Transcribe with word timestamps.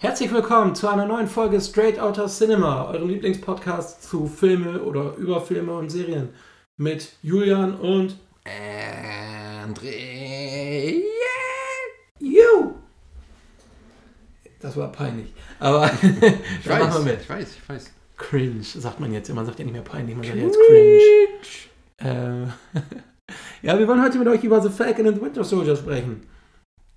Herzlich 0.00 0.32
willkommen 0.32 0.76
zu 0.76 0.86
einer 0.86 1.06
neuen 1.06 1.26
Folge 1.26 1.60
Straight 1.60 1.98
Outta 1.98 2.28
Cinema, 2.28 2.88
eurem 2.88 3.08
Lieblingspodcast 3.08 4.00
zu 4.00 4.28
Filme 4.28 4.80
oder 4.80 5.16
über 5.16 5.40
Filme 5.40 5.72
und 5.72 5.90
Serien 5.90 6.28
mit 6.76 7.14
Julian 7.20 7.74
und 7.74 8.16
André. 9.64 11.02
You. 12.20 12.74
Das 14.60 14.76
war 14.76 14.92
peinlich, 14.92 15.32
aber 15.58 15.90
Ich 16.02 16.64
da 16.64 16.78
machen 16.78 16.90
weiß, 16.90 17.04
wir 17.04 17.12
mit. 17.12 17.20
ich 17.22 17.28
weiß, 17.28 17.56
ich 17.56 17.68
weiß. 17.68 17.92
Cringe 18.16 18.62
sagt 18.62 19.00
man 19.00 19.12
jetzt. 19.12 19.34
Man 19.34 19.46
sagt 19.46 19.58
ja 19.58 19.64
nicht 19.64 19.74
mehr 19.74 19.82
peinlich, 19.82 20.14
man 20.14 20.24
sagt 20.24 20.36
jetzt 20.38 20.58
cringe. 20.68 21.00
Äh, 21.96 22.46
ja, 23.66 23.76
wir 23.76 23.88
wollen 23.88 24.04
heute 24.04 24.18
mit 24.18 24.28
euch 24.28 24.44
über 24.44 24.62
The 24.62 24.70
Falcon 24.70 25.08
and 25.08 25.16
the 25.16 25.22
Winter 25.22 25.42
Soldier 25.42 25.74
sprechen. 25.74 26.22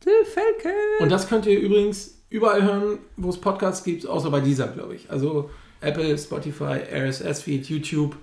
The 0.04 0.12
Falcon. 0.24 0.72
Und 1.00 1.12
das 1.12 1.28
könnt 1.28 1.48
ihr 1.48 1.60
übrigens 1.60 2.21
überall 2.32 2.64
hören, 2.64 2.98
wo 3.18 3.30
es 3.30 3.40
Podcasts 3.40 3.84
gibt, 3.84 4.08
außer 4.08 4.32
bei 4.32 4.40
dieser, 4.40 4.68
glaube 4.70 4.96
ich. 4.96 5.12
Also 5.12 5.52
Apple, 5.82 6.18
Spotify, 6.18 6.80
RSS-Feed, 6.92 7.70
YouTube. 7.70 8.18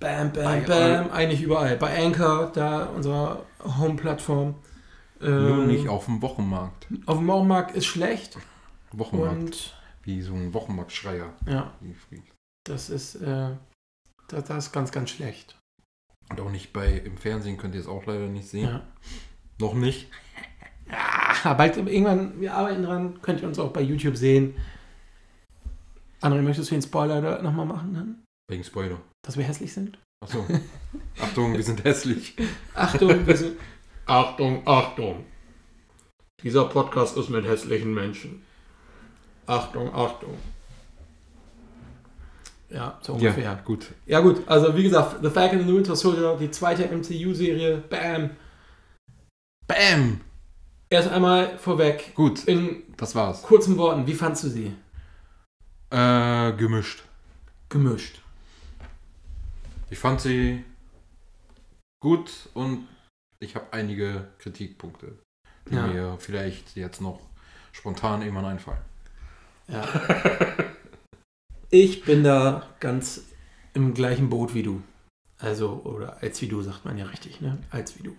Bam, 0.00 0.32
bam, 0.32 0.64
bam. 0.64 1.10
Eigentlich 1.10 1.42
überall. 1.42 1.76
Bei 1.76 2.02
Anchor, 2.04 2.50
da 2.54 2.84
unserer 2.86 3.44
Home-Plattform. 3.62 4.54
Nur 5.20 5.30
Ähm, 5.30 5.66
nicht 5.66 5.88
auf 5.88 6.04
dem 6.04 6.22
Wochenmarkt. 6.22 6.86
Auf 7.06 7.18
dem 7.18 7.26
Wochenmarkt 7.26 7.74
ist 7.74 7.86
schlecht. 7.86 8.38
Wochenmarkt. 8.92 9.36
Und 9.36 9.74
Wie 10.04 10.22
so 10.22 10.32
ein 10.34 10.54
Wochenmarktschreier. 10.54 11.34
ja, 11.46 11.72
das 12.64 12.88
ist, 12.90 13.16
äh, 13.16 13.50
das, 14.28 14.44
das 14.44 14.66
ist 14.66 14.72
ganz, 14.72 14.92
ganz 14.92 15.10
schlecht. 15.10 15.58
Und 16.30 16.40
auch 16.40 16.50
nicht 16.50 16.72
bei, 16.72 16.92
im 16.92 17.16
Fernsehen 17.16 17.56
könnt 17.56 17.74
ihr 17.74 17.80
es 17.80 17.88
auch 17.88 18.06
leider 18.06 18.28
nicht 18.28 18.48
sehen. 18.48 18.68
Ja. 18.68 18.82
Noch 19.58 19.74
nicht. 19.74 20.08
Ah, 20.90 21.54
bald 21.54 21.76
irgendwann, 21.76 22.40
wir 22.40 22.54
arbeiten 22.54 22.82
dran, 22.82 23.20
könnt 23.22 23.42
ihr 23.42 23.48
uns 23.48 23.58
auch 23.58 23.72
bei 23.72 23.80
YouTube 23.80 24.16
sehen. 24.16 24.54
André, 26.20 26.42
möchtest 26.42 26.70
du 26.70 26.74
den 26.74 26.82
Spoiler 26.82 27.42
nochmal 27.42 27.66
machen 27.66 27.94
dann? 27.94 28.22
Wegen 28.50 28.64
Spoiler. 28.64 29.00
Dass 29.22 29.36
wir 29.36 29.44
hässlich 29.44 29.72
sind? 29.72 29.98
Achso. 30.24 30.44
Achtung, 31.20 31.52
wir 31.54 31.62
sind 31.62 31.84
hässlich. 31.84 32.34
Achtung, 32.74 33.26
wir 33.26 33.36
sind. 33.36 33.56
Achtung, 34.06 34.66
Achtung. 34.66 35.24
Dieser 36.42 36.64
Podcast 36.64 37.16
ist 37.16 37.28
mit 37.28 37.46
hässlichen 37.46 37.92
Menschen. 37.94 38.42
Achtung, 39.46 39.94
Achtung. 39.94 40.34
Ja, 42.70 42.98
so 43.00 43.14
ungefähr. 43.14 43.44
Ja, 43.44 43.52
Ja, 44.06 44.20
gut. 44.20 44.36
gut, 44.36 44.48
also 44.48 44.76
wie 44.76 44.82
gesagt, 44.82 45.16
The 45.22 45.30
Falcon 45.30 45.60
and 45.60 45.68
the 45.68 45.74
Winter 45.74 45.96
Soldier, 45.96 46.36
die 46.38 46.50
zweite 46.50 46.84
MCU-Serie, 46.84 47.78
bam. 47.88 48.30
Bam! 49.66 50.20
Erst 50.90 51.08
einmal 51.10 51.58
vorweg, 51.58 52.14
Gut, 52.14 52.44
in 52.44 52.82
das 52.96 53.14
war's. 53.14 53.42
kurzen 53.42 53.76
Worten, 53.76 54.06
wie 54.06 54.14
fandst 54.14 54.44
du 54.44 54.48
sie? 54.48 54.74
Äh, 55.90 56.52
gemischt. 56.52 57.04
Gemischt. 57.68 58.22
Ich 59.90 59.98
fand 59.98 60.20
sie 60.20 60.64
gut 62.00 62.48
und 62.54 62.86
ich 63.40 63.54
habe 63.54 63.66
einige 63.72 64.28
Kritikpunkte, 64.38 65.18
die 65.70 65.74
Ja. 65.74 65.86
mir 65.86 66.16
vielleicht 66.18 66.74
jetzt 66.76 67.00
noch 67.00 67.20
spontan 67.72 68.22
irgendwann 68.22 68.46
einfallen. 68.46 68.80
Ja. 69.68 69.86
ich 71.70 72.04
bin 72.04 72.24
da 72.24 72.66
ganz 72.80 73.22
im 73.74 73.92
gleichen 73.92 74.30
Boot 74.30 74.54
wie 74.54 74.62
du. 74.62 74.82
Also, 75.38 75.82
oder 75.84 76.22
als 76.22 76.40
wie 76.40 76.48
du, 76.48 76.62
sagt 76.62 76.84
man 76.84 76.96
ja 76.98 77.04
richtig, 77.06 77.40
ne? 77.40 77.58
Als 77.70 77.98
wie 77.98 78.02
du. 78.02 78.16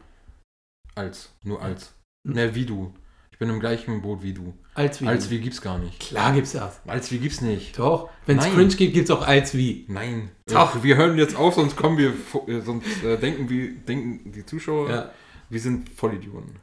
Als, 0.95 1.31
nur 1.43 1.61
als. 1.61 1.93
Ne, 2.33 2.55
wie 2.55 2.65
du. 2.65 2.93
Ich 3.31 3.37
bin 3.39 3.49
im 3.49 3.59
gleichen 3.61 4.01
Boot 4.01 4.21
wie 4.21 4.33
du. 4.33 4.53
Als 4.73 5.01
wie 5.01 5.07
Als 5.07 5.29
wie 5.29 5.39
gibt's 5.39 5.61
gar 5.61 5.77
nicht. 5.79 5.99
Klar 5.99 6.33
gibt's 6.33 6.51
das. 6.51 6.81
Als 6.85 7.09
wie 7.11 7.19
gibt's 7.19 7.39
nicht. 7.41 7.79
Doch, 7.79 8.09
wenn 8.25 8.37
es 8.37 8.45
cringe 8.45 8.67
gibt, 8.75 8.93
gibt's 8.93 9.11
auch 9.11 9.25
als 9.25 9.53
wie. 9.55 9.85
Nein. 9.87 10.31
Doch. 10.47 10.83
Wir 10.83 10.97
hören 10.97 11.17
jetzt 11.17 11.35
auf, 11.37 11.55
sonst 11.55 11.75
kommen 11.77 11.97
wir, 11.97 12.13
äh, 12.47 12.59
sonst 12.61 13.03
äh, 13.03 13.17
denken, 13.17 13.49
wir, 13.49 13.71
denken 13.75 14.31
die 14.31 14.45
Zuschauer, 14.45 14.89
Ja. 14.89 15.11
wir 15.49 15.59
sind 15.59 15.89
Vollidioten. 15.89 16.55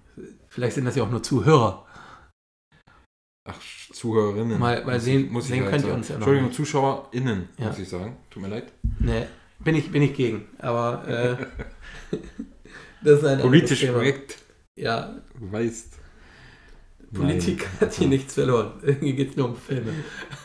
Vielleicht 0.49 0.75
sind 0.75 0.85
das 0.85 0.97
ja 0.97 1.03
auch 1.05 1.11
nur 1.11 1.23
Zuhörer. 1.23 1.87
Ach, 3.49 3.61
Zuhörerinnen. 3.93 4.59
Mal- 4.59 4.85
mal 4.85 4.95
Muss 4.95 5.05
sehen- 5.05 5.25
ich- 5.27 5.31
muss 5.31 5.45
ich 5.45 5.51
sehen 5.51 5.63
halt 5.63 5.73
könnt 5.73 5.85
ihr 5.87 5.95
uns 5.95 6.09
ja 6.09 6.15
noch 6.15 6.21
Entschuldigung. 6.27 6.53
ZuschauerInnen, 6.53 7.49
Ja. 7.59 7.69
muss 7.69 7.79
ich 7.79 7.89
sagen. 7.89 8.17
Tut 8.31 8.43
mir 8.43 8.49
leid. 8.49 8.73
Ne, 8.99 9.29
bin 9.61 9.77
ich, 9.77 9.91
bin 9.91 10.03
ich 10.03 10.15
gegen. 10.15 10.47
Aber 10.59 11.07
äh, 11.09 11.37
das 13.03 13.19
ist 13.21 13.25
ein 13.25 13.41
Politisch 13.41 13.87
korrekt. 13.87 14.39
Ja, 14.79 15.15
weißt. 15.41 15.99
Politik 17.15 17.59
Nein. 17.61 17.81
hat 17.81 17.95
hier 17.95 18.09
nichts 18.09 18.35
verloren. 18.35 18.73
Irgendwie 18.83 19.13
geht's 19.15 19.37
nur 19.37 19.51
um 19.51 19.57
Filme. 19.57 19.93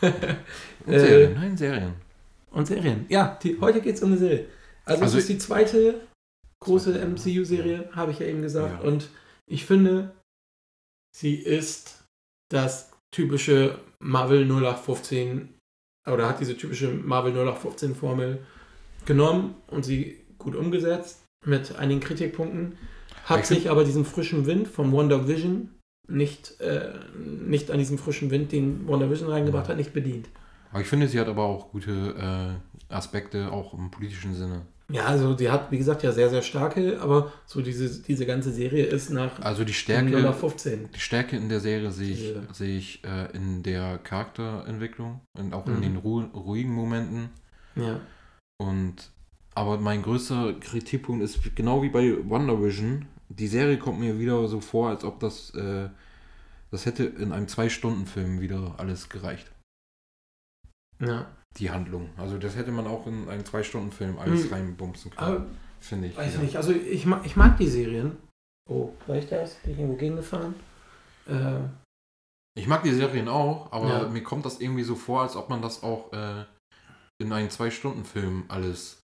Und 0.86 0.92
Äh, 0.92 1.00
Serien, 1.00 1.34
nein, 1.34 1.56
Serien. 1.56 1.94
Und 2.50 2.66
Serien. 2.66 3.06
Ja, 3.08 3.38
die, 3.42 3.58
heute 3.60 3.80
geht 3.80 3.96
es 3.96 4.02
um 4.02 4.10
eine 4.10 4.18
Serie. 4.18 4.46
Also, 4.84 5.02
Also- 5.02 5.18
es 5.18 5.24
ist 5.24 5.28
die 5.30 5.38
zweite 5.38 6.00
große 6.60 6.92
MCU-Serie, 7.04 7.88
habe 7.92 8.12
ich 8.12 8.20
ja 8.20 8.26
eben 8.26 8.42
gesagt. 8.42 8.82
Ja. 8.82 8.88
Und 8.88 9.08
ich 9.46 9.64
finde, 9.66 10.12
sie 11.16 11.34
ist 11.34 12.04
das 12.50 12.90
typische 13.14 13.78
Marvel 14.00 14.44
0815 14.46 15.54
oder 16.10 16.28
hat 16.28 16.40
diese 16.40 16.56
typische 16.56 16.88
Marvel 16.88 17.32
0815-Formel 17.36 18.44
genommen 19.04 19.54
und 19.66 19.84
sie 19.84 20.24
gut 20.38 20.54
umgesetzt 20.54 21.24
mit 21.44 21.74
einigen 21.76 22.00
Kritikpunkten. 22.00 22.76
Hat 23.24 23.40
Ich 23.40 23.46
sich 23.46 23.70
aber 23.70 23.84
diesem 23.84 24.04
frischen 24.04 24.46
Wind 24.46 24.68
vom 24.68 24.92
Wonder 24.92 25.28
Vision 25.28 25.70
nicht, 26.08 26.60
äh, 26.60 26.92
nicht 27.16 27.70
an 27.70 27.78
diesem 27.78 27.98
frischen 27.98 28.30
Wind, 28.30 28.52
den 28.52 28.86
Wonder 28.86 29.10
Vision 29.10 29.30
reingebracht 29.30 29.68
hat, 29.68 29.76
nicht 29.76 29.92
bedient. 29.92 30.28
Aber 30.70 30.80
ich 30.80 30.86
finde, 30.88 31.06
sie 31.08 31.20
hat 31.20 31.28
aber 31.28 31.44
auch 31.44 31.70
gute 31.70 32.58
äh, 32.90 32.94
Aspekte, 32.94 33.52
auch 33.52 33.74
im 33.74 33.90
politischen 33.90 34.34
Sinne. 34.34 34.62
Ja, 34.90 35.04
also 35.06 35.32
die 35.34 35.50
hat, 35.50 35.70
wie 35.70 35.78
gesagt, 35.78 36.02
ja 36.02 36.12
sehr, 36.12 36.28
sehr 36.28 36.42
starke, 36.42 37.00
aber 37.00 37.32
so 37.46 37.62
diese, 37.62 38.02
diese 38.02 38.26
ganze 38.26 38.52
Serie 38.52 38.84
ist 38.84 39.10
nach 39.10 39.40
Also 39.40 39.64
die 39.64 39.70
0 39.72 39.74
Stärke, 39.74 40.20
nach 40.20 40.34
15. 40.34 40.90
die 40.94 41.00
Stärke 41.00 41.36
in 41.36 41.48
der 41.48 41.60
Serie 41.60 41.90
sehe 41.92 42.10
ich, 42.12 42.34
sehe 42.52 42.76
ich 42.76 43.02
äh, 43.04 43.34
in 43.34 43.62
der 43.62 43.98
Charakterentwicklung 43.98 45.20
und 45.38 45.54
auch 45.54 45.66
in 45.66 45.76
Mhm. 45.76 45.82
den 45.82 45.96
ru 45.96 46.20
ruhigen 46.34 46.72
Momenten. 46.72 47.30
Ja. 47.76 48.00
Und 48.58 49.10
aber 49.54 49.78
mein 49.78 50.02
größter 50.02 50.54
Kritikpunkt 50.60 51.22
ist 51.22 51.54
genau 51.54 51.82
wie 51.82 51.88
bei 51.90 52.16
Wonder 52.28 52.62
Vision. 52.62 53.06
Die 53.28 53.48
Serie 53.48 53.78
kommt 53.78 53.98
mir 54.00 54.18
wieder 54.18 54.46
so 54.48 54.60
vor, 54.60 54.88
als 54.90 55.04
ob 55.04 55.20
das 55.20 55.50
äh, 55.54 55.88
das 56.70 56.86
hätte 56.86 57.04
in 57.04 57.32
einem 57.32 57.48
zwei 57.48 57.68
Stunden 57.68 58.06
Film 58.06 58.40
wieder 58.40 58.74
alles 58.78 59.08
gereicht. 59.08 59.50
ja. 61.00 61.26
Die 61.58 61.70
Handlung. 61.70 62.08
Also 62.16 62.38
das 62.38 62.56
hätte 62.56 62.72
man 62.72 62.86
auch 62.86 63.06
in 63.06 63.28
einen 63.28 63.44
zwei 63.44 63.62
Stunden 63.62 63.92
Film 63.92 64.18
alles 64.18 64.46
Mhm. 64.46 64.52
reinbumsen 64.54 65.10
können. 65.10 65.58
Finde 65.80 66.08
ich. 66.08 66.16
weiß 66.16 66.36
ja. 66.36 66.40
nicht, 66.40 66.56
also 66.56 66.72
ich 66.72 67.04
mag, 67.04 67.26
ich 67.26 67.36
mag 67.36 67.58
die 67.58 67.66
Serien. 67.68 68.16
Oh, 68.70 68.92
war 69.06 69.16
ich 69.16 69.26
das? 69.28 69.56
Bin 69.56 69.72
ich 69.72 69.78
irgendwo 69.78 69.98
gegengefahren? 69.98 70.54
Äh, 71.26 71.58
Ich 72.58 72.66
mag 72.68 72.82
die 72.84 72.92
Serien 72.94 73.28
auch, 73.28 73.70
aber 73.70 73.88
Ja. 74.04 74.08
mir 74.08 74.22
kommt 74.22 74.46
das 74.46 74.60
irgendwie 74.60 74.82
so 74.84 74.94
vor, 74.94 75.22
als 75.22 75.36
ob 75.36 75.50
man 75.50 75.60
das 75.60 75.82
auch 75.82 76.10
äh, 76.14 76.44
in 77.20 77.30
einen 77.34 77.50
Zwei-Stunden-Film 77.50 78.44
alles 78.48 79.01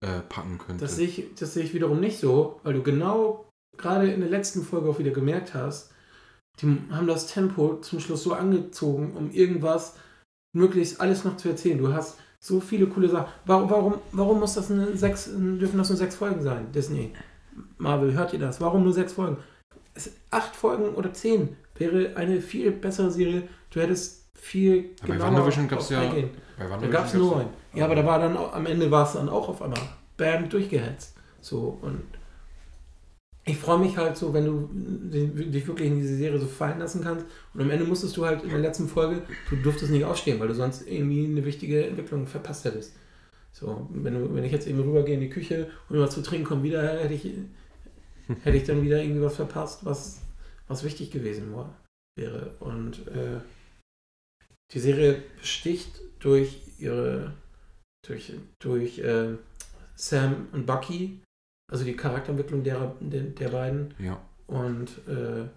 äh, 0.00 0.20
packen 0.28 0.58
könnte. 0.58 0.84
das, 0.84 0.96
sehe 0.96 1.06
ich, 1.06 1.34
das 1.38 1.54
sehe 1.54 1.64
ich 1.64 1.74
wiederum 1.74 2.00
nicht 2.00 2.18
so, 2.18 2.60
weil 2.62 2.74
du 2.74 2.82
genau 2.82 3.46
gerade 3.76 4.10
in 4.10 4.20
der 4.20 4.30
letzten 4.30 4.62
Folge 4.62 4.88
auch 4.88 4.98
wieder 4.98 5.10
gemerkt 5.10 5.54
hast, 5.54 5.92
die 6.60 6.78
haben 6.90 7.06
das 7.06 7.26
Tempo 7.26 7.80
zum 7.80 8.00
Schluss 8.00 8.22
so 8.22 8.32
angezogen, 8.32 9.14
um 9.14 9.30
irgendwas 9.30 9.96
möglichst 10.54 11.00
alles 11.00 11.24
noch 11.24 11.36
zu 11.36 11.48
erzählen. 11.48 11.78
Du 11.78 11.92
hast 11.92 12.18
so 12.40 12.60
viele 12.60 12.86
coole 12.86 13.08
Sachen. 13.08 13.30
Warum, 13.44 13.70
warum, 13.70 13.94
warum 14.12 14.40
muss 14.40 14.54
das 14.54 14.70
eine 14.70 14.96
sechs, 14.96 15.26
dürfen 15.26 15.78
das 15.78 15.88
nur 15.88 15.98
sechs 15.98 16.16
Folgen 16.16 16.42
sein? 16.42 16.72
Disney, 16.72 17.12
Marvel, 17.76 18.14
hört 18.14 18.32
ihr 18.32 18.38
das? 18.38 18.60
Warum 18.60 18.84
nur 18.84 18.92
sechs 18.92 19.12
Folgen? 19.12 19.38
Acht 20.30 20.56
Folgen 20.56 20.94
oder 20.94 21.12
zehn 21.12 21.56
wäre 21.74 22.16
eine 22.16 22.40
viel 22.40 22.70
bessere 22.70 23.10
Serie. 23.10 23.48
Du 23.70 23.80
hättest 23.80 24.25
viel 24.36 24.76
Ja, 24.76 24.82
bei 25.02 25.06
genauer 25.14 25.28
WandaVision 25.32 25.68
gab's 25.68 25.88
drauf 25.88 25.92
ja- 26.02 26.08
eingehen. 26.10 26.30
Bei 26.58 26.66
Da 26.66 26.86
gab 26.88 27.06
es 27.06 27.14
nur 27.14 27.36
neun. 27.36 27.46
Ja, 27.74 27.84
aber 27.84 27.94
da 27.96 28.06
war 28.06 28.18
dann 28.18 28.36
auch, 28.36 28.52
am 28.54 28.66
Ende 28.66 28.90
war 28.90 29.06
es 29.06 29.12
dann 29.12 29.28
auch 29.28 29.48
auf 29.48 29.60
einmal 29.62 29.80
bam 30.16 30.48
durchgehetzt. 30.48 31.14
So 31.40 31.78
und 31.82 32.02
ich 33.48 33.56
freue 33.58 33.78
mich 33.78 33.96
halt 33.96 34.16
so, 34.16 34.34
wenn 34.34 34.44
du 34.44 34.68
dich 34.72 35.66
wirklich 35.68 35.88
in 35.88 36.00
diese 36.00 36.16
Serie 36.16 36.38
so 36.40 36.46
fallen 36.46 36.80
lassen 36.80 37.02
kannst. 37.02 37.26
Und 37.54 37.60
am 37.60 37.70
Ende 37.70 37.84
musstest 37.84 38.16
du 38.16 38.26
halt 38.26 38.42
in 38.42 38.50
der 38.50 38.58
letzten 38.58 38.88
Folge, 38.88 39.22
du 39.50 39.56
durftest 39.56 39.92
nicht 39.92 40.04
aufstehen, 40.04 40.40
weil 40.40 40.48
du 40.48 40.54
sonst 40.54 40.86
irgendwie 40.88 41.26
eine 41.26 41.44
wichtige 41.44 41.86
Entwicklung 41.86 42.26
verpasst 42.26 42.64
hättest. 42.64 42.94
So, 43.52 43.86
wenn, 43.90 44.14
du, 44.14 44.34
wenn 44.34 44.42
ich 44.42 44.50
jetzt 44.50 44.66
eben 44.66 44.80
rübergehe 44.80 45.14
in 45.14 45.20
die 45.20 45.30
Küche 45.30 45.70
und 45.88 46.00
was 46.00 46.10
zu 46.10 46.22
trinken 46.22 46.44
kommt 46.44 46.64
wieder, 46.64 46.82
hätte 46.98 47.14
ich, 47.14 47.30
hätte 48.42 48.56
ich 48.56 48.64
dann 48.64 48.82
wieder 48.82 49.00
irgendwie 49.00 49.22
was 49.22 49.36
verpasst, 49.36 49.84
was, 49.84 50.20
was 50.66 50.82
wichtig 50.82 51.12
gewesen 51.12 51.54
war, 51.54 51.72
wäre. 52.16 52.56
Und 52.58 53.06
äh, 53.06 53.38
die 54.72 54.80
Serie 54.80 55.22
besticht 55.38 56.00
durch 56.20 56.60
ihre, 56.78 57.34
durch, 58.06 58.32
durch 58.60 58.98
äh, 58.98 59.36
Sam 59.94 60.48
und 60.52 60.66
Bucky, 60.66 61.20
also 61.72 61.84
die 61.84 61.96
Charakterentwicklung 61.96 62.62
der, 62.64 62.94
der, 63.00 63.22
der 63.22 63.48
beiden 63.48 63.94
Ja. 63.98 64.20
und 64.46 64.88
äh, 65.08 65.48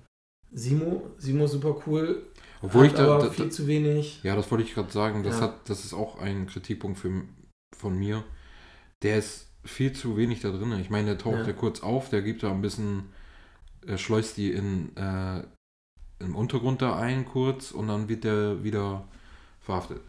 Simo, 0.51 1.11
Simo 1.17 1.45
super 1.47 1.81
cool. 1.85 2.23
Obwohl 2.61 2.87
ich 2.87 2.93
da, 2.93 3.05
aber 3.15 3.25
da, 3.25 3.31
viel 3.31 3.45
da 3.45 3.51
zu 3.51 3.67
wenig. 3.67 4.21
ja, 4.23 4.35
das 4.35 4.49
wollte 4.51 4.63
ich 4.63 4.73
gerade 4.73 4.91
sagen, 4.91 5.23
das 5.23 5.35
Ja. 5.35 5.41
hat, 5.47 5.69
das 5.69 5.85
ist 5.85 5.93
auch 5.93 6.19
ein 6.19 6.47
Kritikpunkt 6.47 6.99
für, 6.99 7.23
von 7.77 7.97
mir. 7.97 8.23
Der 9.01 9.17
ist 9.17 9.47
viel 9.63 9.93
zu 9.93 10.17
wenig 10.17 10.41
da 10.41 10.51
drin. 10.51 10.71
Ich 10.79 10.89
meine, 10.89 11.07
der 11.07 11.17
taucht 11.17 11.39
Ja. 11.41 11.47
ja 11.47 11.53
kurz 11.53 11.81
auf, 11.81 12.09
der 12.09 12.21
gibt 12.21 12.43
da 12.43 12.51
ein 12.51 12.61
bisschen, 12.61 13.03
er 13.85 13.97
schleust 13.97 14.37
die 14.37 14.51
in, 14.51 14.95
äh, 14.97 15.43
im 16.19 16.35
Untergrund 16.35 16.81
da 16.81 16.95
ein 16.97 17.25
kurz 17.25 17.71
und 17.71 17.87
dann 17.87 18.09
wird 18.09 18.23
der 18.23 18.63
wieder 18.63 19.03
verhaftet. 19.61 20.01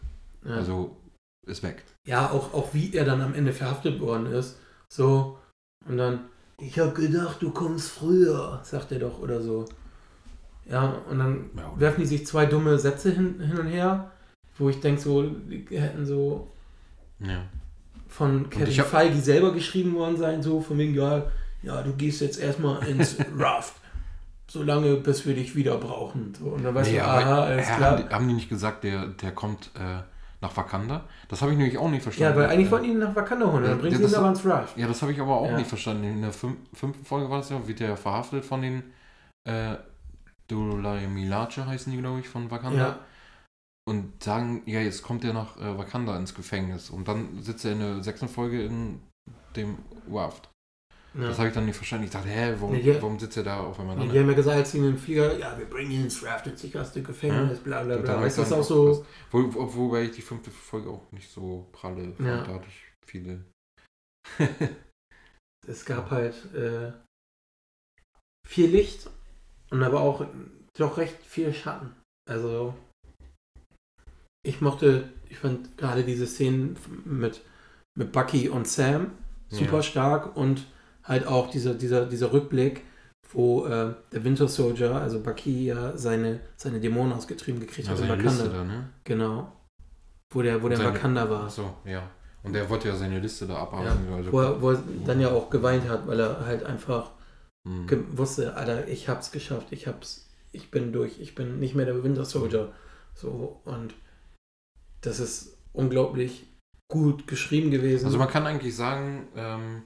Ja. 0.45 0.55
Also 0.55 0.97
ist 1.45 1.63
weg. 1.63 1.83
Ja, 2.07 2.29
auch, 2.31 2.53
auch 2.53 2.73
wie 2.73 2.93
er 2.93 3.05
dann 3.05 3.21
am 3.21 3.33
Ende 3.33 3.53
verhaftet 3.53 3.99
worden 3.99 4.27
ist. 4.27 4.57
So, 4.89 5.37
und 5.87 5.97
dann, 5.97 6.25
ich 6.59 6.77
hab 6.79 6.95
gedacht, 6.95 7.41
du 7.41 7.51
kommst 7.51 7.89
früher, 7.89 8.59
sagt 8.63 8.91
er 8.91 8.99
doch 8.99 9.19
oder 9.19 9.41
so. 9.41 9.65
Ja, 10.69 10.95
und 11.09 11.19
dann 11.19 11.49
Ja, 11.57 11.73
werfen 11.79 12.01
die 12.01 12.07
sich 12.07 12.25
zwei 12.25 12.45
dumme 12.45 12.77
Sätze 12.77 13.11
hin, 13.11 13.39
hin 13.39 13.57
und 13.57 13.67
her, 13.67 14.11
wo 14.57 14.69
ich 14.69 14.79
denke, 14.79 15.01
so, 15.01 15.23
die 15.23 15.65
hätten 15.71 16.05
so 16.05 16.47
Ja. 17.19 17.43
von 18.07 18.49
Kevin 18.49 18.73
Feige 18.83 19.17
selber 19.19 19.53
geschrieben 19.53 19.95
worden 19.95 20.17
sein, 20.17 20.43
so 20.43 20.61
von 20.61 20.77
wegen, 20.77 20.93
ja, 20.93 21.31
ja, 21.63 21.81
du 21.81 21.93
gehst 21.93 22.21
jetzt 22.21 22.39
erstmal 22.39 22.87
ins 22.87 23.17
Raft, 23.37 23.73
solange 24.51 24.95
bis 24.95 25.25
wir 25.25 25.35
dich 25.35 25.55
wieder 25.55 25.77
brauchen. 25.77 26.33
So, 26.37 26.45
und 26.45 26.63
dann 26.63 26.75
weißt 26.75 26.91
Nee, 26.91 26.97
du, 26.97 27.03
aha, 27.05 27.43
alles 27.43 27.69
hä, 27.69 27.75
klar. 27.77 27.91
Haben, 27.91 28.07
die, 28.07 28.13
haben 28.13 28.27
die 28.27 28.33
nicht 28.33 28.49
gesagt, 28.49 28.83
der, 28.83 29.07
der 29.07 29.31
kommt 29.33 29.71
äh, 29.75 30.01
nach 30.41 30.55
Wakanda? 30.57 31.05
Das 31.29 31.41
habe 31.41 31.51
ich 31.51 31.57
nämlich 31.57 31.77
auch 31.77 31.89
nicht 31.89 31.99
ja, 31.99 32.03
verstanden. 32.03 32.39
weil 32.39 32.49
eigentlich 32.49 32.67
Äh, 32.67 32.71
wollten 32.71 32.85
die 32.85 32.91
ihn 32.91 32.99
nach 32.99 33.15
Wakanda 33.15 33.51
holen, 33.51 33.63
Ja, 33.63 33.69
dann 33.71 33.79
bringen 33.79 33.93
ja, 34.01 34.07
sie 34.07 34.13
ihn 34.13 34.19
aber 34.19 34.29
ins 34.29 34.45
Raft. 34.45 34.77
Ja, 34.77 34.87
das 34.87 35.01
habe 35.01 35.11
ich 35.11 35.19
aber 35.21 35.35
auch 35.37 35.49
Ja. 35.49 35.57
nicht 35.57 35.67
verstanden. 35.69 36.03
In 36.03 36.21
der 36.21 36.31
fünf, 36.33 36.57
fünften 36.73 37.05
Folge 37.05 37.29
war 37.29 37.37
das 37.37 37.49
ja, 37.49 37.67
wird 37.67 37.79
der 37.79 37.89
ja 37.89 37.95
verhaftet 37.95 38.43
von 38.45 38.61
den 38.61 38.83
äh, 39.47 39.75
Dolai 40.47 41.07
Milaje 41.07 41.65
heißen 41.65 41.91
die, 41.91 41.99
glaube 41.99 42.19
ich, 42.19 42.27
von 42.29 42.51
Wakanda. 42.51 42.77
Ja. 42.77 42.99
Und 43.87 44.21
sagen, 44.23 44.61
ja, 44.65 44.79
jetzt 44.79 45.01
kommt 45.01 45.23
er 45.23 45.33
nach 45.33 45.57
äh, 45.57 45.77
Wakanda 45.77 46.15
ins 46.17 46.35
Gefängnis. 46.35 46.89
Und 46.89 47.07
dann 47.07 47.41
sitzt 47.41 47.65
er 47.65 47.71
in 47.71 47.79
der 47.79 48.03
sechsten 48.03 48.27
Folge 48.27 48.63
in 48.63 49.01
dem 49.55 49.77
Raft. 50.11 50.49
Ja. 51.13 51.27
Das 51.27 51.37
habe 51.39 51.49
ich 51.49 51.53
dann 51.53 51.65
nicht 51.65 51.75
verstanden. 51.75 52.05
Ich 52.05 52.11
dachte, 52.11 52.29
hä, 52.29 52.55
warum, 52.59 52.75
ja. 52.75 52.95
warum 52.95 53.19
sitzt 53.19 53.35
er 53.35 53.43
da 53.43 53.59
auf 53.59 53.79
einmal 53.79 53.97
Ja, 53.99 54.11
die 54.11 54.19
haben 54.19 54.29
ja 54.29 54.35
gesagt, 54.35 54.57
als 54.57 54.71
sie 54.71 54.77
in 54.77 54.85
den 54.85 54.97
Flieger, 54.97 55.37
ja, 55.37 55.57
wir 55.57 55.65
bringen 55.65 55.91
ihn 55.91 56.03
ins 56.03 56.23
Raft, 56.23 56.47
ins 56.47 56.61
sicherste 56.61 57.01
Gefängnis, 57.01 57.59
bla 57.59 57.83
bla 57.83 57.97
bla. 57.97 58.21
ich 58.21 58.27
Ist 58.27 58.37
das 58.37 58.53
auch 58.53 58.63
so? 58.63 59.05
Wo, 59.29 59.53
wo, 59.53 59.75
wobei 59.75 60.03
ich 60.03 60.11
die 60.11 60.21
fünfte 60.21 60.51
Folge 60.51 60.89
auch 60.89 61.11
nicht 61.11 61.29
so 61.29 61.67
pralle 61.73 62.13
fand. 62.13 62.27
Ja. 62.27 62.43
Da 62.43 62.61
viele. 63.05 63.43
Es 65.67 65.85
gab 65.85 66.09
halt 66.09 66.33
äh, 66.55 66.91
viel 68.47 68.67
Licht 68.67 69.09
und 69.69 69.83
aber 69.83 70.01
auch 70.01 70.25
doch 70.75 70.97
recht 70.97 71.23
viel 71.23 71.53
Schatten. 71.53 71.95
Also 72.27 72.73
ich 74.43 74.59
mochte, 74.61 75.13
ich 75.29 75.37
fand 75.37 75.77
gerade 75.77 76.03
diese 76.03 76.25
Szenen 76.25 76.77
mit, 77.05 77.45
mit 77.95 78.11
Bucky 78.11 78.49
und 78.49 78.67
Sam 78.67 79.11
super 79.49 79.77
Ja. 79.77 79.83
stark 79.83 80.35
und 80.35 80.65
halt 81.03 81.25
auch 81.27 81.49
dieser, 81.49 81.73
dieser, 81.73 82.05
dieser 82.05 82.31
Rückblick, 82.33 82.83
wo 83.33 83.65
äh, 83.65 83.93
der 84.11 84.23
Winter 84.23 84.47
Soldier, 84.47 84.95
also 84.95 85.21
Bucky, 85.21 85.65
ja 85.67 85.95
seine, 85.97 86.41
seine 86.57 86.79
Dämonen 86.79 87.13
ausgetrieben 87.13 87.59
gekriegt 87.61 87.87
Ja, 87.87 87.93
hat 87.93 87.99
in 88.01 88.07
seine 88.07 88.23
Wakanda. 88.23 88.43
Liste 88.43 88.57
da, 88.57 88.63
ne? 88.63 88.89
Genau. 89.03 89.51
Wo 90.33 90.41
der, 90.41 90.61
wo 90.61 90.67
der 90.69 90.77
in 90.77 90.83
Seine- 90.83 90.95
Wakanda 90.95 91.29
war. 91.29 91.43
Achso, 91.45 91.75
ja. 91.85 92.09
Und 92.43 92.53
der 92.53 92.67
wollte 92.69 92.87
ja 92.87 92.95
seine 92.95 93.19
Liste 93.19 93.45
da 93.45 93.53
Ja, 93.53 93.61
abarbeiten. 93.61 94.13
also, 94.13 94.31
wo, 94.31 94.39
er, 94.41 94.61
wo 94.61 94.71
er 94.71 94.83
dann 95.05 95.19
ja 95.21 95.29
auch 95.29 95.49
geweint 95.49 95.87
hat, 95.87 96.07
weil 96.07 96.19
er 96.19 96.45
halt 96.45 96.63
einfach 96.63 97.11
Hm. 97.67 97.85
ge 97.85 97.99
wusste, 98.13 98.55
Alter, 98.55 98.87
ich 98.87 99.07
hab's 99.07 99.31
geschafft, 99.31 99.67
ich 99.71 99.85
hab's, 99.87 100.27
ich 100.51 100.71
bin 100.71 100.91
durch, 100.91 101.19
ich 101.19 101.35
bin 101.35 101.59
nicht 101.59 101.75
mehr 101.75 101.85
der 101.85 102.03
Winter 102.03 102.25
Soldier. 102.25 102.73
So, 103.13 103.61
und 103.65 103.93
das 105.01 105.19
ist 105.19 105.57
unglaublich 105.73 106.47
gut 106.91 107.27
geschrieben 107.27 107.69
gewesen. 107.71 108.05
Also 108.05 108.17
man 108.17 108.27
kann 108.29 108.47
eigentlich 108.47 108.75
sagen, 108.75 109.27
ähm, 109.35 109.83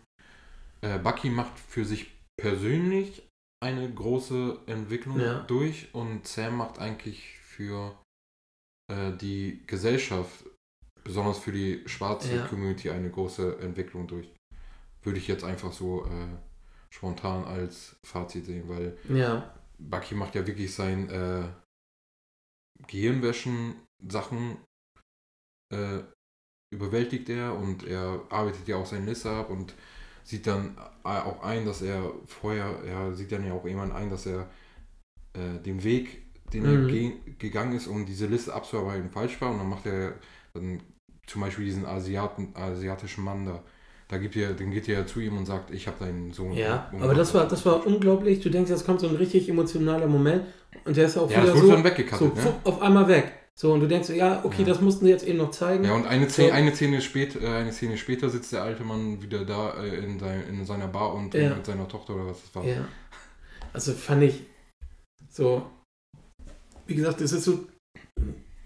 äh, 0.86 1.00
Bucky 1.00 1.30
macht 1.30 1.58
für 1.60 1.84
sich 1.86 2.12
persönlich 2.38 3.28
eine 3.64 3.92
große 3.92 4.60
Entwicklung 4.68 5.20
Ja. 5.20 5.40
durch 5.44 5.94
und 5.94 6.28
Sam 6.28 6.58
macht 6.58 6.78
eigentlich 6.80 7.40
für 7.40 7.98
äh, 8.92 9.12
die 9.18 9.64
Gesellschaft, 9.66 10.46
besonders 11.04 11.40
für 11.40 11.52
die 11.52 11.88
schwarze 11.88 12.36
Ja. 12.36 12.48
Community, 12.48 12.90
eine 12.92 13.10
große 13.10 13.60
Entwicklung 13.60 14.08
durch. 14.08 14.28
Würde 15.02 15.20
ich 15.20 15.28
jetzt 15.28 15.44
einfach 15.44 15.72
so 15.72 16.06
äh, 16.06 16.28
spontan 16.92 17.46
als 17.46 17.96
Fazit 18.04 18.46
sehen, 18.46 18.68
weil 18.68 18.98
ja, 19.10 19.54
Bucky 19.78 20.16
macht 20.16 20.36
ja 20.36 20.46
wirklich 20.46 20.74
sein 20.74 21.10
äh, 21.10 21.48
Gehirnwäschen-Sachen 22.88 24.58
äh, 25.74 26.04
überwältigt 26.74 27.30
er 27.30 27.56
und 27.56 27.84
er 27.84 28.26
arbeitet 28.30 28.68
ja 28.68 28.78
auch 28.78 28.86
seine 28.86 29.06
Liste 29.06 29.30
ab 29.32 29.50
und 29.50 29.74
sieht 30.26 30.48
dann 30.48 30.78
äh, 31.06 31.10
auch 31.10 31.44
ein, 31.44 31.66
dass 31.66 31.82
er 31.84 32.12
vorher, 32.28 32.68
er 32.88 33.14
sieht 33.16 33.32
dann 33.32 33.46
ja 33.48 33.54
auch 33.54 33.66
irgendwann 33.66 33.94
ein, 33.94 34.12
dass 34.12 34.28
er 34.28 34.50
äh, 35.34 35.60
den 35.66 35.84
Weg, 35.84 36.24
den 36.54 36.64
Mhm. 36.64 36.70
er 36.70 36.78
ge 36.88 37.14
gegangen 37.40 37.74
ist, 37.76 37.88
um 37.88 38.06
diese 38.06 38.28
Liste 38.28 38.54
abzuarbeiten, 38.54 39.10
falsch 39.10 39.40
war 39.42 39.52
und 39.52 39.60
dann 39.60 39.70
macht 39.70 39.86
er 39.86 40.16
dann 40.54 40.82
zum 41.28 41.42
Beispiel 41.42 41.66
diesen 41.66 41.86
Asiaten, 41.86 42.50
asiatischen 42.56 43.24
Mann 43.24 43.46
da. 43.46 43.64
Da 44.08 44.18
gibt 44.20 44.36
er, 44.36 44.54
den 44.54 44.70
geht 44.72 44.88
er 44.88 45.08
zu 45.08 45.20
ihm 45.20 45.38
und 45.38 45.48
sagt, 45.48 45.72
ich 45.72 45.88
habe 45.88 45.98
deinen 46.06 46.32
Sohn. 46.32 46.54
ja. 46.54 46.92
Aber 47.02 47.16
das 47.16 47.34
war, 47.34 47.48
das 47.48 47.66
war 47.66 47.86
unglaublich. 47.88 48.40
Du 48.42 48.50
denkst, 48.50 48.70
jetzt 48.70 48.86
kommt 48.86 49.00
so 49.02 49.08
ein 49.08 49.16
richtig 49.16 49.50
emotionaler 49.50 50.08
Moment 50.08 50.46
und 50.86 50.96
der 50.96 51.08
ist 51.08 51.18
auch 51.18 51.30
Ja, 51.30 51.42
das 51.42 51.56
wieder 51.56 51.56
wurde 51.56 51.68
so, 51.68 51.72
dann 51.74 51.84
weggekattet, 51.84 52.38
so 52.38 52.50
ne? 52.50 52.54
auf 52.64 52.82
einmal 52.82 53.08
weg. 53.08 53.34
So, 53.58 53.72
und 53.72 53.80
du 53.80 53.88
denkst 53.88 54.08
so, 54.08 54.14
ja, 54.14 54.44
okay, 54.44 54.64
Ja. 54.64 54.68
das 54.68 54.82
mussten 54.82 55.06
sie 55.06 55.12
jetzt 55.12 55.26
eben 55.26 55.38
noch 55.38 55.52
zeigen. 55.52 55.86
Ja, 55.86 55.94
und 55.96 56.06
eine 56.06 56.30
Szene, 56.30 56.50
So. 56.50 56.54
eine 56.56 56.76
Szene, 56.76 57.02
spät, 57.02 57.42
äh, 57.42 57.48
eine 57.48 57.72
Szene 57.72 57.98
später 57.98 58.30
sitzt 58.30 58.52
der 58.52 58.64
alte 58.64 58.84
Mann 58.84 59.22
wieder 59.22 59.46
da 59.46 59.82
äh, 59.82 59.96
in, 60.04 60.20
sein, 60.20 60.44
in 60.50 60.66
seiner 60.66 60.88
Bar 60.88 61.14
und 61.14 61.34
Ja. 61.34 61.56
mit 61.56 61.66
seiner 61.66 61.88
Tochter 61.88 62.16
oder 62.16 62.28
was 62.28 62.42
das 62.42 62.54
war. 62.54 62.66
Ja. 62.66 62.86
Also 63.72 63.94
fand 63.94 64.24
ich 64.24 64.42
so, 65.30 65.66
wie 66.86 66.96
gesagt, 66.96 67.22
es 67.22 67.32
ist 67.32 67.46
so 67.46 67.60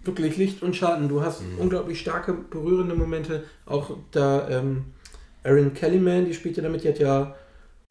wirklich 0.03 0.37
Licht 0.37 0.63
und 0.63 0.75
Schatten. 0.75 1.07
Du 1.07 1.21
hast 1.21 1.41
Mhm. 1.43 1.59
unglaublich 1.59 1.99
starke, 1.99 2.33
berührende 2.33 2.95
Momente. 2.95 3.43
Auch 3.67 3.95
da 4.11 4.49
ähm, 4.49 4.85
Erin 5.43 5.73
Kellyman, 5.75 6.25
die 6.25 6.33
spielt 6.33 6.57
ja 6.57 6.63
damit, 6.63 6.83
die 6.83 6.89
hat 6.89 6.99
ja 6.99 7.35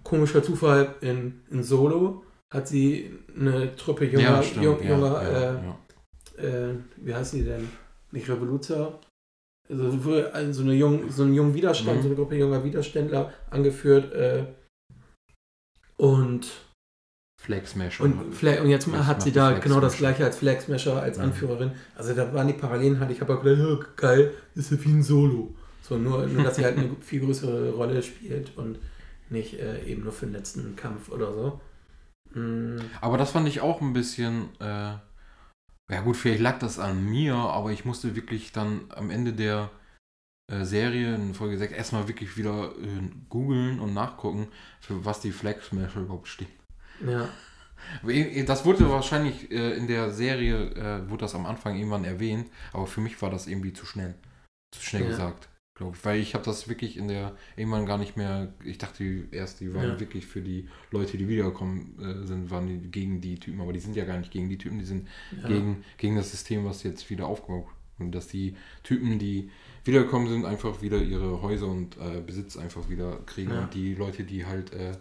komischer 0.02 0.42
Zufall 0.42 0.96
in, 1.00 1.42
in 1.50 1.62
Solo, 1.62 2.24
hat 2.52 2.66
sie 2.66 3.10
eine 3.38 3.76
Truppe 3.76 4.04
junger, 4.06 4.42
stimmt, 4.42 4.64
jung, 4.64 4.82
ja, 4.82 4.88
junger 4.90 5.22
ja, 5.22 5.54
äh. 5.54 5.58
Äh, 6.38 6.74
wie 6.96 7.14
heißt 7.14 7.34
die 7.34 7.44
denn? 7.44 7.68
Nicht 8.12 8.28
Revoluzer. 8.28 8.98
Also 9.68 9.90
so 10.52 10.62
eine 10.62 10.72
jung, 10.74 11.10
so 11.10 11.24
einen 11.24 11.34
jungen 11.34 11.52
Widerstand, 11.54 11.98
Mhm. 11.98 12.02
so 12.02 12.08
eine 12.08 12.16
Gruppe 12.16 12.36
junger 12.36 12.64
Widerständler 12.64 13.32
angeführt. 13.50 14.12
Äh, 14.14 14.44
und, 15.96 16.46
Flag 17.40 17.66
Smash. 17.66 18.00
und, 18.00 18.34
Fla 18.34 18.60
und 18.62 18.68
jetzt 18.70 18.88
Das 18.92 19.06
hat 19.06 19.22
sie 19.22 19.32
da 19.32 19.50
Flag 19.50 19.62
genau 19.62 19.80
das 19.80 19.96
gleiche 19.96 20.24
als 20.24 20.36
Flag 20.38 20.60
Smasher, 20.60 21.00
als 21.02 21.18
Mhm. 21.18 21.24
Anführerin. 21.24 21.72
Also 21.96 22.14
da 22.14 22.32
waren 22.34 22.46
die 22.46 22.54
Parallelen 22.54 22.98
halt. 23.00 23.10
Ich 23.10 23.20
habe 23.20 23.36
auch 23.36 23.42
gedacht, 23.42 23.58
ja, 23.68 23.78
geil, 23.96 24.32
ist 24.54 24.70
ja 24.70 24.84
wie 24.84 24.90
ein 24.90 25.02
Solo. 25.02 25.54
So, 25.82 25.96
nur, 25.98 26.26
nur 26.26 26.44
dass 26.44 26.56
sie 26.56 26.64
halt 26.64 26.76
eine 26.78 26.90
viel 27.00 27.20
größere 27.20 27.70
Rolle 27.72 28.02
spielt 28.02 28.56
und 28.56 28.78
nicht 29.30 29.54
äh, 29.58 29.84
eben 29.84 30.02
nur 30.04 30.12
für 30.12 30.26
den 30.26 30.32
letzten 30.34 30.76
Kampf 30.76 31.10
oder 31.10 31.32
so. 31.32 31.60
Mm, 32.34 32.78
Aber 33.00 33.16
das 33.18 33.30
fand 33.32 33.48
ich 33.48 33.60
auch 33.60 33.80
ein 33.80 33.92
bisschen, 33.92 34.48
äh, 34.60 34.94
ja 35.90 36.00
gut, 36.02 36.16
vielleicht 36.16 36.40
lag 36.40 36.58
das 36.58 36.78
an 36.78 37.04
mir, 37.04 37.34
aber 37.34 37.72
ich 37.72 37.84
musste 37.84 38.14
wirklich 38.16 38.52
dann 38.52 38.90
am 38.90 39.10
Ende 39.10 39.32
der 39.32 39.70
äh, 40.50 40.64
Serie 40.64 41.14
in 41.14 41.34
Folge 41.34 41.58
6 41.58 41.72
erstmal 41.72 42.08
wirklich 42.08 42.36
wieder 42.36 42.72
äh, 42.72 43.00
googeln 43.28 43.80
und 43.80 43.94
nachgucken, 43.94 44.48
für 44.80 45.04
was 45.04 45.20
die 45.20 45.32
Flag 45.32 45.62
Smasher 45.62 46.00
überhaupt 46.00 46.28
stehen. 46.28 46.48
ja. 47.04 47.28
Das 48.46 48.64
wurde 48.64 48.90
wahrscheinlich 48.90 49.52
äh, 49.52 49.76
in 49.76 49.86
der 49.86 50.10
Serie, 50.10 50.72
äh, 50.74 51.08
wurde 51.08 51.20
das 51.20 51.36
am 51.36 51.46
Anfang 51.46 51.76
irgendwann 51.76 52.04
erwähnt, 52.04 52.50
aber 52.72 52.88
für 52.88 53.00
mich 53.00 53.22
war 53.22 53.30
das 53.30 53.46
irgendwie 53.46 53.72
zu 53.72 53.86
schnell. 53.86 54.16
Zu 54.74 54.82
schnell 54.82 55.04
Ja. 55.04 55.08
gesagt, 55.10 55.48
glaube 55.78 55.96
ich. 55.96 56.04
Weil 56.04 56.20
ich 56.20 56.34
habe 56.34 56.44
das 56.44 56.68
wirklich 56.68 56.96
in 56.98 57.08
der, 57.08 57.34
irgendwann 57.56 57.86
gar 57.86 57.96
nicht 57.98 58.16
mehr, 58.16 58.52
ich 58.64 58.76
dachte 58.78 59.02
die- 59.02 59.28
erst, 59.34 59.60
die 59.60 59.72
waren 59.72 59.90
Ja. 59.92 60.00
wirklich 60.00 60.26
für 60.26 60.42
die 60.42 60.68
Leute, 60.90 61.16
die 61.16 61.28
wiedergekommen 61.28 61.98
äh, 61.98 62.26
sind, 62.26 62.50
waren 62.50 62.66
die 62.66 62.90
gegen 62.90 63.20
die 63.22 63.38
Typen, 63.40 63.60
aber 63.62 63.72
die 63.72 63.80
sind 63.80 63.96
ja 63.96 64.04
gar 64.04 64.18
nicht 64.18 64.30
gegen 64.30 64.50
die 64.50 64.58
Typen, 64.58 64.78
die 64.78 64.84
sind 64.84 65.08
ja. 65.40 65.48
gegen, 65.48 65.82
gegen 65.96 66.16
das 66.16 66.30
System, 66.30 66.64
was 66.66 66.82
jetzt 66.82 67.08
wieder 67.08 67.26
aufgebaut. 67.26 67.68
Und 67.98 68.12
dass 68.12 68.28
die 68.28 68.54
Typen, 68.84 69.18
die 69.18 69.50
wiedergekommen 69.84 70.28
sind, 70.28 70.44
einfach 70.44 70.82
wieder 70.82 71.02
ihre 71.02 71.42
Häuser 71.42 71.66
und 71.66 71.96
äh, 71.96 72.20
Besitz 72.20 72.56
einfach 72.56 72.88
wieder 72.88 73.18
kriegen. 73.26 73.50
Ja. 73.50 73.62
Und 73.62 73.74
die 73.74 73.94
Leute, 73.94 74.22
die 74.24 74.46
halt 74.46 74.72
äh, 74.72 74.92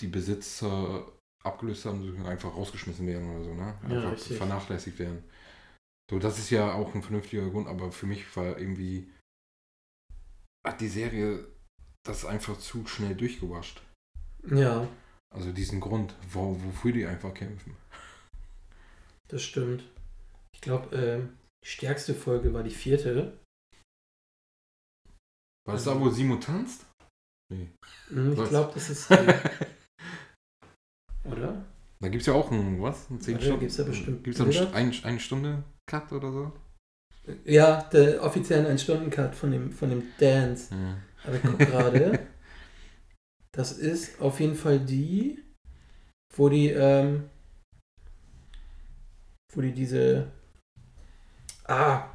die 0.00 0.08
Besitzer 0.08 1.06
abgelöst 1.42 1.84
haben, 1.84 2.26
einfach 2.26 2.54
rausgeschmissen 2.54 3.06
werden 3.06 3.30
oder 3.30 3.44
so, 3.44 3.54
ne? 3.54 3.74
Einfach 3.84 4.18
vernachlässigt 4.18 4.98
werden. 4.98 5.22
So, 6.10 6.18
das 6.18 6.38
ist 6.38 6.50
ja 6.50 6.72
auch 6.74 6.94
ein 6.94 7.02
vernünftiger 7.02 7.48
Grund, 7.48 7.66
aber 7.66 7.90
für 7.90 8.06
mich 8.06 8.36
war 8.36 8.58
irgendwie 8.58 9.10
hat 10.66 10.80
die 10.80 10.88
Serie 10.88 11.46
das 12.06 12.24
einfach 12.24 12.58
zu 12.58 12.86
schnell 12.86 13.14
durchgewascht. 13.14 13.82
ja. 14.50 14.88
Also 15.34 15.50
diesen 15.50 15.80
Grund, 15.80 16.14
wo, 16.30 16.62
wofür 16.62 16.92
die 16.92 17.06
einfach 17.06 17.34
kämpfen. 17.34 17.76
Das 19.26 19.42
stimmt. 19.42 19.82
Ich 20.54 20.60
glaube, 20.60 20.96
äh, 20.96 21.26
die 21.64 21.68
stärkste 21.68 22.14
Folge 22.14 22.54
war 22.54 22.62
die 22.62 22.70
vierte. 22.70 23.36
War 25.66 25.74
das 25.74 25.84
da, 25.84 25.98
wo 25.98 26.08
Simo 26.08 26.36
tanzt? 26.36 26.86
Nee. 27.52 27.68
Hm, 28.10 28.32
ich 28.40 28.48
glaube, 28.48 28.74
das 28.74 28.90
ist. 28.90 29.10
Äh, 29.10 29.50
oder? 31.24 31.64
Da 32.00 32.08
gibt 32.08 32.20
es 32.20 32.26
ja 32.28 32.34
auch 32.34 32.52
ein, 32.52 32.80
was? 32.80 33.10
Ein 33.10 33.20
10 33.20 33.40
Stunden? 33.40 33.60
Gibt 33.60 33.72
es 33.72 33.78
ja 33.78 33.84
bestimmt. 33.84 34.22
Gibt 34.22 34.38
es 34.38 34.58
einen 34.58 34.74
ein, 34.74 35.04
eine 35.04 35.18
Stunde 35.18 35.64
Cut 35.86 36.12
oder 36.12 36.32
so? 36.32 36.52
Ja, 37.44 37.82
der 37.82 38.22
offiziellen 38.22 38.66
1-Stunden-Cut 38.66 39.34
von 39.34 39.50
dem, 39.50 39.72
von 39.72 39.90
dem 39.90 40.02
Dance. 40.18 40.74
Ja. 40.74 40.96
Aber 41.26 41.36
ich 41.36 41.42
gucke 41.42 41.66
gerade. 41.66 42.20
das 43.52 43.72
ist 43.72 44.20
auf 44.20 44.40
jeden 44.40 44.54
Fall 44.54 44.80
die, 44.80 45.42
wo 46.34 46.48
die, 46.48 46.68
ähm, 46.68 47.30
wo 49.54 49.60
die 49.60 49.72
diese. 49.72 50.30
Ah, 51.66 52.08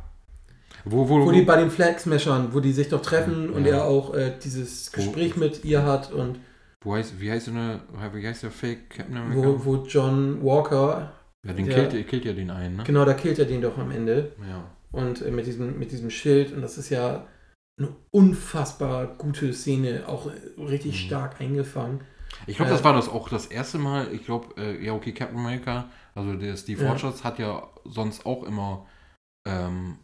wo, 0.85 1.09
wo, 1.09 1.25
wo, 1.25 1.31
die 1.31 1.41
bei 1.41 1.57
den 1.57 1.71
Flag 1.71 1.99
Smashern, 1.99 2.53
wo 2.53 2.59
die 2.59 2.71
sich 2.71 2.89
doch 2.89 3.01
treffen 3.01 3.49
ja. 3.49 3.55
und 3.55 3.65
er 3.65 3.85
auch 3.85 4.13
äh, 4.13 4.33
dieses 4.41 4.91
Gespräch 4.91 5.35
wo, 5.35 5.41
mit 5.41 5.65
ihr 5.65 5.83
hat 5.83 6.11
und. 6.11 6.39
Wo 6.81 6.95
heißt, 6.95 7.19
wie 7.19 7.31
heißt, 7.31 7.49
eine, 7.49 7.81
wie 8.13 8.25
heißt 8.25 8.43
der 8.43 8.51
Fake 8.51 8.89
Captain 8.89 9.17
America? 9.17 9.47
Wo, 9.47 9.65
wo 9.65 9.85
John 9.85 10.41
Walker. 10.43 11.11
Ja, 11.47 11.53
den 11.53 11.65
der, 11.65 11.87
killt, 11.87 12.07
killt 12.07 12.25
ja 12.25 12.33
den 12.33 12.51
einen, 12.51 12.77
ne? 12.77 12.83
Genau, 12.83 13.05
da 13.05 13.13
killt 13.13 13.39
er 13.39 13.45
den 13.45 13.61
doch 13.61 13.77
am 13.77 13.91
Ende. 13.91 14.33
Ja. 14.47 14.69
Und 14.91 15.21
äh, 15.21 15.31
mit, 15.31 15.45
diesem, 15.45 15.79
mit 15.79 15.91
diesem 15.91 16.09
Schild 16.09 16.51
und 16.53 16.61
das 16.61 16.77
ist 16.77 16.89
ja 16.89 17.27
eine 17.79 17.95
unfassbar 18.11 19.07
gute 19.07 19.53
Szene, 19.53 20.03
auch 20.07 20.29
richtig 20.57 20.93
mhm. 20.93 21.07
stark 21.07 21.39
eingefangen. 21.39 22.01
Ich 22.45 22.57
glaube, 22.57 22.71
äh, 22.71 22.73
das 22.73 22.83
war 22.83 22.93
das 22.93 23.07
auch 23.07 23.29
das 23.29 23.47
erste 23.47 23.77
Mal. 23.77 24.13
Ich 24.13 24.25
glaube, 24.25 24.59
äh, 24.61 24.83
ja, 24.83 24.93
okay, 24.93 25.13
Captain 25.13 25.37
America, 25.37 25.89
also 26.13 26.33
der 26.33 26.57
Steve 26.57 26.83
ja. 26.83 26.91
Rogers 26.91 27.23
hat 27.23 27.39
ja 27.39 27.69
sonst 27.85 28.25
auch 28.25 28.43
immer 28.43 28.85
ähm, 29.47 29.99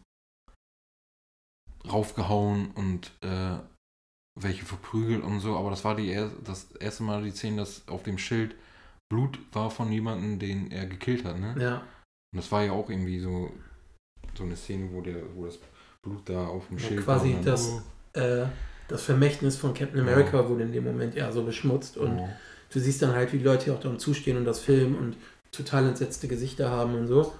raufgehauen 1.90 2.70
und 2.72 3.12
äh, 3.20 3.58
welche 4.38 4.64
verprügelt 4.64 5.22
und 5.22 5.40
so, 5.40 5.56
aber 5.56 5.70
das 5.70 5.84
war 5.84 5.94
die 5.94 6.10
er 6.10 6.30
das 6.44 6.72
erste 6.72 7.02
Mal 7.02 7.22
die 7.22 7.30
Szene, 7.30 7.58
dass 7.58 7.86
auf 7.88 8.02
dem 8.02 8.18
Schild 8.18 8.54
Blut 9.08 9.38
war 9.52 9.70
von 9.70 9.90
jemandem, 9.92 10.38
den 10.38 10.70
er 10.70 10.86
gekillt 10.86 11.24
hat, 11.24 11.38
ne? 11.38 11.54
Ja. 11.58 11.76
Und 12.32 12.38
das 12.38 12.50
war 12.50 12.64
ja 12.64 12.72
auch 12.72 12.90
irgendwie 12.90 13.20
so, 13.20 13.52
so 14.36 14.44
eine 14.44 14.56
Szene, 14.56 14.88
wo 14.92 15.00
der, 15.00 15.16
wo 15.34 15.46
das 15.46 15.58
Blut 16.02 16.28
da 16.28 16.46
auf 16.46 16.68
dem 16.68 16.78
ja, 16.78 16.84
Schild 16.84 17.04
quasi 17.04 17.34
war. 17.34 17.42
Quasi 17.42 17.44
das, 17.44 17.82
oh. 18.16 18.18
äh, 18.18 18.46
das 18.88 19.02
Vermächtnis 19.02 19.56
von 19.56 19.74
Captain 19.74 20.00
America 20.00 20.38
ja. 20.38 20.48
wurde 20.48 20.64
in 20.64 20.72
dem 20.72 20.84
Moment 20.84 21.14
ja 21.14 21.30
so 21.32 21.44
beschmutzt 21.44 21.96
und 21.96 22.18
ja. 22.18 22.28
du 22.72 22.80
siehst 22.80 23.02
dann 23.02 23.14
halt, 23.14 23.32
wie 23.32 23.38
die 23.38 23.44
Leute 23.44 23.72
auch 23.72 23.80
darum 23.80 23.98
zustehen 23.98 24.36
und 24.36 24.44
das 24.44 24.60
filmen 24.60 24.96
und 24.96 25.16
total 25.52 25.86
entsetzte 25.86 26.28
Gesichter 26.28 26.70
haben 26.70 26.94
und 26.94 27.06
so. 27.06 27.32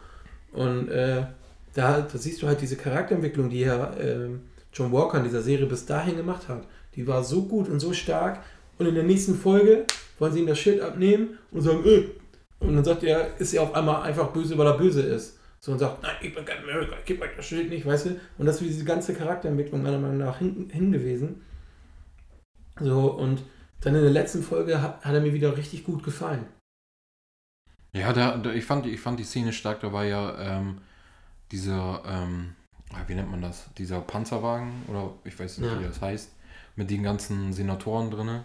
Und 0.52 0.88
äh, 0.88 1.26
da, 1.75 2.00
da 2.00 2.18
siehst 2.18 2.42
du 2.42 2.46
halt 2.46 2.61
diese 2.61 2.76
Charakterentwicklung, 2.76 3.50
die 3.50 3.61
ja 3.61 3.92
äh, 3.94 4.30
John 4.73 4.92
Walker 4.92 5.18
in 5.18 5.25
dieser 5.25 5.42
Serie 5.42 5.66
bis 5.66 5.85
dahin 5.85 6.16
gemacht 6.16 6.49
hat. 6.49 6.66
Die 6.94 7.06
war 7.06 7.23
so 7.23 7.42
gut 7.42 7.68
und 7.68 7.80
so 7.80 7.92
stark. 7.92 8.42
Und 8.78 8.87
in 8.87 8.94
der 8.94 9.04
nächsten 9.04 9.35
Folge 9.35 9.85
wollen 10.18 10.32
sie 10.32 10.40
ihm 10.40 10.46
das 10.46 10.58
Schild 10.58 10.80
abnehmen 10.80 11.38
und 11.50 11.62
sagen, 11.62 11.85
äh. 11.85 12.04
Und 12.58 12.75
dann 12.75 12.85
sagt 12.85 13.02
er, 13.02 13.38
ist 13.38 13.52
er 13.52 13.62
auf 13.62 13.75
einmal 13.75 14.02
einfach 14.02 14.32
böse, 14.32 14.56
weil 14.56 14.66
er 14.66 14.78
böse 14.78 15.02
ist. 15.02 15.38
So 15.61 15.73
und 15.73 15.78
sagt, 15.78 16.02
nein, 16.02 16.16
ich 16.23 16.35
bin 16.35 16.44
kein 16.44 16.62
America, 16.62 16.96
ich 16.99 17.04
gebe 17.04 17.23
euch 17.23 17.37
das 17.37 17.46
Schild 17.46 17.68
nicht, 17.68 17.85
weißt 17.85 18.06
du? 18.06 18.20
Und 18.38 18.46
das 18.46 18.56
ist 18.56 18.62
wie 18.62 18.68
diese 18.68 18.85
ganze 18.85 19.14
Charakterentwicklung 19.14 19.82
meiner 19.82 19.99
Meinung 19.99 20.18
nach 20.18 20.38
hin, 20.38 20.70
hingewiesen. 20.73 21.42
So, 22.80 23.12
und 23.12 23.42
dann 23.80 23.94
in 23.94 24.02
der 24.02 24.11
letzten 24.11 24.42
Folge 24.42 24.80
hat, 24.80 25.04
hat 25.04 25.14
er 25.14 25.20
mir 25.20 25.32
wieder 25.32 25.56
richtig 25.56 25.85
gut 25.85 26.02
gefallen. 26.02 26.46
Ja, 27.92 28.12
da, 28.12 28.37
da, 28.37 28.52
ich, 28.52 28.64
fand, 28.64 28.87
ich 28.87 29.00
fand 29.00 29.18
die 29.18 29.25
Szene 29.25 29.52
stark, 29.52 29.80
da 29.80 29.92
war 29.92 30.04
ja 30.04 30.58
ähm, 30.58 30.78
dieser, 31.50 32.02
ähm, 32.06 32.54
ah, 32.92 33.02
wie 33.06 33.14
nennt 33.14 33.30
man 33.30 33.40
das? 33.40 33.70
Dieser 33.78 34.00
Panzerwagen 34.00 34.70
oder 34.88 35.14
ich 35.25 35.38
weiß 35.38 35.58
nicht, 35.58 35.73
ja. 35.73 35.80
wie 35.80 35.85
das 35.85 36.00
heißt, 36.00 36.30
mit 36.76 36.90
den 36.90 37.02
ganzen 37.02 37.52
Senatoren 37.52 38.11
drin. 38.11 38.44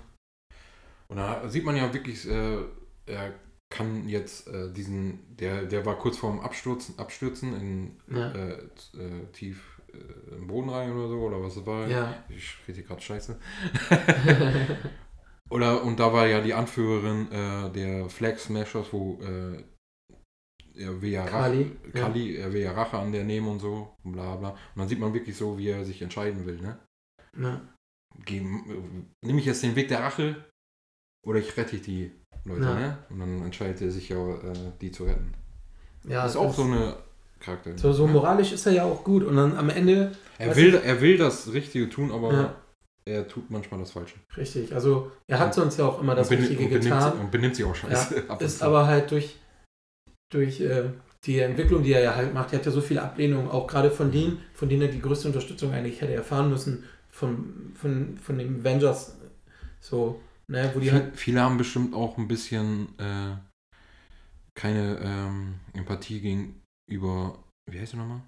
Und 1.12 1.18
da 1.18 1.50
sieht 1.50 1.66
man 1.66 1.76
ja 1.76 1.94
wirklich, 1.94 2.26
äh, 2.26 2.60
er 3.06 3.34
kann 3.70 4.08
jetzt 4.08 4.48
äh, 4.48 4.72
diesen, 4.72 5.36
der, 5.36 5.66
der 5.66 5.86
war 5.86 5.98
kurz 5.98 6.16
vorm 6.16 6.40
Abstürzen, 6.40 6.98
Abstürzen 6.98 7.54
in 7.60 7.98
ja. 8.16 8.32
äh, 8.32 8.54
äh 8.54 9.26
tief 9.34 9.82
äh, 9.94 10.36
im 10.36 10.48
Boden 10.48 10.70
rein 10.70 10.94
oder 10.94 11.10
so, 11.10 11.20
oder 11.20 11.44
was 11.44 11.58
es 11.58 11.66
war. 11.66 11.86
Ja. 11.90 12.24
Ich 12.30 12.56
rede 12.66 12.78
hier 12.78 12.88
gerade 12.88 13.02
scheiße. 13.02 13.38
oder, 15.50 15.84
und 15.84 16.00
da 16.00 16.14
war 16.14 16.28
ja 16.28 16.40
die 16.40 16.54
Anführerin 16.54 17.30
äh, 17.30 17.70
der 17.72 18.10
Flag 18.10 18.38
Smashers, 18.38 18.94
wo 18.94 19.20
er 20.74 21.02
will 21.02 21.12
ja 21.12 21.26
Rache, 21.26 21.72
Kali, 21.94 22.38
ja. 22.38 22.46
er 22.46 22.54
will 22.54 22.62
ja 22.62 22.72
Rache 22.72 22.98
an 22.98 23.12
der 23.12 23.26
nehmen 23.26 23.50
und 23.50 23.60
so, 23.60 23.98
und 24.04 24.14
bla 24.14 24.38
bla. 24.38 24.52
Und 24.52 24.58
dann 24.78 24.88
sieht 24.88 25.00
man 25.00 25.14
wirklich 25.14 25.36
so, 25.36 25.58
wie 25.58 25.68
er 25.68 25.84
sich 25.84 26.02
entscheiden 26.02 26.46
will, 26.46 26.62
ne? 26.62 26.80
Ja. 27.38 27.62
Nehme 28.30 29.40
ich 29.40 29.46
jetzt 29.46 29.62
den 29.62 29.76
Weg 29.76 29.90
der 29.90 30.00
Rache 30.00 30.51
oder 31.24 31.40
ich 31.40 31.56
rette 31.58 31.78
die 31.78 32.12
Leute, 32.46 32.62
ja. 32.62 32.76
ne? 32.76 32.98
Und 33.10 33.20
dann 33.20 33.42
entscheidet 33.44 33.82
er 33.82 33.92
sich 33.92 34.10
ja, 34.10 34.18
äh, 34.18 34.54
die 34.82 34.92
zu 34.92 35.06
retten. 35.06 35.34
Ja, 36.08 36.24
das 36.24 36.32
ist 36.32 36.38
auch 36.38 36.54
so 36.54 36.64
eine 36.64 36.96
Charakter. 37.40 37.78
So, 37.78 37.94
so 37.94 38.08
moralisch 38.08 38.52
ist 38.52 38.66
er 38.66 38.74
ja 38.74 38.84
auch 38.84 39.04
gut 39.04 39.24
und 39.24 39.36
dann 39.36 39.56
am 39.56 39.70
Ende. 39.70 40.12
Er 40.38 40.56
will, 40.56 40.76
er 40.76 41.02
will 41.02 41.18
das 41.18 41.54
Richtige 41.54 41.90
tun, 41.90 42.12
aber 42.12 42.34
ja. 42.34 42.56
er 43.06 43.28
tut 43.28 43.52
manchmal 43.52 43.80
das 43.80 43.92
Falsche. 43.92 44.16
Richtig, 44.36 44.74
also 44.74 45.12
er 45.28 45.40
hat 45.40 45.54
sonst 45.54 45.78
ja 45.78 45.86
auch 45.86 46.02
immer 46.02 46.16
das 46.16 46.32
Richtige 46.32 46.64
und 46.64 46.70
getan. 46.70 47.20
und 47.20 47.32
benimmt 47.32 47.56
sich 47.56 47.66
auch 47.66 47.76
scheiße. 47.76 48.24
Ja, 48.28 48.36
ist 48.40 48.64
aber 48.64 48.88
halt 48.88 49.12
durch 49.12 49.38
durch 50.32 50.62
äh, 50.62 50.86
die 51.26 51.40
Entwicklung, 51.40 51.84
die 51.84 51.94
er 51.94 52.02
ja 52.02 52.16
halt 52.16 52.34
macht, 52.34 52.52
er 52.52 52.60
hat 52.60 52.66
ja 52.66 52.72
so 52.72 52.82
viel 52.82 52.98
Ablehnung, 52.98 53.52
auch 53.52 53.68
gerade 53.68 53.92
von 53.92 54.12
denen, 54.12 54.40
von 54.54 54.70
denen 54.70 54.84
er 54.84 54.88
die 54.88 55.02
größte 55.02 55.28
Unterstützung 55.28 55.72
eigentlich 55.72 56.02
hätte 56.02 56.14
erfahren 56.14 56.50
müssen, 56.50 56.84
von, 57.10 57.74
von, 57.76 58.18
von 58.18 58.38
den 58.38 58.62
Avengers. 58.62 59.18
So, 59.80 60.20
ne, 60.52 60.72
wo 60.74 60.80
die 60.80 60.90
viele, 60.90 61.04
halt. 61.04 61.18
Viele 61.18 61.42
haben 61.42 61.58
bestimmt 61.58 61.94
auch 61.94 62.18
ein 62.18 62.28
bisschen 62.28 62.88
äh, 63.00 63.36
keine 64.56 65.00
ähm, 65.02 65.60
Empathie 65.74 66.22
gegenüber, 66.22 67.44
wie 67.70 67.80
heißt 67.80 67.94
er 67.94 68.00
nochmal? 68.00 68.22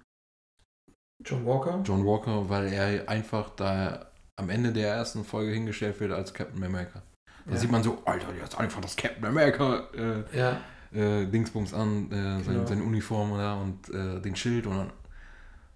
John 1.24 1.46
Walker? 1.46 1.80
John 1.84 2.04
Walker, 2.04 2.48
weil 2.48 2.72
er 2.72 3.08
einfach 3.08 3.50
da 3.50 4.10
am 4.36 4.50
Ende 4.50 4.72
der 4.72 4.94
ersten 4.94 5.24
Folge 5.24 5.52
hingestellt 5.52 6.00
wird 6.00 6.12
als 6.12 6.34
Captain 6.34 6.62
America. 6.62 7.02
Da 7.46 7.52
ja. 7.52 7.58
sieht 7.58 7.70
man 7.70 7.82
so, 7.82 8.02
Alter, 8.04 8.34
jetzt 8.34 8.58
einfach 8.58 8.80
das 8.80 8.96
Captain 8.96 9.24
America. 9.24 9.88
Äh, 9.94 10.36
ja 10.36 10.60
äh, 10.94 11.26
Dingsbums 11.26 11.74
an, 11.74 12.10
äh, 12.10 12.42
sein, 12.42 12.54
genau. 12.54 12.66
seine 12.66 12.82
Uniform 12.82 13.36
da 13.36 13.54
und 13.54 13.90
äh, 13.90 14.20
den 14.20 14.36
Schild 14.36 14.66
und 14.66 14.76
dann, 14.76 14.90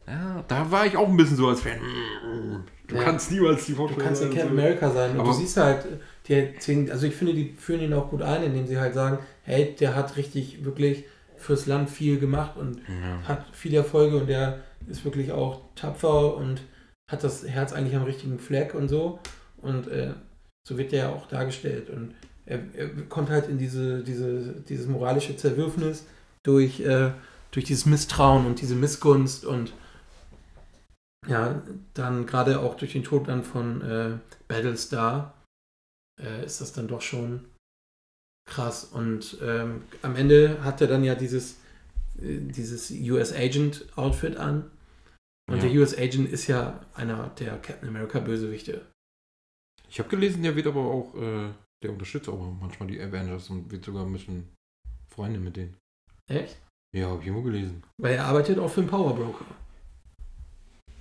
ja, 0.07 0.45
da 0.49 0.71
war 0.71 0.87
ich 0.87 0.97
auch 0.97 1.09
ein 1.09 1.17
bisschen 1.17 1.37
so 1.37 1.49
als 1.49 1.61
Fan. 1.61 1.81
Du 2.87 2.95
ja. 2.95 3.03
kannst 3.03 3.31
niemals 3.31 3.67
die 3.67 3.75
Vorstellung 3.75 3.99
Du 3.99 4.07
kannst 4.07 4.23
ja 4.23 4.29
Captain 4.29 4.51
America 4.51 4.91
sein. 4.91 5.11
Und 5.13 5.21
Aber 5.21 5.31
du 5.31 5.35
siehst 5.35 5.57
halt, 5.59 5.87
die 6.29 6.55
zwingen, 6.59 6.91
also 6.91 7.07
ich 7.07 7.15
finde, 7.15 7.35
die 7.35 7.55
führen 7.57 7.81
ihn 7.81 7.95
auch 7.95 8.11
gut 8.11 8.23
ein, 8.23 8.43
indem 8.43 8.67
sie 8.67 8.79
halt 8.79 8.95
sagen, 8.95 9.19
hey, 9.43 9.75
der 9.79 9.95
hat 9.95 10.17
richtig 10.17 10.65
wirklich 10.65 11.05
fürs 11.37 11.67
Land 11.67 11.89
viel 11.89 12.19
gemacht 12.19 12.57
und 12.57 12.79
ja. 12.89 13.29
hat 13.29 13.47
viele 13.53 13.79
Erfolge 13.79 14.17
und 14.19 14.27
der 14.29 14.61
ist 14.87 15.05
wirklich 15.05 15.33
auch 15.33 15.63
tapfer 15.75 16.37
und 16.37 16.63
hat 17.11 17.25
das 17.25 17.47
Herz 17.47 17.73
eigentlich 17.73 17.97
am 17.97 18.03
richtigen 18.03 18.39
Fleck 18.39 18.75
und 18.75 18.89
so. 18.89 19.19
Und 19.57 19.89
äh, 19.89 20.13
so 20.67 20.77
wird 20.77 20.93
der 20.93 21.05
ja 21.05 21.09
auch 21.11 21.27
dargestellt. 21.27 21.89
Und 21.91 22.15
er, 22.45 22.61
er 22.75 22.89
kommt 23.09 23.31
halt 23.31 23.49
in 23.49 23.59
diese, 23.59 24.03
diese, 24.03 24.61
dieses 24.69 24.87
moralische 24.87 25.37
Zerwürfnis 25.37 26.07
durch, 26.43 26.81
äh, 26.81 27.11
durch 27.51 27.65
dieses 27.65 27.87
Misstrauen 27.87 28.47
und 28.47 28.61
diese 28.61 28.75
Missgunst 28.75 29.45
und 29.45 29.73
ja, 31.27 31.63
dann 31.95 32.27
gerade 32.27 32.61
auch 32.61 32.77
durch 32.77 32.93
den 32.93 33.05
Tod 33.05 33.29
dann 33.29 33.43
von 33.43 33.83
äh, 33.83 34.11
Battlestar 34.47 35.35
äh, 36.21 36.45
ist 36.45 36.61
das 36.61 36.73
dann 36.73 36.89
doch 36.89 37.03
schon 37.03 37.45
krass. 38.47 38.85
Und 38.85 39.39
ähm, 39.43 39.83
am 40.03 40.17
Ende 40.17 40.63
hat 40.65 40.81
er 40.81 40.87
dann 40.87 41.05
ja 41.05 41.15
dieses, 41.15 41.59
äh, 42.21 42.41
dieses 42.41 42.91
US 42.91 43.33
Agent 43.33 43.87
Outfit 43.97 44.37
an. 44.37 44.71
Und 45.49 45.63
ja. 45.63 45.69
der 45.69 45.81
US 45.81 45.97
Agent 45.97 46.31
ist 46.31 46.47
ja 46.47 46.85
einer 46.95 47.29
der 47.39 47.59
Captain 47.59 47.89
America 47.89 48.21
Bösewichte. 48.21 48.85
Ich 49.89 49.99
habe 49.99 50.09
gelesen, 50.09 50.43
der 50.43 50.55
wird 50.55 50.67
aber 50.67 50.81
auch 50.81 51.15
äh, 51.15 51.51
der 51.83 51.93
unterstützt 51.93 52.29
auch 52.29 52.41
manchmal 52.61 52.89
die 52.89 53.01
Avengers 53.01 53.51
und 53.51 53.71
wird 53.71 53.85
sogar 53.85 54.05
ein 54.05 54.13
bisschen 54.13 54.49
Freunde 55.09 55.39
mit 55.39 55.57
denen. 55.57 55.77
Echt? 56.29 56.61
Ja, 56.95 57.09
habe 57.09 57.21
ich 57.21 57.27
irgendwo 57.27 57.45
gelesen. 57.45 57.83
Weil 57.99 58.15
er 58.15 58.25
arbeitet 58.25 58.59
auch 58.59 58.71
für 58.71 58.81
einen 58.81 58.91
Power 58.91 59.15
Broker. 59.15 59.45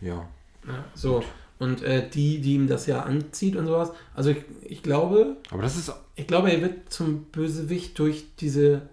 Ja. 0.01 0.29
ja 0.67 0.85
so. 0.93 1.23
Und 1.59 1.81
äh, 1.81 2.07
die, 2.07 2.39
die 2.39 2.53
ihm 2.53 2.67
das 2.67 2.85
ja 2.85 3.01
anzieht 3.01 3.55
und 3.55 3.65
sowas. 3.65 3.91
Also 4.13 4.29
ich, 4.29 4.43
ich 4.61 4.83
glaube. 4.83 5.37
Aber 5.49 5.61
das 5.61 5.75
ist. 5.75 5.91
Ich 6.15 6.27
glaube, 6.27 6.51
er 6.51 6.61
wird 6.61 6.91
zum 6.91 7.25
Bösewicht 7.25 7.97
durch 7.99 8.35
diese, 8.39 8.83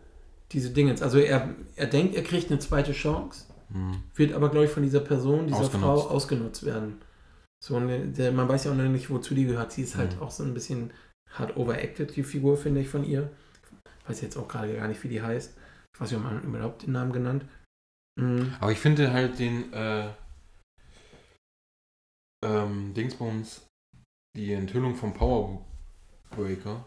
diese 0.53 0.71
Dinge. 0.71 0.95
Also 1.01 1.19
er, 1.19 1.55
er 1.77 1.87
denkt, 1.87 2.15
er 2.15 2.23
kriegt 2.23 2.51
eine 2.51 2.59
zweite 2.59 2.93
Chance, 2.93 3.47
hm. 3.73 4.03
wird 4.15 4.33
aber, 4.33 4.51
glaube 4.51 4.67
ich, 4.67 4.71
von 4.71 4.83
dieser 4.83 5.01
Person, 5.01 5.47
dieser 5.47 5.61
ausgenutzt. 5.61 6.03
Frau 6.03 6.11
ausgenutzt 6.11 6.67
werden. 6.67 7.01
So, 7.63 7.81
der, 7.81 8.33
man 8.33 8.49
weiß 8.49 8.65
ja 8.65 8.73
auch 8.73 8.77
noch 8.77 8.85
nicht, 8.85 9.09
wozu 9.09 9.35
die 9.35 9.47
gehört. 9.47 9.73
Sie 9.73 9.83
ist 9.83 9.97
halt 9.97 10.15
hm. 10.15 10.23
auch 10.23 10.31
so 10.31 10.43
ein 10.43 10.55
bisschen 10.55 10.91
hart 11.31 11.57
overacted, 11.57 12.15
die 12.17 12.23
Figur, 12.23 12.57
finde 12.57 12.81
ich, 12.81 12.89
von 12.89 13.05
ihr. 13.05 13.31
Ich 14.03 14.11
weiß 14.11 14.21
jetzt 14.21 14.37
auch 14.37 14.49
gerade 14.49 14.75
gar 14.75 14.89
nicht, 14.89 15.03
wie 15.03 15.09
die 15.09 15.23
heißt. 15.23 15.57
Ich 15.95 16.01
weiß 16.01 16.11
nicht, 16.11 16.21
ob 16.21 16.25
man 16.25 16.43
überhaupt 16.43 16.83
den 16.87 16.93
Namen 16.93 17.13
genannt. 17.13 17.45
Mhm. 18.17 18.53
Aber 18.61 18.73
ich 18.73 18.79
finde 18.79 19.13
halt 19.13 19.39
den 19.39 19.73
äh, 19.73 20.09
ähm, 22.45 22.95
Dingsbums, 22.95 23.67
die 24.37 24.53
Enthüllung 24.53 24.95
vom 24.95 25.15
Power 25.15 25.65
Breaker, 26.31 26.85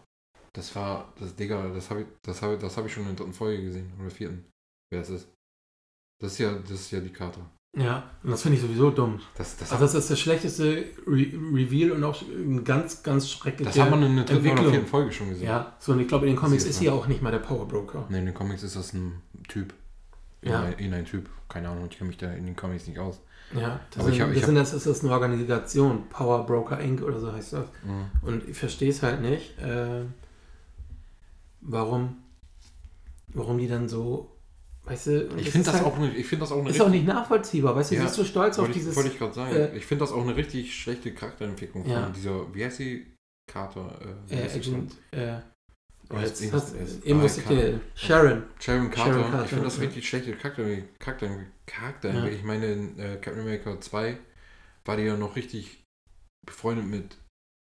das 0.54 0.76
war, 0.76 1.14
das 1.20 1.36
Digga, 1.36 1.70
das 1.70 1.90
habe 1.90 2.02
ich, 2.02 2.08
das 2.24 2.42
habe 2.42 2.58
das 2.58 2.78
hab 2.78 2.86
ich 2.86 2.94
schon 2.94 3.04
in 3.04 3.10
der 3.10 3.18
dritten 3.18 3.34
Folge 3.34 3.64
gesehen, 3.64 3.92
oder 4.00 4.10
vierten, 4.10 4.46
wer 4.92 5.02
es 5.02 5.10
ist. 5.10 5.30
Das 6.20 6.34
ist 6.34 6.40
ja, 6.40 6.54
das 6.54 6.72
ist 6.72 6.92
ja 6.92 7.00
die 7.00 7.14
Karte. 7.14 7.40
Ja, 7.78 8.10
und 8.24 8.32
das 8.32 8.42
finde 8.42 8.58
ich 8.58 8.64
sowieso 8.64 8.90
dumm. 8.90 9.20
Das, 9.36 9.56
das, 9.58 9.72
Also 9.72 9.84
das 9.84 9.94
ist 9.94 10.10
das 10.10 10.20
schlechteste 10.20 10.86
Re 11.06 11.32
Reveal 11.54 11.92
und 11.92 12.04
auch 12.04 12.20
ein 12.24 12.64
ganz, 12.64 13.04
ganz 13.04 13.30
schreckliches. 13.30 13.76
das 13.76 13.84
hat 13.84 13.92
man 13.92 14.02
in 14.02 14.16
der 14.16 14.26
dritten 14.26 14.50
oder 14.50 14.72
vierten 14.72 14.88
Folge 14.88 15.12
schon 15.12 15.30
gesehen. 15.30 15.48
Ja, 15.48 15.76
so 15.78 15.92
und 15.92 16.00
ich 16.00 16.08
glaube, 16.08 16.26
in 16.26 16.34
den 16.34 16.40
Comics 16.40 16.64
ist 16.64 16.80
sie 16.80 16.90
auch 16.90 17.06
nicht 17.06 17.22
mal 17.22 17.32
der 17.32 17.40
Power 17.40 17.68
Broker. 17.68 18.08
In 18.10 18.26
den 18.26 18.34
Comics 18.34 18.64
ist 18.64 18.76
das 18.76 18.94
ein 18.94 19.22
Typ. 19.48 19.76
Ja. 20.42 20.54
Irgendein, 20.54 20.80
irgendein 20.80 21.06
Typ. 21.06 21.30
Keine 21.50 21.70
Ahnung, 21.70 21.88
ich 21.92 21.98
kenne 21.98 22.08
mich 22.08 22.18
da 22.18 22.32
in 22.32 22.46
den 22.46 22.56
Comics 22.56 22.88
nicht 22.88 22.98
aus. 22.98 23.22
Ja, 23.56 23.80
das, 23.92 24.06
sind, 24.06 24.20
hab- 24.22 24.34
das, 24.34 24.46
sind, 24.46 24.56
das 24.56 24.74
ist 24.74 24.86
das 24.86 25.04
eine 25.04 25.13
Organisation, 25.13 26.10
Power 26.10 26.46
Broker 26.46 26.80
Inc. 26.80 27.01
oder 27.01 27.20
so 27.20 27.32
heißt 27.32 27.54
das. 27.54 27.66
Mhm. 27.84 28.06
Und 28.27 28.50
ich 28.50 28.58
verstehe 28.58 28.89
es 28.89 29.01
halt 29.04 29.22
nicht, 29.22 29.58
äh, 29.60 30.04
warum, 31.62 32.18
warum 33.30 33.58
die 33.58 33.68
dann 33.68 33.88
so, 33.88 34.36
weißt 34.86 35.08
du, 35.08 35.27
Ich 35.38 35.50
finde 35.50 35.66
das, 35.72 35.75
halt, 35.75 35.86
auch 35.86 35.98
eine, 35.98 36.13
ich 36.16 36.25
find 36.27 36.42
das 36.42 36.51
auch 36.51 36.60
eine 36.60 36.70
ist 36.70 36.82
auch 36.82 36.89
nicht 36.89 37.06
nachvollziehbar, 37.06 37.75
weißt 37.75 37.92
du, 37.92 37.96
Ja, 37.96 38.01
sie 38.01 38.08
ist 38.08 38.16
so 38.16 38.24
stolz 38.25 38.60
auf 38.60 38.68
ich, 38.68 38.74
dieses, 38.75 38.96
wollte 38.96 39.10
ich 39.10 39.18
gerade 39.18 39.34
sagen. 39.34 39.56
äh, 39.56 39.75
ich 39.77 39.86
finde 39.86 40.04
das 40.04 40.12
auch 40.12 40.22
eine 40.22 40.36
richtig 40.36 40.75
schlechte 40.80 41.13
Charakterentwicklung 41.13 41.86
Ja. 41.88 42.04
von 42.04 42.13
dieser, 42.13 42.54
wie 42.54 42.66
heißt 42.66 42.80
die? 42.80 43.13
Carter. 43.50 43.98
Äh, 44.30 44.36
äh, 44.36 44.50
sie 44.50 44.60
Agent, 44.60 44.94
äh, 45.12 45.38
Oh, 46.10 46.18
jetzt, 46.18 46.42
jetzt- 46.42 46.54
hast, 46.54 46.76
eben 47.06 47.22
wusste 47.22 47.42
ich 47.42 47.48
den, 47.48 47.82
Sharon. 47.96 48.44
Sharon 48.60 48.90
Carter. 48.90 49.14
Sharon 49.14 49.32
Carter, 49.32 49.44
ich 49.44 49.50
finde 49.50 49.64
das 49.66 49.80
richtig 49.80 50.08
schlechte 50.08 50.34
Charakter, 50.36 50.64
Charakter, 51.00 51.30
Charakter 51.66 52.14
Ja. 52.14 52.26
Ich 52.28 52.44
meine, 52.44 52.66
in 52.68 53.00
äh, 53.00 53.18
Captain 53.18 53.42
America 53.42 53.80
2 53.80 54.18
war 54.86 54.98
die 54.98 55.04
ja 55.04 55.18
noch 55.18 55.36
richtig 55.36 55.84
befreundet 56.46 56.86
mit 56.86 57.18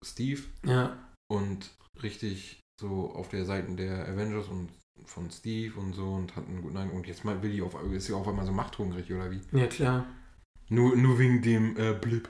Steve 0.05 0.43
Ja, 0.67 0.99
und 1.31 1.71
richtig 2.03 2.61
so 2.81 3.11
auf 3.13 3.29
der 3.31 3.45
Seite 3.45 3.75
der 3.75 4.07
Avengers 4.09 4.49
und 4.49 4.69
von 5.07 5.31
Steve 5.31 5.79
und 5.81 5.95
so 5.95 6.13
und 6.13 6.37
hat 6.37 6.47
einen 6.47 6.61
guten 6.63 6.77
Eindruck. 6.77 6.99
Und 6.99 7.07
jetzt 7.07 7.25
mal 7.25 7.41
will 7.43 7.51
die 7.53 7.63
auf, 7.63 7.77
ist 7.93 8.07
sie 8.07 8.13
auf 8.13 8.29
einmal 8.29 8.45
so 8.45 8.53
machthungrig 8.53 9.11
oder 9.13 9.31
wie? 9.31 9.41
ja 9.53 9.67
klar. 9.67 10.07
Nur, 10.69 10.97
nur 10.97 11.19
wegen 11.19 11.41
dem 11.41 11.77
äh, 11.79 11.95
Blip. 11.95 12.29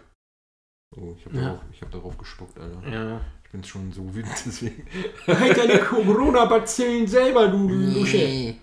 Oh, 0.97 1.15
ich 1.19 1.27
habe 1.27 1.37
Ja. 1.37 1.43
darauf, 1.43 1.63
ich 1.73 1.83
hab 1.83 1.91
darauf 1.91 2.17
gespuckt, 2.17 2.59
Alter. 2.59 2.89
Ja. 2.89 3.21
Ich 3.49 3.53
bin 3.53 3.65
schon 3.65 3.93
so 3.93 4.15
wütend 4.15 4.35
deswegen. 4.45 4.85
Halt 5.27 5.57
deine 5.57 5.79
Corona-Bazillen 5.79 7.07
selber, 7.07 7.49
du 7.49 7.67
Lusche. 7.69 8.55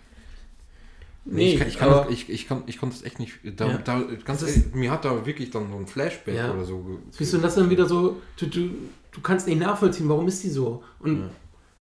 Nee, 1.27 1.53
ich, 1.53 1.57
kann, 1.59 1.67
ich, 1.67 1.77
kann 1.79 1.89
aber- 1.89 2.01
das, 2.03 2.11
ich, 2.13 2.29
ich, 2.29 2.47
kann, 2.47 2.61
ich 2.67 2.77
konnte 2.77 2.95
es 2.97 3.03
echt 3.03 3.17
nicht. 3.19 3.39
Da, 3.55 3.67
Ja. 3.67 3.77
da, 3.79 4.03
ganz 4.23 4.43
ehrlich, 4.43 4.75
mir 4.75 4.91
hat 4.91 5.05
da 5.05 5.25
wirklich 5.25 5.49
dann 5.49 5.71
so 5.71 5.77
ein 5.77 5.87
Flashback 5.87 6.35
Ja. 6.35 6.53
oder 6.53 6.63
so. 6.65 6.99
Siehst 7.09 7.33
du, 7.33 7.37
und 7.37 7.43
das 7.43 7.53
ist 7.53 7.61
dann 7.63 7.69
wieder 7.71 7.87
so, 7.87 8.21
du, 8.37 8.45
du, 8.45 8.69
du 9.11 9.21
kannst 9.21 9.47
nicht 9.47 9.59
nachvollziehen, 9.59 10.07
warum 10.07 10.27
ist 10.27 10.43
die 10.43 10.49
so? 10.49 10.83
Und 10.99 11.21
Ja. 11.21 11.29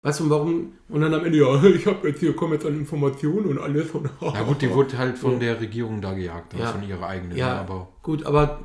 weißt 0.00 0.20
du, 0.20 0.30
warum? 0.30 0.72
Und 0.88 1.02
dann 1.02 1.12
am 1.12 1.26
Ende, 1.26 1.36
ja, 1.38 1.62
ich 1.62 1.86
habe 1.86 2.08
jetzt 2.08 2.20
hier, 2.20 2.34
komme 2.34 2.54
jetzt 2.54 2.64
an 2.64 2.74
Informationen 2.74 3.44
und 3.48 3.58
alles. 3.58 3.90
Und, 3.90 4.08
Ja 4.22 4.42
gut, 4.44 4.62
die 4.62 4.70
wurde 4.70 4.96
halt 4.96 5.18
von 5.18 5.32
Ja. 5.34 5.38
der 5.40 5.60
Regierung 5.60 6.00
da 6.00 6.14
gejagt, 6.14 6.54
Ja. 6.58 6.72
von 6.72 6.82
ihrer 6.88 7.06
eigenen. 7.06 7.36
Ja. 7.36 7.52
ne, 7.56 7.60
Aber 7.60 7.88
Gut, 8.02 8.24
aber 8.24 8.60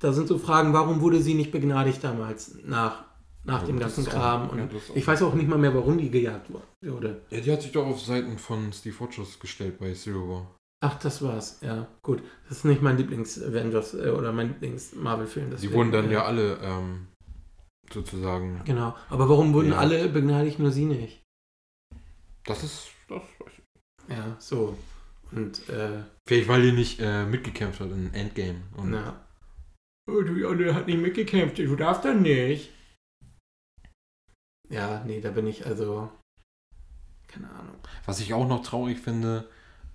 da 0.00 0.12
sind 0.12 0.28
so 0.28 0.38
Fragen, 0.38 0.72
warum 0.72 1.00
wurde 1.00 1.20
sie 1.20 1.34
nicht 1.34 1.50
begnadigt 1.50 2.04
damals 2.04 2.58
nach, 2.64 3.04
nach 3.44 3.60
Ja, 3.62 3.66
dem 3.66 3.78
das 3.78 3.94
ganzen 3.96 4.00
ist 4.02 4.08
auch- 4.08 4.12
Kram? 4.20 4.48
Und 4.50 4.58
ja, 4.58 4.68
ich 4.94 5.06
weiß 5.06 5.22
auch 5.22 5.34
nicht 5.34 5.48
mal 5.48 5.58
mehr, 5.58 5.74
warum 5.74 5.98
die 5.98 6.10
gejagt 6.10 6.50
wurde. 6.82 7.22
ja, 7.30 7.40
die 7.40 7.52
hat 7.52 7.62
sich 7.62 7.72
doch 7.72 7.86
auf 7.86 8.00
Seiten 8.00 8.38
von 8.38 8.72
Steve 8.72 8.96
Rogers 8.98 9.38
gestellt 9.38 9.78
bei 9.78 9.92
Zero 9.92 10.28
War. 10.28 10.56
Ach, 10.82 10.98
das 10.98 11.22
war's. 11.22 11.58
Ja, 11.62 11.86
gut. 12.02 12.22
Das 12.48 12.58
ist 12.58 12.64
nicht 12.64 12.82
mein 12.82 12.98
Lieblings-Avengers 12.98 13.94
äh, 13.94 14.10
oder 14.10 14.32
mein 14.32 14.48
Lieblings-Marvel-Film. 14.48 15.56
Die 15.56 15.72
wurden 15.72 15.92
dann 15.92 16.10
äh, 16.10 16.14
ja 16.14 16.24
alle 16.24 16.58
ähm, 16.62 17.06
sozusagen. 17.90 18.60
Genau. 18.64 18.94
Aber 19.08 19.28
warum 19.28 19.54
wurden 19.54 19.70
Ja. 19.70 19.78
alle 19.78 20.08
begnadigt, 20.08 20.58
nur 20.58 20.70
sie 20.70 20.84
nicht? 20.84 21.22
Das 22.44 22.62
ist. 22.62 22.88
Das 23.08 23.22
weiß 23.38 23.52
ich. 23.56 24.14
Ja, 24.14 24.36
so. 24.38 24.76
Und, 25.32 25.66
äh, 25.70 26.02
Vielleicht 26.28 26.48
weil 26.48 26.62
die 26.62 26.72
nicht 26.72 27.00
äh, 27.00 27.24
mitgekämpft 27.24 27.80
hat 27.80 27.90
in 27.90 28.12
Endgame. 28.12 28.60
Und 28.76 28.90
na. 28.90 29.24
Oh, 30.06 30.20
du 30.20 30.34
Janne 30.36 30.74
hat 30.74 30.86
nicht 30.86 31.00
mitgekämpft, 31.00 31.58
du 31.58 31.76
darfst 31.76 32.04
dann 32.04 32.20
nicht. 32.22 32.70
Ja, 34.70 35.02
nee, 35.06 35.20
da 35.20 35.30
bin 35.30 35.46
ich 35.46 35.66
also. 35.66 36.10
Keine 37.28 37.48
Ahnung. 37.50 37.74
Was 38.06 38.20
ich 38.20 38.32
auch 38.34 38.46
noch 38.48 38.62
traurig 38.62 38.98
finde, 39.00 39.48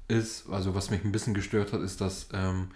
ist, 0.08 0.49
also 0.49 0.75
was 0.75 0.89
mich 0.89 1.03
ein 1.03 1.12
bisschen 1.12 1.34
gestört 1.34 1.73
hat, 1.73 1.82
ist, 1.82 2.01
dass 2.01 2.29
ähm, 2.34 2.69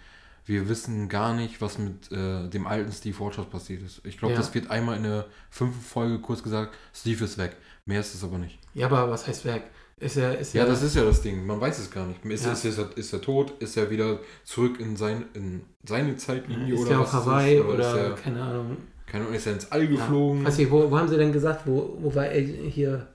wir 0.46 0.68
wissen 0.68 1.08
gar 1.08 1.34
nicht, 1.34 1.60
was 1.60 1.78
mit 1.78 2.10
äh, 2.12 2.48
dem 2.48 2.66
alten 2.66 2.92
Steve 2.92 3.16
Rogers 3.18 3.46
passiert 3.46 3.82
ist. 3.82 4.00
Ich 4.04 4.18
glaube, 4.18 4.34
Ja. 4.34 4.40
das 4.40 4.54
wird 4.54 4.70
einmal 4.70 4.96
in 4.96 5.02
der 5.04 5.26
fünften 5.50 5.80
Folge 5.82 6.18
kurz 6.20 6.42
gesagt, 6.42 6.74
Steve 6.94 7.24
ist 7.24 7.38
weg. 7.38 7.56
Mehr 7.86 8.00
ist 8.00 8.14
es 8.14 8.24
aber 8.24 8.38
nicht. 8.38 8.58
Ja, 8.74 8.86
aber 8.86 9.10
was 9.10 9.26
heißt 9.26 9.44
weg? 9.44 9.64
Ist 9.98 10.16
er, 10.16 10.38
ist 10.38 10.54
Ja, 10.54 10.62
er, 10.64 10.68
das 10.68 10.82
ist 10.82 10.96
ja 10.96 11.04
das 11.04 11.22
Ding. 11.22 11.46
Man 11.46 11.60
weiß 11.60 11.78
es 11.78 11.90
gar 11.90 12.06
nicht. 12.06 12.24
Ist, 12.24 12.44
Ja. 12.44 12.52
ist, 12.52 12.64
ist, 12.64 12.78
er, 12.78 12.96
ist 12.96 13.12
er 13.12 13.20
tot? 13.20 13.52
Ist 13.62 13.76
er 13.76 13.90
wieder 13.90 14.18
zurück 14.44 14.80
in, 14.80 14.96
sein, 14.96 15.26
in 15.34 15.64
seine 15.86 16.16
Zeitlinie? 16.16 16.74
ist 16.74 16.80
oder 16.80 16.88
der 16.90 16.98
was 17.00 17.08
auf 17.08 17.14
es 17.14 17.20
ist? 17.20 17.26
Hawaii 17.26 17.60
Oder 17.60 17.74
oder, 17.74 17.98
er, 18.08 18.14
keine 18.14 18.42
Ahnung. 18.42 18.76
Keine 19.06 19.24
Ahnung, 19.24 19.34
ist 19.36 19.46
er 19.46 19.54
ins 19.54 19.70
All 19.72 19.82
Ja. 19.84 19.90
geflogen? 19.90 20.44
Weiß 20.44 20.58
ich, 20.58 20.70
wo, 20.70 20.90
wo 20.90 20.98
haben 20.98 21.08
sie 21.08 21.16
denn 21.16 21.32
gesagt, 21.32 21.66
wo, 21.66 21.96
wo 22.00 22.14
war 22.14 22.26
er 22.26 22.40
hier, 22.40 23.06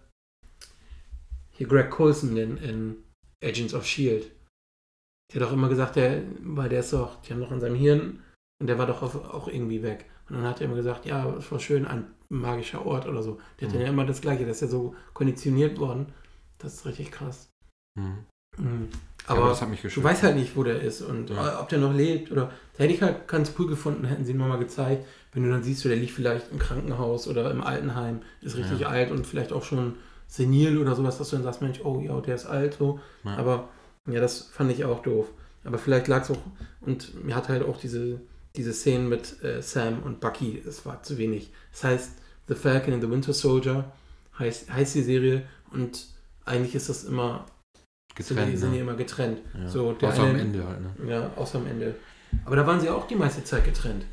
hier 1.51 1.67
Greg 1.67 1.89
Coulson 1.89 2.37
in, 2.37 2.57
in 2.57 2.95
Agents 3.43 3.73
of 3.73 3.83
S.H.I.E.L.D.? 3.83 4.25
Der 5.33 5.41
hat 5.41 5.47
doch 5.49 5.53
immer 5.53 5.69
gesagt, 5.69 5.95
der, 5.95 6.23
weil 6.41 6.69
der 6.69 6.79
ist 6.79 6.93
doch, 6.93 7.21
die 7.21 7.33
haben 7.33 7.39
doch 7.41 7.51
an 7.51 7.59
seinem 7.59 7.75
Hirn 7.75 8.19
und 8.61 8.67
der 8.67 8.77
war 8.77 8.87
doch 8.87 9.01
auf, 9.03 9.15
auch 9.15 9.47
irgendwie 9.47 9.83
weg. 9.83 10.05
Und 10.27 10.37
dann 10.37 10.45
hat 10.45 10.59
er 10.61 10.65
immer 10.65 10.75
gesagt, 10.75 11.05
ja, 11.05 11.35
es 11.37 11.51
war 11.51 11.59
schön, 11.59 11.85
ein 11.85 12.07
magischer 12.29 12.85
Ort 12.85 13.07
oder 13.07 13.21
so. 13.23 13.39
Der 13.59 13.67
hat 13.67 13.73
Mhm. 13.73 13.77
dann 13.77 13.85
ja 13.85 13.93
immer 13.93 14.05
das 14.05 14.21
Gleiche, 14.21 14.43
der 14.43 14.51
ist 14.51 14.61
ja 14.61 14.67
so 14.67 14.95
konditioniert 15.13 15.79
worden. 15.79 16.07
Das 16.57 16.73
ist 16.75 16.85
richtig 16.85 17.11
krass. 17.11 17.47
Mhm. 17.99 18.25
Mhm. 18.57 18.89
Ja, 19.27 19.35
Aber, 19.35 19.49
das 19.49 19.61
hat 19.61 19.69
mich 19.69 19.81
du 19.81 20.03
weißt 20.03 20.23
halt 20.23 20.35
nicht, 20.35 20.55
wo 20.55 20.63
der 20.63 20.81
ist 20.81 21.01
und 21.01 21.29
Ja. 21.29 21.61
ob 21.61 21.69
der 21.69 21.77
noch 21.79 21.93
lebt 21.93 22.31
oder. 22.31 22.51
Da 22.73 22.83
hätte 22.83 22.93
ich 22.93 23.01
halt 23.01 23.27
ganz 23.27 23.53
cool 23.59 23.67
gefunden, 23.67 24.05
hätten 24.05 24.25
sie 24.25 24.31
ihn 24.31 24.37
mal 24.39 24.57
gezeigt, 24.57 25.05
wenn 25.33 25.43
du 25.43 25.49
dann 25.49 25.63
siehst, 25.63 25.81
so, 25.81 25.89
der 25.89 25.97
liegt 25.97 26.11
vielleicht 26.11 26.51
im 26.51 26.59
Krankenhaus 26.59 27.27
oder 27.27 27.51
im 27.51 27.61
Altenheim, 27.63 28.21
ist 28.41 28.57
richtig 28.57 28.79
Ja. 28.81 28.87
alt 28.89 29.11
und 29.11 29.27
vielleicht 29.27 29.51
auch 29.51 29.63
schon 29.63 29.95
senil 30.27 30.77
oder 30.77 30.95
sowas, 30.95 31.17
dass 31.17 31.29
du 31.29 31.35
dann 31.35 31.43
sagst, 31.43 31.61
Mensch, 31.61 31.81
oh 31.83 31.99
ja, 32.01 32.19
der 32.21 32.35
ist 32.35 32.45
alt 32.45 32.75
so. 32.75 32.99
Ja. 33.23 33.37
Aber 33.37 33.69
ja, 34.07 34.19
das 34.19 34.41
fand 34.51 34.71
ich 34.71 34.85
auch 34.85 35.01
doof. 35.01 35.27
Aber 35.63 35.77
vielleicht 35.77 36.07
lag 36.07 36.23
es 36.23 36.31
auch, 36.31 36.37
und 36.81 37.23
mir 37.25 37.35
hat 37.35 37.49
halt 37.49 37.63
auch 37.63 37.77
diese, 37.77 38.21
diese 38.55 38.73
Szenen 38.73 39.09
mit 39.09 39.43
äh, 39.43 39.61
Sam 39.61 40.01
und 40.03 40.19
Bucky, 40.19 40.61
es 40.67 40.85
war 40.85 41.03
zu 41.03 41.17
wenig. 41.17 41.51
Das 41.71 41.83
heißt, 41.83 42.11
The 42.47 42.55
Falcon 42.55 42.93
and 42.93 43.03
the 43.03 43.09
Winter 43.11 43.33
Soldier 43.33 43.91
heißt, 44.39 44.71
heißt 44.73 44.95
die 44.95 45.03
Serie 45.03 45.43
und 45.71 46.07
eigentlich 46.45 46.73
ist 46.73 46.89
das 46.89 47.03
immer, 47.03 47.45
sind, 48.17 48.29
die, 48.31 48.33
Getrennt, 48.35 48.57
sind 48.59 48.71
die 48.71 48.77
ne? 48.77 48.81
immer 48.83 48.95
getrennt. 48.95 49.39
ja. 49.55 49.67
so, 49.67 49.95
Außer 50.01 50.23
am 50.23 50.29
eine- 50.29 50.41
Ende 50.41 50.65
halt, 50.67 50.79
ne? 50.81 51.09
Ja, 51.11 51.31
außer 51.35 51.59
am 51.59 51.67
Ende. 51.67 51.95
Aber 52.45 52.55
da 52.55 52.65
waren 52.65 52.79
sie 52.79 52.89
auch 52.89 53.05
die 53.07 53.15
meiste 53.15 53.43
Zeit 53.43 53.65
getrennt. 53.65 54.05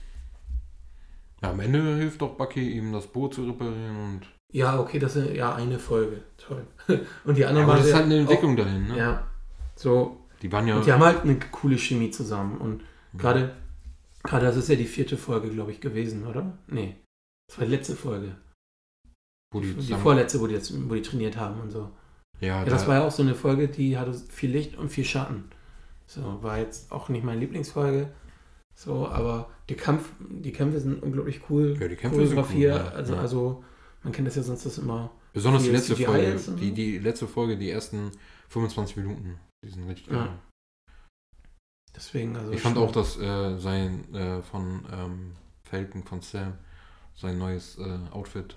Ja, 1.43 1.51
am 1.51 1.61
Ende 1.61 1.97
hilft 1.97 2.23
doch 2.23 2.35
Bucky 2.37 2.71
ihm 2.77 2.93
das 2.93 3.07
Boot 3.07 3.35
zu 3.35 3.45
reparieren 3.47 3.97
und. 3.97 4.21
Ja, 4.53 4.79
okay, 4.81 4.99
das 4.99 5.17
ist 5.17 5.35
ja 5.35 5.55
eine 5.55 5.79
Folge. 5.79 6.23
Toll. 6.39 6.65
Und 7.25 7.37
die 7.37 7.41
Ja, 7.43 7.49
anderen 7.49 7.65
aber 7.65 7.73
waren 7.73 7.79
das 7.79 7.87
ist 7.87 7.91
ja 7.93 7.97
halt 7.99 8.07
eine 8.07 8.15
auch- 8.15 8.21
Entwicklung 8.21 8.57
dahin, 8.57 8.87
ne? 8.87 8.97
Ja, 8.97 9.27
so. 9.75 10.25
Die 10.41 10.51
waren 10.53 10.67
ja. 10.69 10.77
Und 10.77 10.87
die 10.87 10.93
haben 10.93 11.03
halt 11.03 11.23
eine 11.25 11.37
coole 11.51 11.77
Chemie 11.77 12.11
zusammen. 12.13 12.57
Und 12.59 12.83
gerade, 13.19 13.55
gerade 14.23 14.47
das 14.47 14.57
ist 14.57 14.69
ja 14.69 14.77
die 14.77 14.85
vierte 14.85 15.17
Folge, 15.17 15.51
glaube 15.51 15.73
ich, 15.73 15.81
gewesen, 15.81 16.27
oder? 16.27 16.57
Nee. 16.69 16.95
Das 17.49 17.59
war 17.59 17.67
die 17.67 17.73
letzte 17.73 17.97
Folge. 17.97 18.37
wo 19.53 19.61
die 19.61 19.75
Die 19.75 19.95
vorletzte, 19.95 20.41
wo 20.41 20.47
die, 20.47 20.55
jetzt, 20.55 20.73
wo 20.89 20.95
die 20.95 21.03
trainiert 21.03 21.37
haben 21.37 21.61
und 21.61 21.71
so. 21.71 21.91
Ja, 22.41 22.59
Ja, 22.61 22.65
das 22.65 22.83
da- 22.83 22.89
war 22.89 22.95
ja 22.97 23.05
auch 23.07 23.11
so 23.13 23.23
eine 23.25 23.35
Folge, 23.35 23.69
die 23.69 23.99
hatte 23.99 24.15
viel 24.15 24.51
Licht 24.51 24.77
und 24.77 24.91
viel 24.91 25.05
Schatten. 25.05 25.51
So, 26.07 26.39
war 26.43 26.59
jetzt 26.59 26.93
auch 26.93 27.09
nicht 27.09 27.25
meine 27.25 27.41
Lieblingsfolge. 27.41 28.11
So, 28.77 29.09
aber 29.09 29.49
die, 29.71 29.75
Kampf, 29.75 30.11
die 30.21 30.53
Kämpfe 30.53 30.79
sind 30.81 31.03
unglaublich 31.03 31.41
cool. 31.49 31.77
Ja, 31.81 31.89
die 31.89 31.97
Kämpfe 31.97 32.27
sind 32.27 32.39
cool, 32.39 32.61
ja. 32.61 32.89
also, 32.89 33.15
Ja. 33.15 33.21
also, 33.21 33.65
man 34.03 34.13
kennt 34.13 34.29
das 34.29 34.37
ja 34.37 34.43
sonst 34.43 34.67
das 34.67 34.77
immer. 34.79 35.11
Besonders 35.33 35.63
die 35.65 35.71
letzte 35.71 35.95
CGI 35.95 36.05
Folge. 36.05 36.41
Die, 36.61 36.73
die 36.73 36.99
letzte 36.99 37.27
Folge, 37.27 37.57
die 37.57 37.71
ersten 37.71 38.13
25 38.49 38.97
Minuten. 38.99 39.39
Die 39.65 39.71
sind 39.71 39.89
richtig 39.89 40.09
geil. 40.09 40.19
Ja. 40.19 40.39
Deswegen, 41.95 42.37
also. 42.37 42.53
Ich 42.53 42.61
fand 42.61 42.77
auch, 42.77 42.93
dass 42.93 43.19
äh, 43.19 43.57
sein 43.59 44.15
äh, 44.15 44.43
von 44.43 44.85
ähm, 44.93 45.33
Falcon, 45.65 46.05
von 46.05 46.21
Sam, 46.21 46.53
sein 47.15 47.39
neues 47.39 47.79
äh, 47.79 47.99
Outfit 48.13 48.57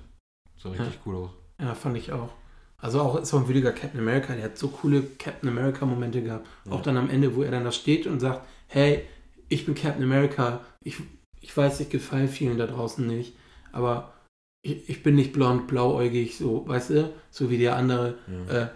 sah 0.57 0.69
richtig 0.69 0.99
cool 1.05 1.15
aus. 1.15 1.29
Ja, 1.59 1.73
fand 1.73 1.97
ich 1.97 2.11
auch. 2.11 2.29
Also 2.77 3.01
auch 3.01 3.15
ist 3.17 3.33
auch 3.33 3.39
ein 3.39 3.47
würdiger 3.47 3.71
Captain 3.71 3.99
America. 3.99 4.33
Der 4.33 4.45
hat 4.45 4.57
so 4.57 4.67
coole 4.67 5.01
Captain 5.17 5.49
America 5.49 5.85
Momente 5.85 6.21
gehabt. 6.21 6.47
Ja. 6.65 6.73
Auch 6.73 6.81
dann 6.81 6.97
am 6.97 7.09
Ende, 7.09 7.35
wo 7.35 7.43
er 7.43 7.51
dann 7.51 7.63
da 7.63 7.71
steht 7.71 8.07
und 8.07 8.19
sagt, 8.19 8.45
hey, 8.67 9.05
ich 9.49 9.65
bin 9.65 9.75
Captain 9.75 10.03
America. 10.03 10.61
Ich, 10.83 10.97
ich 11.41 11.55
weiß, 11.55 11.79
ich 11.81 11.89
gefalle 11.89 12.27
vielen 12.27 12.57
da 12.57 12.67
draußen 12.67 13.05
nicht. 13.05 13.35
Aber 13.71 14.13
ich, 14.61 14.89
ich 14.89 15.03
bin 15.03 15.15
nicht 15.15 15.33
blond, 15.33 15.67
blauäugig, 15.67 16.37
so, 16.37 16.67
weißt 16.67 16.91
du, 16.91 17.13
so 17.31 17.49
wie 17.49 17.57
der 17.57 17.75
andere. 17.75 18.15
Ja. 18.47 18.63
Äh, 18.63 18.67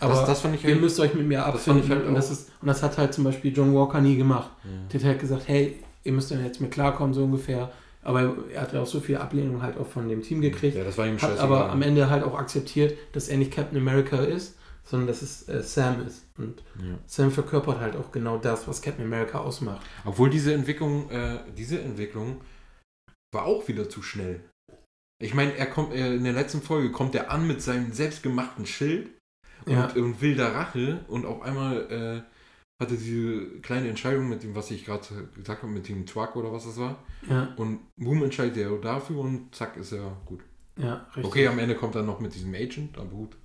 aber 0.00 0.14
das, 0.14 0.26
das 0.26 0.40
fand 0.42 0.54
ich 0.54 0.64
ihr 0.64 0.70
halt, 0.70 0.80
müsst 0.80 1.00
euch 1.00 1.14
mit 1.14 1.26
mir 1.26 1.38
das 1.38 1.46
abfinden. 1.46 1.88
halt 1.88 2.06
und, 2.06 2.14
das 2.14 2.30
ist, 2.30 2.50
und 2.60 2.68
das 2.68 2.82
hat 2.82 2.98
halt 2.98 3.12
zum 3.12 3.24
Beispiel 3.24 3.52
John 3.52 3.74
Walker 3.74 4.00
nie 4.00 4.16
gemacht. 4.16 4.50
ja. 4.64 4.70
Der 4.92 5.00
hat 5.00 5.06
halt 5.06 5.20
gesagt, 5.20 5.42
hey, 5.46 5.76
ihr 6.04 6.12
müsst 6.12 6.30
dann 6.30 6.44
jetzt 6.44 6.60
mit 6.60 6.70
klarkommen, 6.70 7.14
so 7.14 7.24
ungefähr. 7.24 7.72
Aber 8.02 8.36
er 8.54 8.62
hat 8.62 8.72
ja 8.72 8.82
auch 8.82 8.86
so 8.86 9.00
viel 9.00 9.16
Ablehnung 9.16 9.60
halt 9.60 9.76
auch 9.76 9.86
von 9.86 10.08
dem 10.08 10.22
Team 10.22 10.40
gekriegt. 10.40 10.76
ja, 10.76 10.84
das 10.84 10.96
war 10.96 11.06
ihm 11.06 11.20
Hat 11.20 11.38
aber 11.38 11.70
am 11.70 11.82
Ende 11.82 12.08
halt 12.08 12.22
auch 12.22 12.38
akzeptiert, 12.38 12.96
dass 13.12 13.28
er 13.28 13.38
nicht 13.38 13.52
Captain 13.52 13.76
America 13.76 14.18
ist, 14.18 14.56
sondern 14.88 15.06
dass 15.08 15.22
es 15.22 15.48
äh, 15.48 15.62
Sam 15.62 16.06
ist. 16.06 16.24
Und 16.38 16.62
Ja. 16.80 16.98
Sam 17.06 17.30
verkörpert 17.30 17.78
halt 17.80 17.96
auch 17.96 18.10
genau 18.10 18.38
das, 18.38 18.66
was 18.66 18.80
Captain 18.82 19.04
America 19.04 19.38
ausmacht. 19.38 19.84
Obwohl 20.04 20.30
diese 20.30 20.54
Entwicklung, 20.54 21.10
äh, 21.10 21.40
diese 21.56 21.80
Entwicklung 21.80 22.40
war 23.34 23.44
auch 23.44 23.68
wieder 23.68 23.88
zu 23.88 24.02
schnell. 24.02 24.40
Ich 25.20 25.34
meine, 25.34 25.54
er 25.56 25.66
kommt 25.66 25.92
äh, 25.92 26.14
in 26.14 26.24
der 26.24 26.32
letzten 26.32 26.62
Folge 26.62 26.90
kommt 26.92 27.14
er 27.14 27.30
an 27.30 27.46
mit 27.46 27.60
seinem 27.60 27.92
selbstgemachten 27.92 28.66
Schild 28.66 29.10
und, 29.66 29.72
Ja. 29.72 29.88
und 29.94 30.20
will 30.22 30.36
da 30.36 30.48
Rache 30.52 31.00
und 31.08 31.26
auf 31.26 31.42
einmal 31.42 32.24
äh, 32.24 32.82
hatte 32.82 32.96
diese 32.96 33.58
kleine 33.60 33.88
Entscheidung 33.88 34.28
mit 34.28 34.44
dem, 34.44 34.54
was 34.54 34.70
ich 34.70 34.84
gerade 34.84 35.04
gesagt 35.34 35.62
habe, 35.64 35.72
mit 35.72 35.88
dem 35.88 36.06
Truck 36.06 36.36
oder 36.36 36.52
was 36.52 36.64
das 36.64 36.78
war. 36.78 37.02
Ja, 37.28 37.52
Und 37.56 37.80
Boom 37.96 38.22
entscheidet 38.22 38.56
er 38.56 38.70
dafür 38.78 39.18
und 39.18 39.52
zack 39.54 39.76
ist 39.76 39.92
er 39.92 40.16
gut. 40.24 40.40
ja, 40.76 41.04
richtig. 41.08 41.24
Okay, 41.24 41.48
am 41.48 41.58
Ende 41.58 41.74
kommt 41.74 41.96
er 41.96 42.04
noch 42.04 42.20
mit 42.20 42.34
diesem 42.34 42.54
Agent, 42.54 42.96
aber 42.96 43.10
gut. 43.10 43.36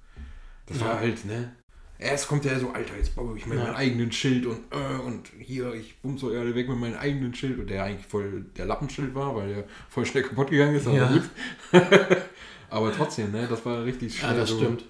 Das 0.66 0.80
Ja. 0.80 0.86
war 0.88 1.00
halt, 1.00 1.26
ne? 1.26 1.56
Erst 2.00 2.28
kommt 2.28 2.46
er 2.46 2.60
so, 2.60 2.72
Alter, 2.72 2.98
jetzt 2.98 3.16
baue 3.16 3.38
ich 3.38 3.46
mir 3.46 3.56
Ja. 3.56 3.64
meinen 3.66 3.76
eigenen 3.76 4.12
Schild 4.12 4.46
und 4.46 4.60
äh, 4.72 4.98
und 5.00 5.30
hier, 5.40 5.74
ich 5.74 6.00
bumse 6.02 6.28
alle 6.28 6.54
weg 6.56 6.68
mit 6.68 6.78
meinem 6.78 6.98
eigenen 6.98 7.34
Schild 7.34 7.60
und 7.60 7.70
der 7.70 7.84
eigentlich 7.84 8.08
voll 8.08 8.44
der 8.58 8.66
Lappenschild 8.66 9.14
war, 9.16 9.36
weil 9.36 9.54
der 9.54 9.64
voll 9.90 10.06
schnell 10.06 10.24
kaputt 10.24 10.50
gegangen 10.50 10.76
ist, 10.76 10.88
aber 10.88 10.98
Ja. 10.98 11.14
gut. 11.14 11.30
aber 12.70 12.92
trotzdem, 12.94 13.32
ne? 13.32 13.48
Das 13.48 13.66
war 13.66 13.84
richtig 13.86 14.14
ja, 14.16 14.20
schnell. 14.28 14.36
das 14.38 14.50
so, 14.50 14.58
stimmt. 14.58 14.86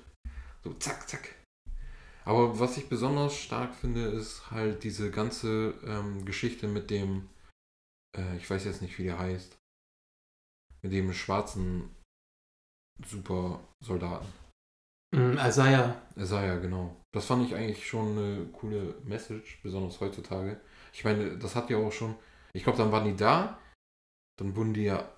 So 0.63 0.73
zack, 0.75 1.07
zack. 1.07 1.36
Aber 2.25 2.57
was 2.59 2.77
ich 2.77 2.88
besonders 2.88 3.36
stark 3.38 3.75
finde, 3.75 4.05
ist 4.05 4.49
halt 4.49 4.83
diese 4.83 5.12
ganze 5.12 5.73
ähm, 5.86 6.23
Geschichte 6.25 6.67
mit 6.67 6.89
dem, 6.89 7.29
äh, 8.17 8.38
ich 8.38 8.49
weiß 8.49 8.63
jetzt 8.63 8.81
nicht, 8.81 8.97
wie 8.97 9.03
der 9.03 9.19
heißt, 9.19 9.57
mit 10.81 10.93
dem 10.93 11.13
schwarzen 11.13 11.89
Supersoldaten. 13.05 14.27
Mm, 15.13 15.38
Isaiah, 15.38 16.02
Isaiah, 16.17 16.58
genau. 16.58 16.95
Das 17.13 17.26
fand 17.26 17.45
ich 17.45 17.56
eigentlich 17.56 17.88
schon 17.88 18.17
eine 18.17 18.45
coole 18.52 18.95
Message, 19.06 19.60
besonders 19.63 19.99
heutzutage. 20.02 20.60
Ich 20.91 21.04
meine, 21.04 21.38
das 21.38 21.56
hat 21.56 21.69
ja 21.69 21.78
auch 21.78 21.91
schon, 21.91 22.15
ich 22.54 22.63
glaube, 22.63 22.78
dann 22.80 22.91
waren 22.91 23.06
die 23.06 23.15
da, 23.15 23.60
dann 24.39 24.56
wurden 24.56 24.73
die 24.73 24.84
ja 24.86 25.10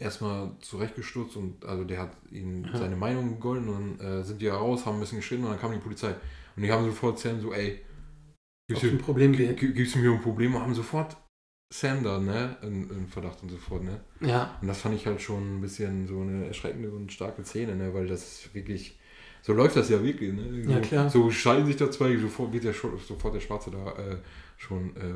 erstmal 0.00 0.58
zurechtgestutzt 0.60 1.36
und 1.36 1.64
also 1.64 1.84
der 1.84 2.00
hat 2.00 2.16
ihnen 2.30 2.64
Ja. 2.64 2.78
seine 2.78 2.96
Meinung 2.96 3.34
gegolten 3.34 3.68
und 3.68 3.98
dann 4.00 4.20
äh, 4.20 4.24
sind 4.24 4.40
die 4.40 4.46
ja 4.46 4.56
raus, 4.56 4.86
haben 4.86 4.96
ein 4.96 5.00
bisschen 5.00 5.18
geschritten 5.18 5.44
und 5.44 5.50
dann 5.50 5.60
kam 5.60 5.72
die 5.72 5.78
Polizei. 5.78 6.14
Und 6.56 6.62
die 6.62 6.72
haben 6.72 6.84
sofort 6.84 7.18
Sam 7.18 7.40
so, 7.40 7.52
ey, 7.52 7.84
gibt's 8.68 8.84
ein 8.84 8.90
hier, 8.90 8.98
Problem 8.98 9.32
geht. 9.32 9.58
gi- 9.58 9.72
gibt's 9.72 9.96
mir 9.96 10.10
ein 10.12 10.20
Problem? 10.22 10.54
Und 10.54 10.62
haben 10.62 10.74
sofort 10.74 11.16
Sam 11.72 12.02
da, 12.02 12.18
ne, 12.18 12.56
in, 12.62 12.88
in 12.90 13.08
Verdacht 13.08 13.42
und 13.42 13.50
so 13.50 13.56
fort, 13.58 13.82
ne. 13.84 14.00
Ja, 14.20 14.56
Und 14.62 14.68
das 14.68 14.80
fand 14.80 14.94
ich 14.94 15.06
halt 15.06 15.20
schon 15.20 15.58
ein 15.58 15.60
bisschen 15.60 16.06
so 16.06 16.20
eine 16.20 16.46
erschreckende 16.46 16.90
und 16.90 17.12
starke 17.12 17.44
Szene, 17.44 17.74
ne? 17.76 17.92
weil 17.94 18.06
das 18.06 18.54
wirklich, 18.54 18.98
so 19.46 19.52
läuft 19.52 19.76
das 19.76 19.88
ja 19.88 20.02
wirklich. 20.02 20.32
Ne? 20.32 20.64
So, 20.64 20.70
Ja, 20.70 20.80
klar. 20.80 21.08
So 21.08 21.30
scheiden 21.30 21.66
sich 21.66 21.76
da 21.76 21.88
zwei, 21.90 22.16
sofort 22.16 22.52
wird 22.52 22.64
der, 22.64 22.72
sofort 22.74 23.32
der 23.34 23.40
Schwarze 23.40 23.70
da 23.70 23.92
äh, 23.92 24.16
schon 24.56 24.96
äh, 24.96 25.14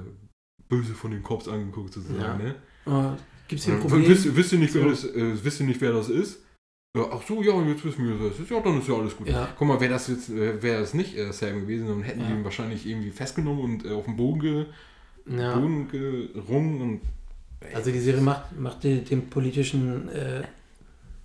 böse 0.69 0.95
von 0.95 1.11
den 1.11 1.23
Cops 1.23 1.49
angeguckt 1.49 1.93
sozusagen. 1.95 2.21
Ja. 2.21 2.37
Ne? 2.39 2.55
äh, 2.87 3.17
gibt 3.49 3.59
es 3.59 3.65
hier 3.65 3.75
ein 3.75 3.81
Und 3.81 3.89
Problem? 3.89 4.09
Wisst, 4.09 4.37
wisst, 4.37 4.53
ihr 4.53 4.59
nicht, 4.61 4.73
wer 4.75 4.83
So. 4.85 4.89
das, 4.91 5.05
äh, 5.05 5.45
wisst 5.45 5.59
ihr 5.61 5.67
nicht, 5.67 5.81
wer 5.81 5.93
das 5.93 6.09
ist? 6.09 6.45
Ja, 6.97 7.07
ach 7.13 7.23
so, 7.27 7.43
ja, 7.43 7.61
jetzt 7.67 7.85
wissen 7.85 8.07
wir, 8.07 8.19
wer 8.21 8.29
das 8.29 8.39
ist. 8.39 8.51
Ja, 8.51 8.61
dann 8.61 8.79
ist 8.79 8.89
ja 8.89 8.95
alles 8.95 9.17
gut. 9.17 9.29
Ja, 9.29 9.49
Guck 9.59 9.67
mal, 9.69 9.81
wäre 9.81 9.93
das 9.93 10.07
jetzt, 10.09 10.29
äh, 10.31 10.63
wäre 10.63 10.81
das 10.81 10.95
nicht 10.95 11.17
äh, 11.17 11.33
Sam 11.33 11.61
gewesen, 11.63 11.89
dann 11.89 12.03
hätten 12.03 12.21
die 12.21 12.27
Ja. 12.27 12.37
ihn 12.37 12.45
wahrscheinlich 12.45 12.87
irgendwie 12.87 13.11
festgenommen 13.11 13.63
und 13.65 13.85
äh, 13.85 13.91
auf 13.93 14.05
dem 14.05 14.17
Boden, 14.17 14.41
ge, 14.41 14.67
ja. 15.27 15.57
Boden 15.59 15.89
gerungen 15.89 16.81
und 16.81 17.01
Also 17.75 17.91
die 17.91 17.99
Serie 18.01 18.21
macht, 18.21 18.59
macht 18.59 18.85
den, 18.85 19.05
den 19.05 19.29
politischen, 19.29 20.09
äh, 20.09 20.43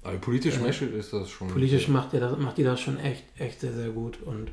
aber 0.06 0.18
politisch 0.18 0.58
Äh, 0.58 0.98
ist 0.98 1.12
das 1.13 1.30
schon. 1.30 1.48
politisch 1.50 1.88
macht, 1.88 2.13
der 2.13 2.20
das, 2.22 2.38
macht 2.38 2.58
die 2.58 2.63
das 2.63 2.80
schon 2.80 2.98
echt, 3.00 3.24
echt 3.38 3.60
sehr, 3.62 3.74
sehr 3.74 3.89
gut. 3.89 4.22
Und 4.24 4.52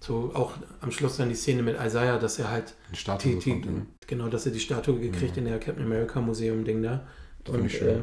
so 0.00 0.32
auch 0.34 0.52
am 0.82 0.90
Schluss 0.90 1.16
dann 1.16 1.28
die 1.30 1.34
Szene 1.34 1.62
mit 1.62 1.76
Isaiah, 1.80 2.18
dass 2.18 2.38
er 2.38 2.50
halt 2.50 2.74
die, 3.22 3.38
die, 3.38 3.52
bekommt, 3.54 3.66
ne? 3.66 3.86
genau, 4.06 4.28
dass 4.28 4.44
er 4.46 4.52
die 4.52 4.60
Statue 4.60 4.98
gekriegt 5.00 5.36
Ja. 5.36 5.42
in 5.42 5.48
der 5.48 5.58
Captain 5.58 5.84
America 5.84 6.20
Museum 6.20 6.64
Ding 6.64 6.82
da. 6.82 7.06
Das 7.44 7.54
Und 7.54 7.72
äh, 7.74 8.02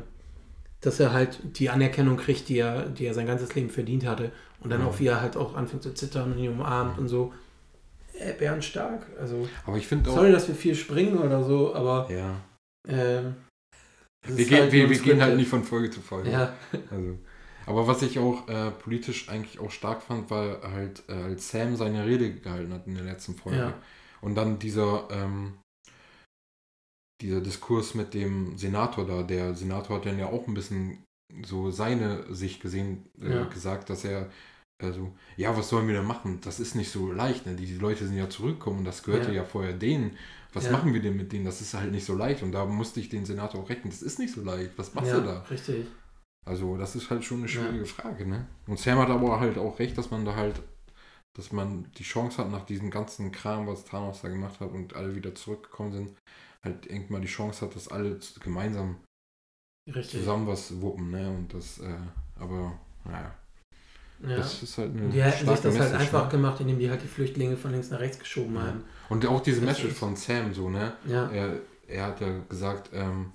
dass 0.82 1.00
er 1.00 1.14
halt 1.14 1.40
die 1.60 1.70
Anerkennung 1.70 2.18
kriegt, 2.18 2.50
die 2.50 2.58
er, 2.58 2.88
die 2.90 3.06
er 3.06 3.14
sein 3.14 3.28
ganzes 3.28 3.54
Leben 3.54 3.70
verdient 3.70 4.06
hatte. 4.06 4.32
Und 4.62 4.72
dann 4.72 4.82
Ja. 4.82 4.88
auch, 4.88 5.00
wie 5.00 5.08
er 5.08 5.22
halt 5.22 5.38
auch 5.38 5.56
anfängt 5.56 5.84
zu 5.84 5.94
zittern 5.94 6.32
und 6.34 6.40
ihn 6.40 6.52
umarmt 6.52 6.98
und 6.98 7.08
so. 7.08 7.34
Äh, 8.18 8.34
bärenstark. 8.34 9.06
Also, 9.20 9.48
Aber 9.66 9.78
ich 9.78 9.86
finde 9.88 10.10
auch. 10.10 10.16
sorry, 10.16 10.32
dass 10.32 10.48
wir 10.48 10.56
viel 10.56 10.76
springen 10.76 11.18
oder 11.20 11.44
so, 11.44 11.74
aber 11.76 12.10
Ja. 12.12 12.36
es 12.88 13.24
Wir, 14.28 14.46
gehen, 14.46 14.60
halt 14.60 14.72
wir, 14.72 14.90
wir 14.90 15.00
gehen 15.00 15.22
halt 15.22 15.36
nicht 15.36 15.50
von 15.50 15.64
Folge 15.64 15.90
zu 15.90 16.02
Folge. 16.02 16.32
Ja, 16.32 16.54
Also. 16.90 17.18
Aber 17.66 17.88
was 17.88 18.02
ich 18.02 18.18
auch 18.20 18.48
äh, 18.50 18.72
politisch 18.72 19.30
eigentlich 19.30 19.60
auch 19.60 19.72
stark 19.72 20.02
fand, 20.02 20.30
war 20.30 20.62
halt, 20.64 21.04
äh, 21.08 21.14
als 21.14 21.50
Sam 21.50 21.76
seine 21.76 22.06
Rede 22.06 22.34
gehalten 22.34 22.74
hat 22.74 22.88
in 22.88 22.96
der 22.96 23.04
letzten 23.04 23.36
Folge. 23.36 23.60
Ja. 23.60 23.74
Und 24.22 24.36
dann 24.36 24.60
dieser, 24.60 25.08
ähm, 25.12 25.58
dieser 27.22 27.40
Diskurs 27.40 27.94
mit 27.94 28.14
dem 28.14 28.58
Senator 28.58 29.06
da. 29.06 29.24
Der 29.24 29.54
Senator 29.56 29.98
hat 29.98 30.06
dann 30.06 30.20
ja 30.20 30.28
auch 30.28 30.48
ein 30.48 30.54
bisschen 30.54 31.04
so 31.46 31.72
seine 31.72 32.34
Sicht 32.34 32.62
gesehen, 32.62 33.06
äh, 33.22 33.30
Ja. 33.30 33.44
gesagt, 33.46 33.90
dass 33.90 34.04
er 34.04 34.30
also, 34.82 35.14
ja, 35.38 35.56
was 35.56 35.70
sollen 35.70 35.88
wir 35.88 35.94
denn 35.94 36.06
machen? 36.08 36.40
Das 36.42 36.60
ist 36.60 36.74
nicht 36.74 36.90
so 36.92 37.12
leicht. 37.12 37.46
Ne? 37.46 37.54
Die, 37.56 37.68
die 37.68 37.78
Leute 37.78 38.08
sind 38.08 38.18
ja 38.18 38.30
zurückgekommen 38.30 38.80
und 38.80 38.86
das 38.86 39.04
gehörte 39.04 39.28
Ja. 39.30 39.38
ja, 39.38 39.44
vorher 39.44 39.74
denen. 39.74 40.18
Was 40.54 40.66
Ja. 40.66 40.72
machen 40.72 40.94
wir 40.94 41.02
denn 41.02 41.16
mit 41.16 41.32
denen? 41.32 41.46
Das 41.46 41.62
ist 41.62 41.74
halt 41.74 41.92
nicht 41.92 42.06
so 42.06 42.16
leicht. 42.16 42.44
Und 42.44 42.52
da 42.52 42.66
musste 42.66 43.00
ich 43.00 43.10
den 43.10 43.26
Senator 43.26 43.62
auch 43.62 43.70
rechnen. 43.70 43.90
Das 43.92 44.02
ist 44.02 44.20
nicht 44.20 44.34
so 44.34 44.42
leicht. 44.44 44.72
Was 44.78 44.94
machst 44.94 45.12
ja 45.12 45.20
du 45.20 45.26
da? 45.26 45.40
richtig. 45.42 45.86
Also, 46.46 46.76
das 46.78 46.96
ist 46.96 47.10
halt 47.10 47.24
schon 47.24 47.40
eine 47.40 47.48
schwierige 47.48 47.86
Frage, 47.86 48.26
ne? 48.26 48.48
Und 48.68 48.80
Sam 48.80 48.98
hat 49.00 49.10
aber 49.10 49.40
halt 49.40 49.58
auch 49.58 49.78
recht, 49.80 49.98
dass 49.98 50.10
man 50.12 50.26
da 50.26 50.36
halt, 50.36 50.62
dass 51.34 51.52
man 51.52 51.92
die 51.98 52.04
Chance 52.04 52.40
hat, 52.40 52.50
nach 52.52 52.66
diesem 52.66 52.90
ganzen 52.90 53.32
Kram, 53.32 53.68
was 53.68 53.86
Thanos 53.86 54.22
da 54.22 54.28
gemacht 54.30 54.60
hat 54.60 54.72
und 54.72 54.96
alle 54.96 55.16
wieder 55.16 55.36
zurückgekommen 55.36 55.92
sind, 55.92 56.18
halt 56.64 56.88
irgendwann 56.88 57.20
mal 57.20 57.22
die 57.22 57.28
Chance 57.28 57.66
hat, 57.66 57.76
dass 57.76 57.88
alle 57.90 58.20
gemeinsam 58.44 58.98
Richtig. 59.88 60.20
zusammen 60.20 60.48
was 60.48 60.82
wuppen, 60.82 61.12
ne? 61.12 61.30
Und 61.30 61.54
das, 61.54 61.80
äh, 61.80 61.98
aber, 62.40 62.78
naja, 63.06 63.34
Ja. 64.24 64.36
das 64.38 64.62
ist 64.64 64.78
halt 64.78 64.92
eine 64.96 65.10
Die 65.10 65.22
hätten 65.24 65.48
sich 65.48 65.60
das 65.62 65.80
halt 65.80 65.94
Message, 65.94 66.02
einfach 66.02 66.26
ne? 66.26 66.32
gemacht, 66.32 66.60
indem 66.62 66.80
die 66.80 66.90
halt 66.90 67.02
die 67.04 67.08
Flüchtlinge 67.08 67.58
von 67.58 67.72
links 67.72 67.90
nach 67.90 68.00
rechts 68.00 68.20
geschoben 68.20 68.56
Ja. 68.56 68.62
haben. 68.68 68.84
Und 69.10 69.26
auch 69.26 69.42
diese 69.42 69.62
Das 69.62 69.66
Message 69.80 69.94
von 69.94 70.16
Sam, 70.16 70.54
so, 70.54 70.70
ne? 70.70 70.94
Ja, 71.06 71.30
Er, 71.30 71.60
er 71.88 72.06
hat 72.08 72.22
ja 72.22 72.40
gesagt, 72.50 72.92
ähm, 72.94 73.32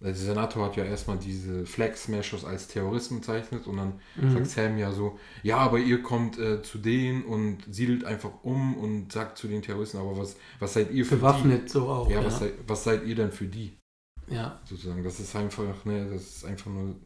der 0.00 0.14
Senator 0.14 0.66
hat 0.66 0.76
ja 0.76 0.84
erstmal 0.84 1.16
diese 1.18 1.64
Flag 1.64 1.94
Smashers 1.96 2.44
als 2.44 2.68
Terroristen 2.68 3.20
bezeichnet 3.20 3.66
und 3.66 3.78
dann 3.78 4.00
mhm. 4.16 4.30
sagt 4.32 4.46
Sam 4.48 4.76
ja 4.78 4.92
so, 4.92 5.18
ja, 5.42 5.56
aber 5.56 5.78
ihr 5.78 6.02
kommt 6.02 6.38
äh, 6.38 6.60
zu 6.62 6.78
denen 6.78 7.24
und 7.24 7.58
siedelt 7.70 8.04
einfach 8.04 8.30
um 8.42 8.76
und 8.76 9.10
sagt 9.12 9.38
zu 9.38 9.48
den 9.48 9.62
Terroristen, 9.62 9.96
aber 9.98 10.18
was, 10.18 10.36
was 10.58 10.74
seid 10.74 10.90
ihr 10.90 11.06
für 11.06 11.16
bewaffnet 11.16 11.70
so 11.70 11.88
auch. 11.88 12.08
die? 12.08 12.12
Ja, 12.14 12.20
Ja, 12.20 12.26
Was, 12.26 12.38
seid, 12.40 12.52
was 12.66 12.84
seid 12.84 13.06
ihr 13.06 13.14
denn 13.14 13.32
für 13.32 13.46
die? 13.46 13.78
ja. 14.28 14.60
Sozusagen. 14.68 15.02
Das 15.04 15.18
ist 15.20 15.34
einfach, 15.36 15.84
ne, 15.84 16.10
das 16.12 16.22
ist 16.22 16.44
einfach 16.44 16.70
nur 16.70 16.96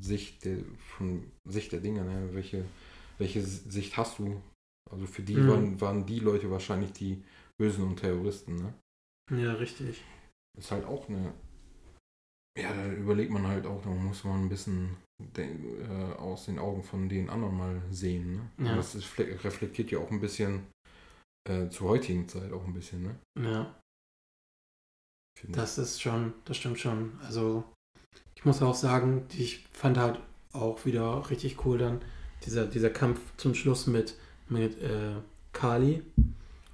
Sicht 0.00 0.44
der, 0.44 0.58
von 0.96 1.30
Sicht 1.44 1.72
der 1.72 1.80
Dinge, 1.80 2.04
ne? 2.04 2.28
Welche, 2.32 2.64
welche 3.18 3.42
Sicht 3.42 3.96
hast 3.96 4.18
du? 4.18 4.40
Also 4.90 5.06
für 5.06 5.22
die 5.22 5.36
Mhm. 5.36 5.48
waren, 5.48 5.80
waren 5.80 6.06
die 6.06 6.20
Leute 6.20 6.50
wahrscheinlich 6.50 6.92
die 6.92 7.22
Bösen 7.58 7.84
und 7.84 7.96
Terroristen, 7.96 8.56
ne? 8.56 8.74
ja, 9.30 9.52
richtig. 9.54 10.02
Ist 10.58 10.70
halt 10.70 10.84
auch 10.86 11.08
eine. 11.08 11.34
Ja, 12.58 12.72
da 12.74 12.90
überlegt 12.92 13.30
man 13.30 13.46
halt 13.46 13.66
auch, 13.66 13.82
da 13.82 13.90
muss 13.90 14.24
man 14.24 14.42
ein 14.44 14.48
bisschen 14.48 14.96
de- 15.18 15.82
äh, 15.82 16.12
aus 16.14 16.46
den 16.46 16.58
Augen 16.58 16.82
von 16.82 17.08
den 17.08 17.30
anderen 17.30 17.56
mal 17.56 17.82
sehen. 17.90 18.50
Ne? 18.58 18.66
Ja. 18.66 18.76
Das 18.76 18.94
ist, 18.94 19.04
fle- 19.06 19.42
reflektiert 19.44 19.90
ja 19.90 19.98
auch 19.98 20.10
ein 20.10 20.20
bisschen 20.20 20.66
äh, 21.48 21.68
zur 21.68 21.88
heutigen 21.90 22.28
Zeit 22.28 22.52
auch 22.52 22.64
ein 22.64 22.74
bisschen, 22.74 23.02
ne? 23.02 23.16
Ja, 23.38 23.80
Finde 25.38 25.58
das 25.60 25.78
ist 25.78 26.00
schon, 26.02 26.34
das 26.44 26.56
stimmt 26.56 26.80
schon. 26.80 27.18
Also, 27.20 27.64
ich 28.38 28.44
muss 28.44 28.62
auch 28.62 28.74
sagen, 28.74 29.22
ich 29.36 29.66
fand 29.72 29.98
halt 29.98 30.20
auch 30.52 30.84
wieder 30.84 31.28
richtig 31.28 31.64
cool 31.66 31.78
dann 31.78 32.00
dieser, 32.44 32.66
dieser 32.66 32.90
Kampf 32.90 33.20
zum 33.36 33.54
Schluss 33.54 33.86
mit, 33.88 34.14
mit 34.48 34.80
äh, 34.80 35.16
Kali, 35.52 36.02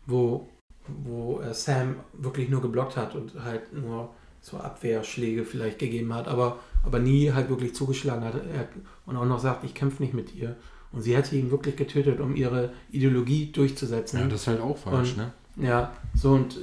wo, 0.06 0.48
wo 0.86 1.40
äh, 1.40 1.54
Sam 1.54 1.96
wirklich 2.12 2.50
nur 2.50 2.60
geblockt 2.60 2.96
hat 2.96 3.14
und 3.14 3.42
halt 3.42 3.72
nur 3.72 4.10
so 4.42 4.58
Abwehrschläge 4.58 5.44
vielleicht 5.44 5.78
gegeben 5.78 6.12
hat, 6.12 6.28
aber, 6.28 6.58
aber 6.82 6.98
nie 6.98 7.32
halt 7.32 7.48
wirklich 7.48 7.74
zugeschlagen 7.74 8.24
hat 8.24 8.34
er, 8.34 8.68
und 9.06 9.16
auch 9.16 9.24
noch 9.24 9.38
sagt, 9.40 9.64
ich 9.64 9.74
kämpfe 9.74 10.02
nicht 10.02 10.12
mit 10.12 10.34
ihr. 10.34 10.56
Und 10.92 11.00
sie 11.00 11.16
hätte 11.16 11.34
ihn 11.34 11.50
wirklich 11.50 11.76
getötet, 11.76 12.20
um 12.20 12.36
ihre 12.36 12.72
Ideologie 12.90 13.50
durchzusetzen. 13.50 14.20
Ja, 14.20 14.26
das 14.28 14.42
ist 14.42 14.46
halt 14.48 14.60
auch 14.60 14.76
falsch, 14.76 15.12
Und- 15.12 15.16
ne? 15.16 15.32
Ja, 15.56 15.96
so 16.14 16.32
und 16.32 16.58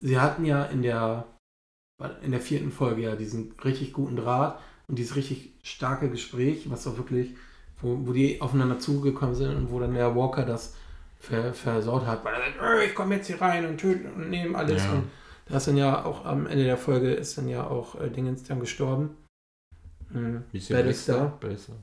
sie 0.00 0.18
hatten 0.20 0.44
ja 0.44 0.64
in 0.66 0.82
der 0.82 1.26
in 2.22 2.30
der 2.30 2.40
vierten 2.40 2.72
Folge 2.72 3.02
ja 3.02 3.16
diesen 3.16 3.54
richtig 3.64 3.92
guten 3.92 4.16
Draht, 4.16 4.58
und 4.88 4.98
dieses 4.98 5.16
richtig 5.16 5.52
starke 5.62 6.10
Gespräch, 6.10 6.70
was 6.70 6.86
auch 6.86 6.96
wirklich, 6.96 7.34
wo, 7.80 8.06
wo 8.06 8.12
die 8.12 8.40
aufeinander 8.40 8.78
zugekommen 8.78 9.34
sind 9.34 9.54
und 9.56 9.70
wo 9.70 9.80
dann 9.80 9.94
der 9.94 10.14
Walker 10.14 10.44
das 10.44 10.74
ver, 11.18 11.54
versaut 11.54 12.06
hat, 12.06 12.24
weil 12.24 12.34
er 12.34 12.40
sagt, 12.40 12.60
"Äh, 12.60 12.86
ich 12.86 12.94
komme 12.94 13.16
jetzt 13.16 13.26
hier 13.26 13.40
rein 13.40 13.66
und 13.66 13.78
töte 13.78 14.10
und 14.12 14.28
nehme 14.28 14.58
alles. 14.58 14.84
Ja. 14.84 14.92
Und 14.92 15.04
da 15.46 15.56
ist 15.56 15.68
dann 15.68 15.76
ja 15.76 16.04
auch 16.04 16.24
am 16.24 16.46
Ende 16.46 16.64
der 16.64 16.76
Folge 16.76 17.12
ist 17.12 17.38
dann 17.38 17.48
ja 17.48 17.66
auch 17.66 18.00
äh, 18.00 18.10
Dingens 18.10 18.42
dann 18.44 18.60
gestorben. 18.60 19.16
Mhm. 20.10 20.44
Battlestar. 20.52 21.38
Battlestar. 21.40 21.76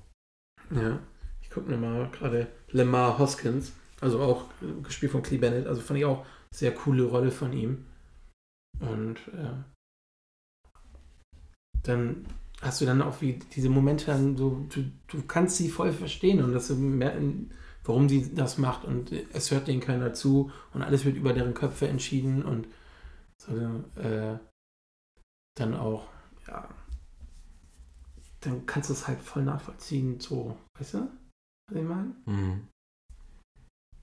Ja, 0.71 0.99
ich 1.41 1.49
gucke 1.49 1.69
mir 1.69 1.77
mal 1.77 2.09
gerade 2.11 2.47
Lamar 2.69 3.17
Hoskins, 3.17 3.73
also 4.01 4.19
auch 4.19 4.43
äh, 4.61 4.81
gespielt 4.83 5.11
von 5.11 5.23
Clee 5.23 5.37
Bennett, 5.37 5.65
also 5.65 5.81
fand 5.81 5.99
ich 5.99 6.05
auch 6.05 6.25
sehr 6.51 6.75
coole 6.75 7.03
Rolle 7.03 7.31
von 7.31 7.53
ihm. 7.53 7.85
Und 8.79 9.17
äh, 9.33 9.78
dann 11.89 12.25
hast 12.61 12.81
du 12.81 12.85
dann 12.85 13.01
auch 13.01 13.21
wie 13.21 13.39
diese 13.55 13.69
Momente 13.69 14.05
dann 14.07 14.37
so, 14.37 14.65
du, 14.69 14.91
du 15.07 15.21
kannst 15.23 15.57
sie 15.57 15.69
voll 15.69 15.91
verstehen 15.91 16.43
und 16.43 16.53
dass 16.53 16.67
du 16.67 16.75
merken, 16.75 17.51
warum 17.83 18.09
sie 18.09 18.33
das 18.33 18.57
macht 18.57 18.85
und 18.85 19.11
es 19.33 19.51
hört 19.51 19.67
denen 19.67 19.81
keiner 19.81 20.13
zu 20.13 20.51
und 20.73 20.81
alles 20.81 21.05
wird 21.05 21.15
über 21.15 21.33
deren 21.33 21.53
Köpfe 21.53 21.87
entschieden 21.87 22.43
und 22.43 22.67
so, 23.37 23.53
äh, 24.01 24.37
dann 25.55 25.75
auch, 25.75 26.07
ja, 26.47 26.67
dann 28.41 28.65
kannst 28.65 28.89
du 28.89 28.93
es 28.93 29.07
halt 29.07 29.21
voll 29.21 29.43
nachvollziehen, 29.43 30.19
so, 30.19 30.57
weißt 30.77 30.95
du, 30.95 31.09
was 31.67 31.77
ich 31.77 31.87
meine? 31.87 32.15
Mhm. 32.25 32.67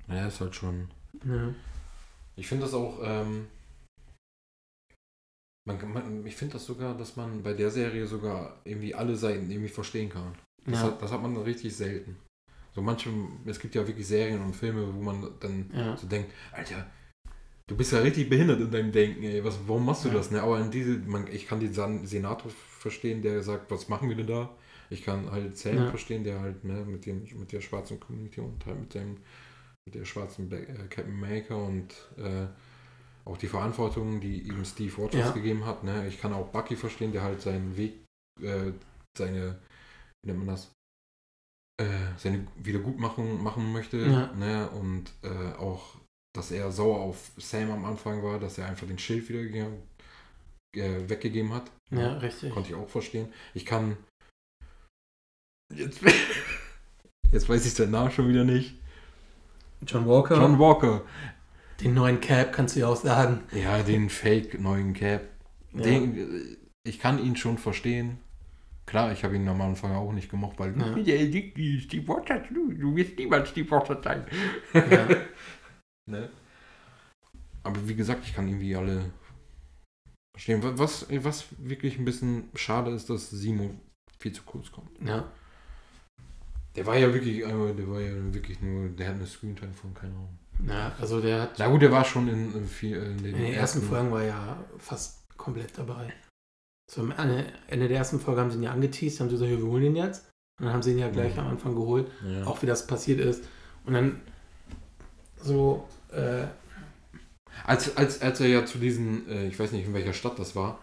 Ja, 0.09 0.27
ist 0.27 0.41
halt 0.41 0.55
schon. 0.55 0.89
Ja. 1.25 1.53
Ich 2.37 2.47
finde 2.47 2.65
das 2.65 2.75
auch, 2.75 3.01
ähm, 3.03 3.47
man, 5.67 5.93
man, 5.93 6.27
ich 6.27 6.37
finde 6.37 6.55
das 6.55 6.65
sogar, 6.65 6.97
dass 6.97 7.17
man 7.17 7.43
bei 7.43 7.53
der 7.53 7.71
Serie 7.71 8.07
sogar 8.07 8.61
irgendwie 8.65 8.95
alle 8.95 9.17
Seiten 9.17 9.51
irgendwie 9.51 9.69
verstehen 9.69 10.09
kann. 10.09 10.35
Das, 10.65 10.81
Ja. 10.81 10.87
hat, 10.87 11.03
das 11.03 11.13
hat 11.13 11.23
man 11.23 11.37
richtig 11.37 11.77
selten. 11.77 12.17
So 12.75 12.83
manche, 12.83 13.11
es 13.47 13.59
gibt 13.59 13.75
ja 13.75 13.87
wirklich 13.87 14.07
Serien 14.07 14.43
und 14.43 14.55
Filme, 14.55 14.95
wo 14.95 15.01
man 15.01 15.29
dann 15.41 15.71
Ja. 15.75 15.97
so 15.97 16.07
denkt, 16.07 16.31
Alter, 16.53 16.87
du 17.67 17.77
bist 17.77 17.93
ja 17.93 18.01
richtig 18.01 18.29
behindert 18.29 18.61
in 18.61 18.71
deinem 18.71 18.93
Denken, 18.93 19.25
ey, 19.25 19.45
was, 19.45 19.59
warum 19.67 19.87
machst 19.87 20.05
du 20.05 20.09
Ja. 20.09 20.15
das? 20.15 20.31
Ne? 20.31 20.43
Aber 20.43 20.61
in 20.61 20.71
diese, 20.71 20.99
man, 20.99 21.27
ich 21.29 21.47
kann 21.47 21.61
den 21.61 21.73
Senator 22.07 22.51
verstehen, 22.51 23.23
der 23.23 23.43
sagt, 23.43 23.71
was 23.71 23.89
machen 23.89 24.09
wir 24.09 24.17
denn 24.17 24.27
da? 24.27 24.51
Ich 24.89 25.03
kann 25.03 25.31
halt 25.33 25.57
Sam 25.57 25.89
verstehen, 25.89 26.23
der 26.23 26.41
halt 26.41 26.63
ne, 26.65 26.85
mit, 26.85 27.07
dem, 27.07 27.25
mit 27.39 27.51
der 27.51 27.61
schwarzen 27.61 27.99
Community 27.99 28.41
und 28.41 28.65
halt 28.67 28.79
mit 28.79 28.95
dem 28.95 29.17
mit 29.89 29.95
der 29.95 30.05
schwarzen 30.05 30.49
Black, 30.49 30.69
äh, 30.69 30.89
Captain 30.89 31.19
Maker 31.19 31.57
und 31.59 31.95
äh, 32.19 32.47
auch 33.27 33.37
die 33.37 33.49
Verantwortung, 33.49 34.21
die 34.21 34.43
ihm 34.43 34.65
Steve 34.65 34.95
Rogers 34.97 35.15
Ja. 35.21 35.31
gegeben 35.33 35.65
hat. 35.67 35.83
Ne? 35.85 36.07
Ich 36.09 36.21
kann 36.21 36.33
auch 36.33 36.49
Bucky 36.49 36.77
verstehen, 36.77 37.13
der 37.13 37.23
halt 37.23 37.41
seinen 37.43 37.77
Weg, 37.77 38.05
äh, 38.41 38.73
seine, 39.19 39.59
wie 40.23 40.31
nennt 40.31 40.39
man 40.45 40.55
das? 40.55 40.71
Äh, 41.79 42.17
seine 42.17 42.47
Wiedergutmachung 42.57 43.43
machen 43.43 43.73
möchte. 43.73 43.99
Ja. 43.99 44.33
Ne? 44.35 44.71
Und 44.71 45.13
äh, 45.23 45.53
auch, 45.59 45.97
dass 46.35 46.51
er 46.51 46.71
sauer 46.71 47.01
auf 47.01 47.33
Sam 47.37 47.71
am 47.71 47.85
Anfang 47.85 48.23
war, 48.23 48.39
dass 48.39 48.59
er 48.59 48.67
einfach 48.67 48.87
den 48.87 48.99
Schild 48.99 49.29
wieder 49.29 49.41
äh, 50.77 51.09
weggegeben 51.09 51.53
hat. 51.53 51.71
ja, 51.91 52.17
richtig. 52.19 52.53
Konnte 52.53 52.71
ich 52.71 52.75
auch 52.77 52.89
verstehen. 52.89 53.33
Ich 53.55 53.67
kann. 53.67 53.97
Jetzt, 55.75 56.01
jetzt 57.33 57.49
weiß 57.49 57.67
ich 57.67 57.75
seinen 57.75 57.91
Namen 57.91 58.11
schon 58.13 58.29
wieder 58.29 58.45
nicht. 58.45 58.77
John 59.87 60.07
Walker, 60.07 60.37
John 60.37 60.59
Walker. 60.59 61.03
Den 61.81 61.95
neuen 61.95 62.21
Cap 62.21 62.53
kannst 62.53 62.77
du 62.77 62.81
ja 62.81 62.89
auch 62.89 62.97
sagen. 62.97 63.43
Ja, 63.53 63.83
den 63.83 64.09
Fake 64.11 64.59
neuen 64.61 64.95
Cap. 64.95 65.23
Ja. 65.75 65.83
Den, 65.83 66.17
äh, 66.17 66.57
ich 66.85 66.99
kann 66.99 67.19
ihn 67.25 67.37
schon 67.37 67.59
verstehen. 67.59 68.19
Klar, 68.87 69.11
ich 69.13 69.25
habe 69.25 69.35
ihn 69.35 69.49
am 69.49 69.61
Anfang 69.61 69.93
auch 69.93 70.13
nicht 70.13 70.31
gemocht, 70.31 70.59
weil 70.59 70.79
Ja. 70.79 70.95
der 70.95 71.81
Steve 71.81 72.07
Rogers, 72.13 72.47
du, 72.53 72.73
du 72.73 72.95
wirst 72.95 73.19
niemals 73.19 73.49
Steve 73.49 73.69
Rogers 73.75 74.03
sein. 74.05 74.25
Ja. 74.73 75.09
ne? 76.09 76.31
Aber 77.65 77.89
wie 77.89 77.97
gesagt, 77.97 78.25
ich 78.25 78.33
kann 78.35 78.47
irgendwie 78.47 78.77
alle 78.77 79.11
verstehen. 80.37 80.63
Wa- 80.63 80.75
Was, 80.77 81.07
was 81.11 81.47
wirklich 81.59 81.99
ein 81.99 82.05
bisschen 82.05 82.49
schade 82.55 82.93
ist, 82.93 83.11
dass 83.11 83.29
Simo 83.31 83.71
viel 84.21 84.33
zu 84.33 84.45
kurz 84.45 84.71
kommt. 84.71 84.91
ja. 85.05 85.31
Der 86.77 86.85
war 86.85 86.99
ja 86.99 87.11
wirklich, 87.13 87.39
äh, 87.39 87.75
der 87.75 87.89
war 87.91 88.01
ja 88.03 88.13
wirklich 88.35 88.61
nur, 88.61 88.91
der 88.91 89.09
hat 89.09 89.15
eine 89.15 89.27
Screentime 89.27 89.73
von, 89.73 89.95
keine 89.95 90.13
Ahnung. 90.13 90.39
Ja, 90.67 90.93
also 91.01 91.21
der 91.21 91.43
hat 91.43 91.51
Na 91.59 91.69
gut, 91.69 91.83
der 91.83 91.93
war 91.93 92.05
schon 92.05 92.29
in, 92.29 92.55
in, 92.55 92.67
viel, 92.67 92.97
in 92.97 93.19
den 93.19 93.35
in 93.35 93.43
den 93.43 93.55
ersten 93.55 93.83
Folgen 93.83 94.11
war 94.11 94.23
ja 94.23 94.57
fast 94.79 95.23
komplett 95.37 95.77
dabei. 95.79 96.13
So 96.91 97.03
am 97.03 97.11
Ende 97.13 97.89
der 97.89 97.99
ersten 97.99 98.21
Folge 98.21 98.41
haben 98.41 98.51
sie 98.51 98.59
ihn 98.59 98.63
ja 98.63 98.71
angeteased, 98.73 99.21
haben 99.21 99.29
sie 99.29 99.35
gesagt, 99.37 99.51
wir 99.51 99.67
holen 99.67 99.83
ihn 99.85 99.97
jetzt. 99.97 100.29
Und 100.59 100.67
dann 100.67 100.73
haben 100.75 100.83
sie 100.83 100.93
ihn 100.93 100.99
ja 100.99 101.11
gleich 101.11 101.35
Mhm. 101.35 101.41
am 101.41 101.47
Anfang 101.49 101.75
geholt, 101.75 102.11
Ja. 102.27 102.45
auch 102.47 102.63
wie 102.63 102.67
das 102.67 102.87
passiert 102.87 103.21
ist. 103.21 103.45
Und 103.85 103.93
dann 103.95 104.21
so, 105.37 105.87
äh, 106.13 106.45
Als, 107.65 107.97
als, 107.97 108.21
als 108.23 108.41
er 108.41 108.49
ja 108.49 108.67
zu 108.67 108.79
diesen, 108.79 109.29
äh, 109.29 109.47
ich 109.49 109.59
weiß 109.59 109.73
nicht 109.73 109.87
in 109.87 109.95
welcher 109.95 110.13
Stadt 110.13 110.39
das 110.39 110.55
war, 110.57 110.79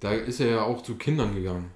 da 0.00 0.12
ist 0.12 0.40
er 0.40 0.46
ja 0.48 0.62
auch 0.62 0.82
zu 0.82 0.96
Kindern 0.96 1.34
gegangen 1.34 1.70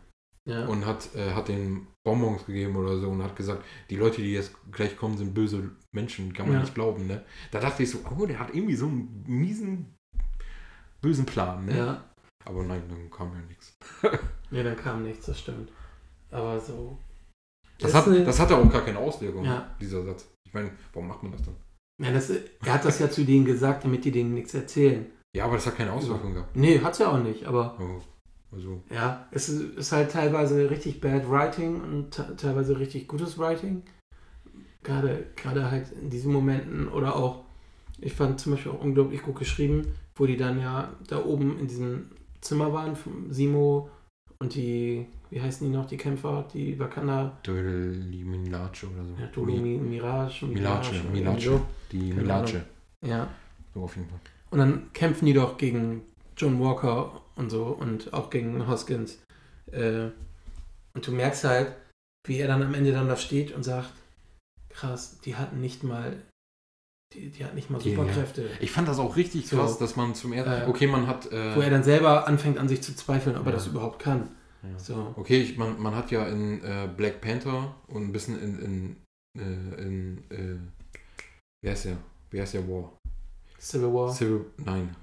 ja, 0.49 0.67
und 0.67 0.85
hat, 0.87 1.15
äh, 1.15 1.33
hat 1.35 1.49
den 1.49 1.87
Bonbons 2.07 2.47
gegeben 2.47 2.77
oder 2.77 2.97
so 2.99 3.11
und 3.11 3.23
hat 3.23 3.35
gesagt, 3.37 3.65
die 3.91 3.97
Leute, 3.97 4.23
die 4.23 4.33
jetzt 4.33 4.53
gleich 4.73 4.97
kommen, 4.97 5.19
sind 5.19 5.35
böse 5.35 5.71
Menschen, 5.93 6.33
kann 6.33 6.47
man 6.47 6.55
Ja. 6.55 6.61
nicht 6.63 6.75
glauben, 6.75 7.07
ne? 7.07 7.25
Da 7.51 7.61
dachte 7.61 7.83
ich 7.83 7.91
so, 7.91 7.99
oh, 8.17 8.25
der 8.25 8.39
hat 8.39 8.55
irgendwie 8.55 8.77
so 8.77 8.87
einen 8.87 9.25
miesen, 9.27 9.95
bösen 11.03 11.27
Plan, 11.27 11.67
ne? 11.67 11.77
ja, 11.77 12.05
Aber 12.45 12.63
nein, 12.63 12.83
dann 12.89 13.11
kam 13.11 13.33
ja 13.35 13.41
nichts. 13.49 13.77
nee, 14.51 14.63
dann 14.63 14.77
kam 14.77 15.03
nichts, 15.03 15.27
das 15.27 15.39
stimmt. 15.41 15.71
Aber 16.31 16.59
so. 16.61 16.97
Das 17.79 17.93
hat, 17.93 18.07
eine- 18.07 18.25
das 18.25 18.39
hatte 18.41 18.57
auch 18.57 18.71
gar 18.71 18.85
keine 18.85 18.99
Auswirkung, 18.99 19.45
Ja. 19.45 19.75
dieser 19.81 20.03
Satz. 20.05 20.27
Ich 20.47 20.55
meine, 20.55 20.71
warum 20.93 21.09
macht 21.09 21.23
man 21.23 21.33
das 21.33 21.43
dann? 21.43 21.57
ja, 22.03 22.13
das, 22.13 22.31
er 22.31 22.73
hat 22.73 22.85
das 22.85 22.99
ja 23.01 23.11
zu 23.11 23.25
denen 23.25 23.45
gesagt, 23.45 23.85
damit 23.85 24.05
die 24.05 24.13
denen 24.13 24.35
nichts 24.35 24.55
erzählen. 24.55 25.07
Ja, 25.35 25.45
aber 25.45 25.55
das 25.57 25.67
hat 25.67 25.77
keine 25.77 25.93
Auswirkung 25.93 26.35
gehabt. 26.35 26.55
Nee, 26.57 26.81
hat's 26.81 26.99
ja 26.99 27.09
auch 27.11 27.19
nicht, 27.23 27.45
aber 27.47 27.77
Oh, 27.81 28.01
also, 28.53 28.81
Ja, 28.91 29.27
es 29.31 29.49
ist, 29.49 29.93
halt 29.93 30.11
teilweise 30.13 30.71
richtig 30.71 31.01
bad 31.01 31.29
Writing 31.31 31.81
und 31.83 32.11
te- 32.13 32.35
teilweise 32.37 32.79
richtig 32.79 33.09
gutes 33.09 33.39
Writing. 33.39 33.83
Gerade, 34.83 35.27
gerade 35.35 35.71
halt 35.71 35.91
in 36.01 36.11
diesen 36.11 36.33
Momenten 36.33 36.89
oder 36.89 37.17
auch, 37.17 37.45
ich 37.99 38.13
fand 38.13 38.39
zum 38.41 38.53
Beispiel 38.53 38.73
auch 38.73 38.81
unglaublich 38.81 39.23
gut 39.23 39.37
geschrieben, 39.39 39.83
wo 40.15 40.27
die 40.27 40.37
dann 40.37 40.61
ja 40.61 40.93
da 41.09 41.25
oben 41.25 41.59
in 41.59 41.67
diesem 41.67 42.11
Zimmer 42.41 42.73
waren, 42.73 42.95
von 42.95 43.33
Simo 43.33 43.91
und 44.39 44.55
die, 44.55 45.07
wie 45.31 45.41
heißen 45.41 45.67
die 45.67 45.75
noch, 45.77 45.87
die 45.87 45.97
Kämpfer, 45.97 46.47
die 46.55 46.79
Wakanda, 46.79 47.37
Dödeli 47.45 48.23
Milace 48.25 48.85
oder 48.85 49.05
so. 49.05 49.15
ja, 49.21 49.27
Dolo 49.35 49.55
Mi- 49.55 49.79
Mirage, 49.79 50.47
Milace, 50.47 51.03
Milace. 51.11 51.61
Die 51.91 52.13
Milace. 52.13 52.57
Ja, 53.05 53.29
So 53.75 53.83
auf 53.83 53.97
jeden 53.97 54.09
Fall. 54.09 54.21
Und 54.51 54.59
dann 54.61 54.93
kämpfen 54.93 55.27
die 55.27 55.33
doch 55.33 55.59
gegen 55.59 56.03
John 56.37 56.61
Walker 56.61 57.21
und 57.37 57.51
so 57.51 57.67
und 57.67 58.13
auch 58.13 58.31
gegen 58.31 58.67
Hoskins. 58.67 59.19
Äh, 59.71 60.09
und 60.95 61.07
du 61.07 61.13
merkst 61.13 61.45
halt, 61.45 61.73
wie 62.27 62.39
er 62.39 62.49
dann 62.49 62.63
am 62.63 62.75
Ende 62.75 62.93
dann 62.93 63.09
da 63.09 63.17
steht 63.17 63.53
und 63.53 63.63
sagt, 63.63 63.93
krass, 64.69 65.19
die 65.25 65.37
hatten 65.37 65.61
nicht 65.61 65.85
mal, 65.85 66.21
die, 67.15 67.31
die 67.31 67.45
hatten 67.45 67.55
nicht 67.55 67.71
mal 67.71 67.81
Superkräfte. 67.81 68.49
Ich 68.61 68.71
fand 68.73 68.89
das 68.89 68.99
auch 68.99 69.17
richtig 69.17 69.47
So. 69.49 69.57
krass, 69.57 69.79
dass 69.79 69.97
man 69.97 70.15
zum 70.15 70.33
ersten. 70.33 70.63
Äh, 70.63 70.67
okay, 70.69 70.87
man 70.87 71.07
hat. 71.07 71.27
Wo 71.31 71.37
Äh, 71.37 71.65
er 71.65 71.71
dann 71.71 71.85
selber 71.85 72.27
anfängt 72.27 72.59
an 72.59 72.69
sich 72.69 72.83
zu 72.83 72.95
zweifeln, 72.97 73.37
ob 73.37 73.45
er 73.47 73.51
Ja. 73.53 73.57
das 73.59 73.67
überhaupt 73.69 74.01
kann. 74.03 74.29
So. 74.79 75.15
Okay, 75.17 75.43
ich, 75.43 75.57
man, 75.57 75.81
man 75.81 75.95
hat 75.95 76.11
ja 76.11 76.27
in 76.27 76.61
äh, 76.65 76.89
Black 76.97 77.21
Panther 77.21 77.75
und 77.87 78.03
ein 78.03 78.13
bisschen 78.13 78.37
in. 78.41 78.59
in, 78.59 78.97
äh, 79.41 79.83
in 79.83 80.19
äh, 80.31 80.57
wie 81.63 81.71
heißt 81.71 81.85
der? 81.85 81.99
Wie 82.31 82.41
heißt 82.41 82.55
der 82.55 82.67
War? 82.69 82.93
Civil 83.61 83.93
War, 83.93 84.13
Civil. 84.13 84.45
Nein, 84.59 84.95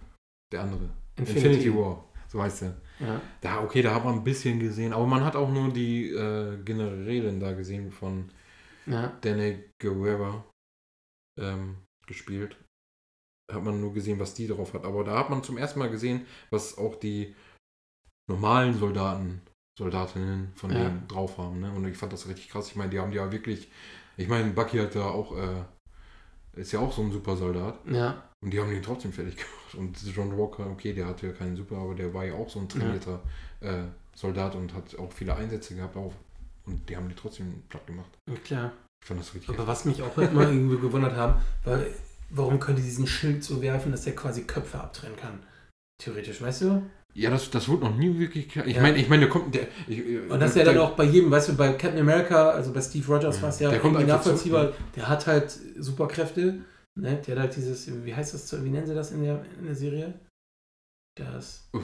der 0.51 0.61
andere. 0.63 0.89
Infinity, 1.15 1.47
Infinity, 1.47 1.75
War. 1.77 2.03
So 2.33 2.41
heißt 2.41 2.63
der. 2.63 2.75
Ja, 2.99 3.21
Da, 3.41 3.61
okay, 3.63 3.81
da 3.81 3.93
hat 3.95 4.03
man 4.03 4.15
ein 4.15 4.23
bisschen 4.23 4.59
gesehen, 4.59 4.91
aber 4.91 5.05
man 5.07 5.23
hat 5.23 5.35
auch 5.35 5.49
nur 5.51 5.71
die 5.71 6.09
äh, 6.09 6.57
Generälin 6.63 7.39
da 7.39 7.53
gesehen 7.53 7.91
von 7.91 8.29
ja, 8.85 9.13
Danny 9.21 9.63
Guerrera 9.81 10.43
ähm, 11.39 11.77
gespielt. 12.07 12.57
Hat 13.51 13.63
man 13.63 13.79
nur 13.79 13.93
gesehen, 13.93 14.19
was 14.19 14.33
die 14.33 14.47
drauf 14.47 14.73
hat. 14.73 14.83
Aber 14.83 15.03
da 15.03 15.17
hat 15.19 15.29
man 15.29 15.43
zum 15.43 15.57
ersten 15.57 15.79
Mal 15.79 15.89
gesehen, 15.89 16.25
was 16.49 16.77
auch 16.77 16.95
die 16.95 17.35
normalen 18.29 18.73
Soldaten, 18.73 19.41
Soldatinnen 19.77 20.51
von 20.55 20.71
Ja. 20.71 20.83
denen 20.85 21.07
drauf 21.07 21.37
haben. 21.37 21.59
Ne? 21.59 21.71
Und 21.71 21.85
ich 21.85 21.97
fand 21.97 22.13
das 22.13 22.27
richtig 22.27 22.49
krass. 22.49 22.67
Ich 22.69 22.75
meine, 22.75 22.89
die 22.89 22.99
haben 22.99 23.11
die 23.11 23.17
ja 23.17 23.31
wirklich. 23.31 23.69
Ich 24.17 24.27
meine, 24.27 24.51
Bucky 24.51 24.77
hat 24.79 24.95
da 24.95 25.05
auch, 25.09 25.35
äh, 25.37 25.63
ist 26.53 26.71
ja 26.71 26.79
auch 26.79 26.91
so 26.93 27.01
ein 27.03 27.11
super 27.11 27.35
Soldat. 27.35 27.79
ja, 27.85 28.29
Und 28.43 28.51
die 28.51 28.59
haben 28.59 28.69
den 28.69 28.83
trotzdem 28.83 29.13
fertig 29.13 29.35
gemacht. 29.37 29.75
Und 29.75 29.97
John 30.15 30.37
Walker, 30.37 30.67
okay, 30.69 30.93
der 30.93 31.07
hatte 31.07 31.27
ja 31.27 31.33
keinen 31.33 31.55
Super, 31.55 31.77
aber 31.77 31.95
der 31.95 32.13
war 32.13 32.25
ja 32.25 32.33
auch 32.33 32.49
so 32.49 32.59
ein 32.59 32.67
trainierter 32.69 33.21
äh, 33.61 33.83
Soldat 34.15 34.55
und 34.55 34.73
hat 34.73 34.97
auch 34.99 35.11
viele 35.11 35.35
Einsätze 35.35 35.75
gehabt. 35.75 35.95
Auch. 35.95 36.13
Und 36.65 36.87
die 36.89 36.95
haben 36.95 37.09
die 37.09 37.15
trotzdem 37.15 37.63
platt 37.69 37.85
gemacht. 37.87 38.09
klar. 38.43 38.71
Ich 39.01 39.07
fand 39.07 39.19
das 39.19 39.33
richtig 39.33 39.49
Aber 39.49 39.67
was 39.67 39.83
mich 39.83 40.01
auch 40.01 40.17
immer 40.17 40.43
irgendwie 40.43 40.77
gewundert 40.77 41.15
haben, 41.15 41.41
war, 41.65 41.79
warum 42.29 42.59
könnte 42.59 42.81
diesen 42.81 43.05
Schild 43.05 43.43
so 43.43 43.61
werfen, 43.61 43.91
dass 43.91 44.05
er 44.07 44.15
quasi 44.15 44.43
Köpfe 44.43 44.79
abtrennen 44.79 45.17
kann? 45.17 45.39
Theoretisch, 46.01 46.41
weißt 46.41 46.61
du? 46.61 46.83
Ja, 47.13 47.29
das, 47.29 47.49
das 47.51 47.67
wurde 47.67 47.85
noch 47.85 47.95
nie 47.95 48.17
wirklich 48.17 48.49
klar. 48.49 48.65
Ich 48.65 48.75
Ja. 48.77 48.81
meine, 48.81 48.97
ich 48.97 49.07
meine, 49.09 49.21
der 49.21 49.29
kommt. 49.29 49.53
Der, 49.53 49.67
ich, 49.87 50.01
Und 50.29 50.39
das 50.39 50.51
ist 50.51 50.55
ja 50.57 50.63
dann 50.63 50.77
auch 50.79 50.95
bei 50.95 51.03
jedem, 51.03 51.29
weißt 51.29 51.49
du, 51.49 51.55
bei 51.55 51.73
Captain 51.73 51.99
America, 51.99 52.49
also 52.51 52.71
bei 52.73 52.81
Steve 52.81 53.05
Rogers 53.07 53.35
Ja, 53.37 53.41
war 53.43 53.49
es 53.49 53.59
ja 53.59 53.69
der 53.69 53.79
kommt 53.79 54.07
nachvollziehbar. 54.07 54.67
zurück, 54.71 54.75
Der 54.95 55.07
hat 55.09 55.27
halt 55.27 55.51
Superkräfte. 55.77 56.59
Ne? 56.95 57.21
Der 57.25 57.35
hat 57.35 57.41
halt 57.41 57.55
dieses, 57.55 58.05
wie 58.05 58.13
heißt 58.13 58.33
das, 58.33 58.63
wie 58.63 58.69
nennen 58.69 58.85
sie 58.85 58.95
das 58.95 59.11
in 59.11 59.23
der, 59.23 59.43
in 59.59 59.65
der 59.65 59.75
Serie? 59.75 60.13
Das. 61.15 61.69
Uff. 61.73 61.83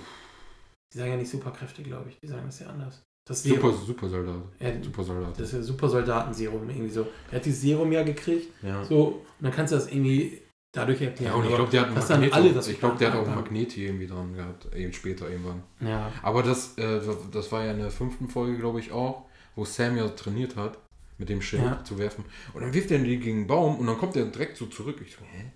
Die 0.93 0.97
sagen 0.97 1.11
ja 1.11 1.17
nicht 1.17 1.29
Superkräfte, 1.29 1.83
glaube 1.83 2.09
ich. 2.09 2.19
Die 2.19 2.27
sagen 2.27 2.43
das 2.45 2.59
ja 2.59 2.67
anders. 2.67 3.01
Das 3.27 3.43
Super. 3.43 3.71
Supersoldat. 3.71 4.41
Ja, 4.59 4.83
Supersoldat. 4.83 5.39
das 5.39 5.47
ist 5.49 5.53
ja 5.53 5.61
Supersoldatenserum, 5.61 6.67
irgendwie 6.67 6.89
so. 6.89 7.07
Er 7.29 7.37
hat 7.37 7.45
dieses 7.45 7.61
Serum 7.61 7.91
ja 7.91 8.01
gekriegt. 8.01 8.51
Ja. 8.63 8.83
So, 8.83 9.05
und 9.07 9.43
dann 9.43 9.51
kannst 9.51 9.71
du 9.71 9.75
das 9.77 9.87
irgendwie 9.87 10.41
dadurch 10.71 11.01
erklären. 11.01 11.33
Ja, 11.33 11.37
und 11.39 11.45
ich 11.47 11.55
glaube, 11.55 11.69
der 11.69 11.81
hat 11.81 11.87
einen 11.87 11.95
dass 11.95 12.07
dann 12.07 12.21
Magnet. 12.21 12.35
alle 12.35 12.53
das 12.53 12.67
ich 12.67 12.79
glaube, 12.79 12.97
der 12.97 13.11
hat 13.13 13.19
auch 13.19 13.27
einen. 13.27 13.35
Magnet 13.35 13.71
hier 13.71 13.87
irgendwie 13.87 14.07
dran 14.07 14.33
gehabt, 14.33 14.73
eben 14.75 14.93
später 14.93 15.29
irgendwann. 15.29 15.61
Ja. 15.79 16.11
Aber 16.23 16.41
das, 16.41 16.75
äh, 16.79 17.01
das 17.31 17.51
war 17.51 17.65
ja 17.65 17.71
in 17.71 17.79
der 17.79 17.91
fünften 17.91 18.29
Folge, 18.29 18.57
glaube 18.57 18.79
ich, 18.79 18.91
auch, 18.91 19.25
wo 19.55 19.63
Sam 19.63 19.97
ja 19.97 20.07
trainiert 20.09 20.55
hat, 20.55 20.79
mit 21.19 21.29
dem 21.29 21.41
Schild 21.41 21.61
Ja. 21.63 21.83
zu 21.83 21.99
werfen. 21.99 22.25
Und 22.53 22.61
dann 22.63 22.73
wirft 22.73 22.89
er 22.91 22.97
den 22.97 23.05
gegen 23.07 23.41
den 23.41 23.47
Baum 23.47 23.77
und 23.77 23.85
dann 23.85 23.97
kommt 23.97 24.15
er 24.15 24.25
direkt 24.25 24.57
so 24.57 24.65
zurück. 24.65 24.99
Ich 25.05 25.13
so, 25.15 25.21
hä? 25.23 25.51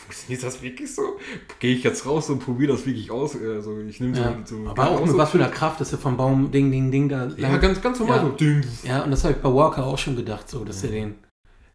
Funktioniert 0.00 0.42
das 0.42 0.62
wirklich 0.62 0.94
so? 0.94 1.18
Gehe 1.58 1.74
ich 1.74 1.82
jetzt 1.82 2.06
raus 2.06 2.30
und 2.30 2.38
probiere 2.38 2.72
das 2.72 2.86
wirklich 2.86 3.10
aus? 3.10 3.36
Also 3.36 3.78
ich 3.80 4.00
nehme 4.00 4.14
so, 4.14 4.22
Ja. 4.22 4.40
so 4.46 4.66
Aber 4.68 4.90
auch 4.90 5.00
mit 5.00 5.10
so- 5.10 5.18
was 5.18 5.30
für 5.30 5.38
einer 5.38 5.50
Kraft, 5.52 5.80
dass 5.80 5.92
er 5.92 5.98
vom 5.98 6.16
Baum 6.16 6.50
Ding, 6.50 6.70
Ding, 6.70 6.90
Ding 6.90 7.08
da. 7.08 7.26
Ja, 7.28 7.50
lang- 7.50 7.60
ganz, 7.60 7.82
ganz 7.82 7.98
normal 7.98 8.18
Ja. 8.18 8.22
so. 8.24 8.30
Ding. 8.30 8.64
ja, 8.82 9.02
und 9.02 9.10
das 9.10 9.24
habe 9.24 9.34
ich 9.34 9.40
bei 9.42 9.52
Walker 9.52 9.84
auch 9.84 9.98
schon 9.98 10.16
gedacht, 10.16 10.48
so, 10.48 10.64
dass 10.64 10.82
er 10.84 10.90
den. 10.90 11.16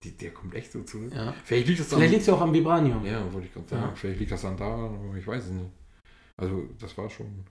Die, 0.03 0.11
der 0.17 0.31
kommt 0.31 0.53
echt 0.55 0.71
so 0.71 0.81
zurück. 0.83 1.11
Ja. 1.13 1.33
Vielleicht 1.43 1.67
liegt 1.67 1.79
das 1.79 1.87
Vielleicht 1.87 2.11
liegt 2.11 2.21
es 2.21 2.27
ja 2.27 2.33
auch 2.35 2.41
am 2.41 2.53
Vibranium. 2.53 3.03
Ja, 3.05 3.31
wollte 3.33 3.47
ich 3.47 3.53
gerade 3.53 3.67
sagen. 3.67 3.81
Ja. 3.83 3.95
Vielleicht 3.95 4.19
liegt 4.19 4.31
das 4.31 4.45
an 4.45 4.57
da, 4.57 4.65
aber 4.73 5.15
ich 5.17 5.25
weiß 5.25 5.43
es 5.45 5.51
nicht. 5.51 5.69
Also, 6.37 6.67
das 6.79 6.95
war 6.97 7.09
schon. 7.09 7.45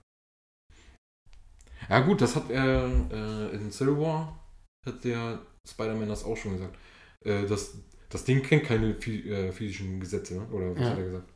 Ja, 1.89 2.01
gut, 2.01 2.21
das 2.21 2.35
hat 2.37 2.51
er 2.51 2.87
äh, 3.11 3.57
in 3.57 3.71
Civil 3.71 3.99
War, 3.99 4.44
hat 4.87 5.05
der 5.05 5.41
Spider-Man 5.67 6.09
das 6.09 6.25
auch 6.25 6.37
schon 6.37 6.53
gesagt. 6.53 6.77
Äh, 7.25 7.47
das, 7.47 7.77
das 8.09 8.25
Ding 8.25 8.43
kennt 8.43 8.65
keine 8.65 8.91
äh, 8.91 9.53
physischen 9.53 10.01
Gesetze, 10.01 10.35
ne? 10.37 10.47
oder 10.51 10.71
was 10.75 10.81
Ja. 10.81 10.91
hat 10.91 10.99
er 10.99 11.05
gesagt? 11.05 11.33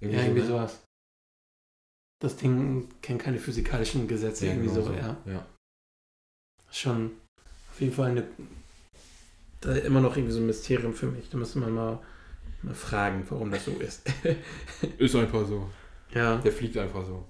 Ja, 0.00 0.08
irgendwie 0.22 0.40
ne? 0.40 0.46
sowas. 0.46 0.82
Das 2.20 2.36
Ding 2.36 2.88
kennt 3.02 3.22
keine 3.22 3.38
physikalischen 3.38 4.08
Gesetze, 4.08 4.46
Ja, 4.46 4.52
irgendwie 4.52 4.68
genau 4.74 4.82
so, 4.86 4.92
ja. 4.92 5.16
ja. 5.26 5.46
Schon 6.70 7.12
auf 7.70 7.80
jeden 7.80 7.92
Fall 7.92 8.10
eine. 8.10 8.26
Da 9.60 9.74
immer 9.76 10.00
noch 10.00 10.16
irgendwie 10.16 10.32
so 10.32 10.40
ein 10.40 10.46
Mysterium 10.46 10.92
für 10.94 11.06
mich. 11.06 11.28
Da 11.30 11.38
müsste 11.38 11.58
man 11.58 11.72
mal, 11.72 11.98
mal 12.62 12.74
fragen, 12.74 13.24
warum 13.28 13.50
das 13.50 13.64
so 13.64 13.72
ist. 13.72 14.08
Ist 14.98 15.14
einfach 15.16 15.46
so. 15.46 15.68
ja. 16.12 16.38
Der 16.38 16.52
fliegt 16.52 16.76
einfach 16.76 17.04
so. 17.04 17.24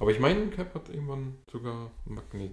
Aber 0.00 0.10
ich 0.10 0.18
meine, 0.20 0.48
Cap 0.50 0.74
hat 0.74 0.88
irgendwann 0.88 1.36
sogar 1.50 1.90
Magnet, 2.04 2.52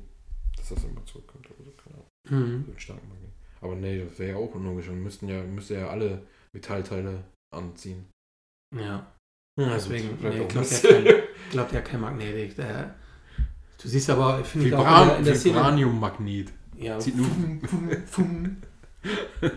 dass 0.57 0.69
das 0.69 0.83
immer 0.83 1.03
zurückkommt. 1.05 1.47
Oder 1.51 1.63
so, 1.65 1.71
keine 1.71 1.95
Ahnung. 1.95 2.04
Mhm. 2.29 2.65
Einen 2.67 2.75
starken 2.79 3.07
Magnet. 3.09 3.31
Aber 3.61 3.75
nee, 3.75 4.03
das 4.03 4.17
wäre 4.19 4.31
ja 4.31 4.37
auch 4.37 4.53
unlogisch. 4.53 4.87
Dann 4.87 5.01
müssten 5.01 5.27
ja, 5.27 5.41
müsste 5.43 5.75
ja 5.75 5.89
alle 5.89 6.23
Metallteile 6.53 7.23
anziehen. 7.53 8.05
Ja. 8.75 9.11
Ja, 9.57 9.73
Deswegen, 9.73 10.17
nee, 10.21 10.41
auch 10.41 10.47
glaubt 10.49 10.71
ja 10.71 10.89
kein, 10.89 11.23
glaubt 11.51 11.71
ja 11.71 11.81
kein 11.81 12.01
Magnetik. 12.01 12.55
Der, 12.57 12.95
du 13.81 13.87
siehst 13.87 14.09
aber, 14.09 14.43
finde 14.43 14.67
ich 14.67 14.73
auch 14.73 14.81
in 15.01 15.07
der, 15.07 15.21
der 15.23 15.35
Szene. 15.35 15.55
Vibranium-Magnet. 15.55 16.51
Ja, 16.77 16.99
Zieht 16.99 17.15
nur- 17.15 17.25
fum, 17.27 17.61
fum, 17.61 17.89
fum. 18.05 18.57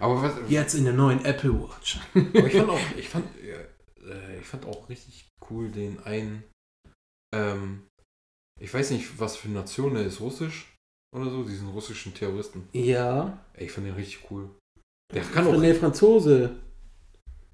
Aber 0.00 0.22
was, 0.22 0.32
Jetzt 0.48 0.74
in 0.74 0.84
der 0.84 0.94
neuen 0.94 1.22
Apple 1.24 1.52
Watch. 1.62 1.98
aber 2.14 2.46
ich 2.46 2.54
fand 2.54 2.70
auch, 2.70 2.80
ich 2.96 3.08
fand, 3.08 3.26
äh, 3.36 4.38
ich 4.40 4.46
fand 4.46 4.64
auch 4.64 4.88
richtig 4.88 5.28
cool 5.50 5.70
den 5.70 6.00
einen, 6.00 6.42
ähm, 7.34 7.86
ich 8.58 8.72
weiß 8.72 8.92
nicht, 8.92 9.20
was 9.20 9.36
für 9.36 9.48
eine 9.48 9.58
Nation 9.58 9.92
der 9.94 10.04
ist, 10.06 10.20
russisch 10.20 10.74
oder 11.14 11.28
so, 11.30 11.42
diesen 11.44 11.68
russischen 11.68 12.14
Terroristen. 12.14 12.68
Ja. 12.72 13.38
Ey, 13.54 13.66
ich 13.66 13.72
fand 13.72 13.86
den 13.86 13.94
richtig 13.94 14.30
cool. 14.30 14.48
Der 15.12 15.22
kann 15.22 15.46
auch, 15.46 15.56
Nee, 15.58 15.74
Franzose. 15.74 16.50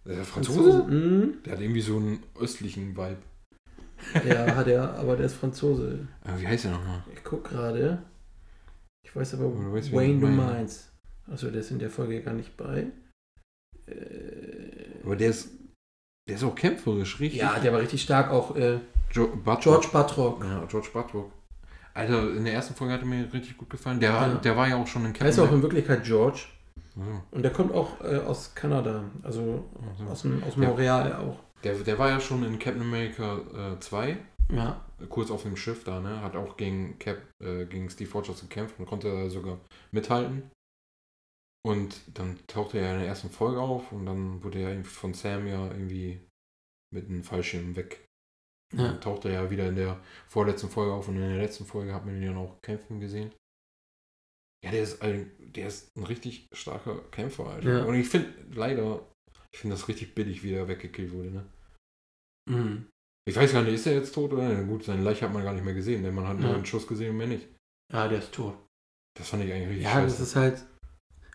der 0.04 0.20
ist 0.20 0.28
Franzose? 0.30 0.82
Mhm. 0.84 1.42
Der 1.44 1.52
hat 1.54 1.60
irgendwie 1.60 1.80
so 1.80 1.96
einen 1.96 2.22
östlichen 2.38 2.96
Vibe. 2.96 3.16
Ja, 4.28 4.54
hat 4.54 4.66
er, 4.68 4.94
aber 4.98 5.16
der 5.16 5.24
ist 5.26 5.34
Franzose. 5.36 6.06
Äh, 6.24 6.38
wie 6.40 6.46
heißt 6.46 6.64
der 6.64 6.72
nochmal? 6.72 7.02
Ich 7.14 7.24
guck 7.24 7.44
gerade. 7.44 8.02
Ich 9.04 9.16
weiß 9.16 9.34
aber, 9.34 9.44
Du 9.44 9.72
weißt, 9.72 9.90
Wayne 9.92 10.20
du 10.20 10.26
meinst. 10.26 10.92
Achso, 11.30 11.50
der 11.50 11.60
ist 11.60 11.70
in 11.70 11.78
der 11.78 11.88
Folge 11.90 12.20
gar 12.22 12.34
nicht 12.34 12.56
bei. 12.58 12.88
Äh, 13.86 15.00
Aber 15.02 15.16
der 15.16 15.30
ist, 15.30 15.48
der 16.28 16.36
ist 16.36 16.44
auch 16.44 16.54
kämpferisch, 16.54 17.18
richtig. 17.20 17.40
ja, 17.40 17.58
der 17.58 17.72
war 17.72 17.80
richtig 17.80 18.02
stark. 18.02 18.30
Auch 18.30 18.54
äh, 18.56 18.80
Jo 19.12 19.28
Bartok. 19.44 19.62
George 19.80 19.88
Batrock. 19.92 20.44
Ja, 20.44 20.64
George 20.66 20.88
Bartok. 20.92 21.32
Alter, 21.96 22.34
in 22.36 22.44
der 22.44 22.54
ersten 22.54 22.74
Folge 22.74 22.94
hat 22.94 23.00
er 23.00 23.06
mir 23.06 23.32
richtig 23.32 23.56
gut 23.56 23.70
gefallen. 23.70 24.00
Der, 24.00 24.10
Ja. 24.10 24.34
der 24.34 24.56
war 24.56 24.68
ja 24.68 24.76
auch 24.76 24.86
schon 24.86 25.04
in 25.04 25.12
Der 25.12 25.28
ist 25.28 25.38
auch 25.38 25.50
in 25.52 25.62
Wirklichkeit 25.62 26.04
George. 26.04 26.40
Ja, 26.96 27.22
Und 27.30 27.42
der 27.42 27.52
kommt 27.52 27.72
auch 27.74 28.00
äh, 28.02 28.16
aus 28.18 28.54
Kanada. 28.54 29.04
Also 29.22 29.64
also. 29.88 30.10
aus, 30.10 30.22
dem, 30.22 30.42
aus. 30.44 30.56
Montreal 30.56 31.14
auch. 31.16 31.38
Der, 31.64 31.74
der 31.74 31.98
war 31.98 32.10
ja 32.10 32.20
schon 32.20 32.42
in 32.44 32.58
Captain 32.58 32.82
America 32.82 33.38
äh, 33.74 33.80
2, 33.80 34.16
Ja. 34.52 34.84
kurz 35.08 35.30
auf 35.30 35.42
dem 35.42 35.56
Schiff 35.56 35.84
da, 35.84 36.00
ne? 36.00 36.20
Hat 36.22 36.36
auch 36.36 36.56
gegen 36.56 36.98
Cap, 36.98 37.18
äh, 37.42 37.66
gegen 37.66 37.90
Steve 37.90 38.10
Rogers 38.12 38.40
gekämpft 38.40 38.78
und 38.78 38.86
konnte 38.86 39.10
da 39.10 39.28
sogar 39.28 39.58
mithalten. 39.90 40.50
Und 41.64 42.00
dann 42.16 42.38
tauchte 42.46 42.78
er 42.78 42.92
in 42.94 43.00
der 43.00 43.08
ersten 43.08 43.28
Folge 43.30 43.60
auf 43.60 43.90
und 43.90 44.06
dann 44.06 44.42
wurde 44.44 44.60
er 44.60 44.84
von 44.84 45.14
Sam 45.14 45.46
ja 45.46 45.66
irgendwie 45.66 46.20
mit 46.94 47.08
einem 47.08 47.24
Fallschirm 47.24 47.74
weg. 47.74 48.05
Ja. 48.74 48.88
Dann 48.88 49.00
tauchte 49.00 49.28
er 49.28 49.42
ja 49.44 49.50
wieder 49.50 49.68
in 49.68 49.76
der 49.76 50.00
vorletzten 50.28 50.68
Folge 50.68 50.92
auf 50.92 51.08
und 51.08 51.16
in 51.16 51.22
der 51.28 51.38
letzten 51.38 51.64
Folge 51.66 51.94
hat 51.94 52.04
man 52.04 52.16
ihn 52.16 52.26
dann 52.26 52.36
auch 52.36 52.60
kämpfen 52.62 52.98
gesehen. 53.00 53.30
Ja, 54.64 54.70
der 54.72 54.82
ist 54.82 55.02
ein, 55.02 55.30
der 55.38 55.68
ist 55.68 55.96
ein 55.96 56.02
richtig 56.04 56.48
starker 56.52 56.98
Kämpfer, 57.12 57.46
Alter. 57.46 57.78
Ja. 57.78 57.84
Und 57.84 57.94
ich 57.94 58.08
finde 58.08 58.32
leider, 58.52 59.00
ich 59.52 59.60
finde 59.60 59.76
das 59.76 59.86
richtig 59.88 60.14
billig, 60.14 60.42
wie 60.42 60.52
er 60.54 60.66
weggekillt 60.66 61.12
wurde, 61.12 61.30
ne? 61.30 61.46
Mhm. 62.50 62.86
Ich 63.28 63.36
weiß 63.36 63.52
gar 63.52 63.62
nicht, 63.62 63.74
ist 63.74 63.86
er 63.86 63.94
jetzt 63.94 64.14
tot 64.14 64.32
oder? 64.32 64.54
Gut, 64.64 64.84
seine 64.84 65.02
Leiche 65.02 65.24
hat 65.26 65.32
man 65.32 65.42
gar 65.44 65.52
nicht 65.52 65.64
mehr 65.64 65.74
gesehen, 65.74 66.02
denn 66.02 66.14
man 66.14 66.26
hat 66.26 66.38
nur 66.38 66.50
Ja. 66.50 66.56
einen 66.56 66.66
Schuss 66.66 66.86
gesehen 66.86 67.10
und 67.10 67.16
mehr 67.18 67.26
nicht. 67.26 67.46
Ja, 67.92 68.08
der 68.08 68.18
ist 68.18 68.32
tot. 68.32 68.54
Das 69.18 69.28
fand 69.28 69.44
ich 69.44 69.52
eigentlich 69.52 69.68
richtig 69.68 69.84
Ja, 69.84 69.92
scheiße. 69.92 70.06
das 70.18 70.20
ist 70.20 70.36
halt. 70.36 70.64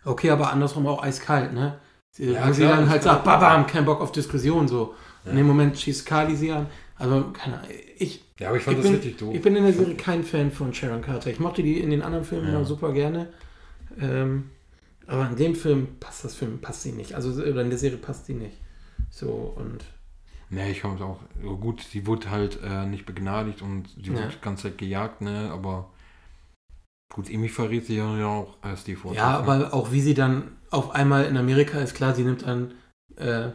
Okay, 0.04 0.30
aber 0.30 0.52
andersrum 0.52 0.88
auch 0.88 1.04
eiskalt, 1.04 1.54
ne? 1.54 1.80
Sie, 2.16 2.32
Ja, 2.32 2.52
sie 2.52 2.64
klar, 2.64 2.78
dann 2.78 2.90
halt 2.90 3.04
sagt, 3.04 3.24
babam, 3.24 3.68
kein 3.68 3.86
Bock 3.86 4.02
auf 4.02 4.12
Diskussion, 4.12 4.68
so. 4.68 4.96
Ja. 5.26 5.32
In 5.32 5.38
dem 5.38 5.48
Moment 5.48 5.78
schießt 5.78 6.06
Kali 6.06 6.36
sie 6.36 6.52
an. 6.52 6.68
Also, 7.02 7.32
keine 7.34 7.58
Ahnung. 7.60 7.70
Ich, 7.98 8.24
ja, 8.40 8.50
aber 8.50 8.58
ich 8.58 8.64
fand 8.64 8.78
ich 8.78 8.84
das 8.84 8.92
bin- 8.92 9.00
richtig 9.02 9.18
doof. 9.18 9.34
ich 9.36 9.42
bin 9.42 9.56
in 9.56 9.64
der 9.64 9.74
Serie 9.74 9.96
kein 9.96 10.24
Fan 10.24 10.52
von 10.52 10.74
Sharon 10.74 11.02
Carter. 11.02 11.30
Ich 11.32 11.40
mochte 11.40 11.64
die 11.64 11.80
in 11.80 11.90
den 11.90 12.02
anderen 12.02 12.24
Filmen 12.26 12.48
Ja. 12.48 12.56
immer 12.56 12.66
super 12.66 12.94
gerne. 12.94 13.28
Ähm, 14.00 14.50
aber 15.08 15.28
in 15.30 15.36
dem 15.36 15.56
Film 15.56 15.88
passt 16.00 16.24
das 16.24 16.36
Film, 16.36 16.60
passt 16.60 16.84
sie 16.84 16.92
nicht. 16.92 17.14
Also, 17.16 17.32
oder 17.42 17.62
in 17.62 17.70
der 17.70 17.80
Serie 17.80 17.98
passt 17.98 18.26
sie 18.28 18.34
nicht. 18.36 18.56
So, 19.10 19.54
und. 19.56 19.84
Nee, 20.50 20.72
ich 20.72 20.82
fand 20.82 21.02
auch, 21.02 21.20
oh 21.46 21.56
gut, 21.58 21.86
die 21.94 22.06
wurde 22.06 22.30
halt 22.30 22.60
äh, 22.64 22.86
nicht 22.86 23.06
begnadigt 23.06 23.62
und 23.62 23.86
die 23.96 24.10
Ja. 24.10 24.16
wurde 24.18 24.28
die 24.30 24.42
ganze 24.42 24.64
Zeit 24.64 24.78
gejagt, 24.78 25.22
ne, 25.22 25.50
aber 25.52 25.90
gut, 27.14 27.30
irgendwie 27.30 27.50
verrät 27.50 27.86
sie 27.86 27.98
ja 27.98 28.28
auch 28.28 28.58
äh, 28.64 28.76
Steve 28.78 29.00
Rogers. 29.02 29.18
Ja, 29.18 29.38
aber 29.40 29.74
auch 29.74 29.92
wie 29.92 30.02
sie 30.02 30.14
dann 30.14 30.52
auf 30.70 30.92
einmal 30.92 31.26
in 31.26 31.38
Amerika 31.38 31.80
ist, 31.80 31.94
klar, 31.96 32.14
sie 32.14 32.24
nimmt 32.24 32.46
dann. 32.46 32.74
Äh, 33.16 33.50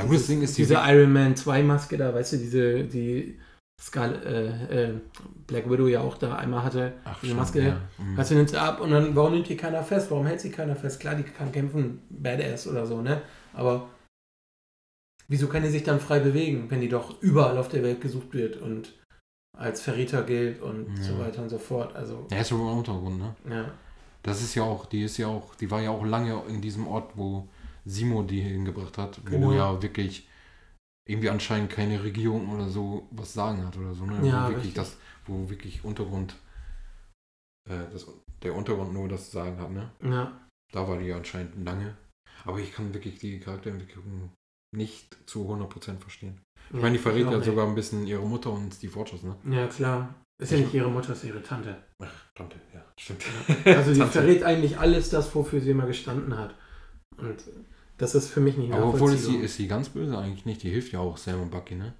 Gut, 0.00 0.16
das 0.16 0.26
Ding 0.26 0.42
ist, 0.42 0.56
die, 0.58 0.62
diese 0.62 0.74
Iron 0.74 1.12
Man 1.12 1.36
2 1.36 1.62
Maske 1.62 1.96
da, 1.96 2.12
weißt 2.12 2.32
du, 2.32 2.36
diese, 2.38 2.84
die 2.84 3.38
Skal 3.80 4.14
äh, 4.24 4.84
äh, 4.90 4.94
Black 5.46 5.68
Widow 5.70 5.86
ja 5.86 6.00
auch 6.00 6.16
da 6.18 6.36
einmal 6.36 6.62
hatte. 6.64 6.92
Ach, 7.04 7.18
diese 7.20 7.34
Maske. 7.34 7.60
ja. 7.62 7.80
Mhm. 7.98 8.16
Weißt 8.16 8.30
du, 8.30 8.34
nimmt 8.36 8.50
sie 8.50 8.60
ab 8.60 8.80
und 8.80 8.90
dann, 8.90 9.14
warum 9.14 9.32
nimmt 9.34 9.48
die 9.48 9.56
keiner 9.56 9.82
fest? 9.82 10.10
Warum 10.10 10.26
hält 10.26 10.40
sie 10.40 10.50
keiner 10.50 10.74
fest? 10.76 11.00
Klar, 11.00 11.14
die 11.16 11.22
kann 11.22 11.52
kämpfen, 11.52 12.00
Badass 12.10 12.66
oder 12.66 12.86
so, 12.86 13.02
ne? 13.02 13.22
Aber 13.52 13.88
wieso 15.28 15.48
kann 15.48 15.62
die 15.62 15.68
sich 15.70 15.82
dann 15.84 16.00
frei 16.00 16.20
bewegen, 16.20 16.70
wenn 16.70 16.80
die 16.80 16.88
doch 16.88 17.20
überall 17.22 17.58
auf 17.58 17.68
der 17.68 17.82
Welt 17.82 18.00
gesucht 18.00 18.32
wird 18.32 18.56
und 18.56 18.92
als 19.56 19.80
Verräter 19.80 20.22
gilt 20.22 20.60
und 20.60 20.96
Ja. 20.98 21.02
so 21.04 21.18
weiter 21.18 21.42
und 21.42 21.48
so 21.50 21.58
fort? 21.58 21.94
Also, 21.94 22.26
Der 22.30 22.40
ist 22.40 22.50
im 22.50 22.60
Untergrund, 22.60 23.18
ne? 23.18 23.34
ja. 23.48 23.70
Das 24.22 24.40
ist 24.40 24.54
ja 24.54 24.62
auch, 24.62 24.86
die 24.86 25.02
ist 25.04 25.18
ja 25.18 25.26
auch, 25.26 25.54
die 25.56 25.70
war 25.70 25.82
ja 25.82 25.90
auch 25.90 26.04
lange 26.04 26.42
in 26.48 26.60
diesem 26.62 26.86
Ort, 26.88 27.10
wo 27.14 27.46
Simo 27.84 28.22
die 28.22 28.40
hingebracht 28.40 28.96
hat, 28.98 29.20
wo 29.26 29.30
Genau. 29.30 29.52
ja 29.52 29.82
wirklich 29.82 30.28
irgendwie 31.06 31.28
anscheinend 31.28 31.70
keine 31.70 32.02
Regierung 32.02 32.48
oder 32.50 32.68
so 32.68 33.08
was 33.10 33.34
sagen 33.34 33.64
hat 33.66 33.76
oder 33.76 33.94
so, 33.94 34.06
ne? 34.06 34.26
Ja, 34.26 34.44
wo 34.44 34.48
wirklich 34.48 34.56
richtig. 34.68 34.74
das, 34.74 34.96
wo 35.26 35.50
wirklich 35.50 35.84
Untergrund, 35.84 36.36
äh, 37.68 37.84
das, 37.92 38.06
der 38.42 38.54
Untergrund 38.54 38.92
nur 38.92 39.08
das 39.08 39.30
Sagen 39.30 39.58
hat, 39.58 39.70
ne? 39.70 39.90
Ja. 40.02 40.40
Da 40.72 40.88
war 40.88 40.98
die 40.98 41.06
ja 41.06 41.16
anscheinend 41.16 41.64
lange. 41.64 41.96
Aber 42.44 42.58
ich 42.58 42.72
kann 42.72 42.92
wirklich 42.94 43.18
die 43.18 43.38
Charakterentwicklung 43.38 44.30
nicht 44.74 45.16
zu 45.26 45.46
100% 45.48 45.98
verstehen. 45.98 46.40
Ich 46.72 46.80
meine, 46.80 46.92
die 46.96 46.98
verrät 47.02 47.30
ja 47.30 47.40
sogar 47.42 47.66
ein 47.68 47.74
bisschen 47.74 48.06
ihre 48.06 48.26
Mutter 48.26 48.50
und 48.50 48.72
Steve 48.74 48.94
Rogers, 48.94 49.22
ne? 49.22 49.36
Ja, 49.50 49.66
klar. 49.66 50.14
Ist 50.42 50.50
ja 50.50 50.58
nicht 50.58 50.74
ihre 50.74 50.90
Mutter, 50.90 51.12
ist 51.12 51.22
ihre 51.24 51.42
Tante. 51.42 51.76
Ach, 52.02 52.12
Tante, 52.34 52.56
ja, 52.72 52.82
stimmt. 52.98 53.24
Also 53.66 53.92
die 53.92 53.98
Tante. 54.00 54.12
verrät 54.12 54.42
eigentlich 54.42 54.78
alles 54.78 55.10
das, 55.10 55.32
wofür 55.34 55.60
sie 55.60 55.70
immer 55.70 55.86
gestanden 55.86 56.36
hat. 56.36 56.54
Und 57.18 57.36
das 57.98 58.14
ist 58.14 58.28
für 58.28 58.40
mich 58.40 58.56
nicht 58.56 58.72
Aber 58.72 58.86
obwohl 58.88 59.12
ist 59.14 59.24
sie, 59.24 59.36
ist 59.36 59.56
sie 59.56 59.68
ganz 59.68 59.88
böse 59.88 60.16
eigentlich 60.18 60.44
nicht. 60.46 60.62
Die 60.62 60.70
hilft 60.70 60.92
ja 60.92 61.00
auch 61.00 61.16
Sam 61.16 61.42
und 61.42 61.50
Bucky, 61.50 61.74
ne? 61.76 61.94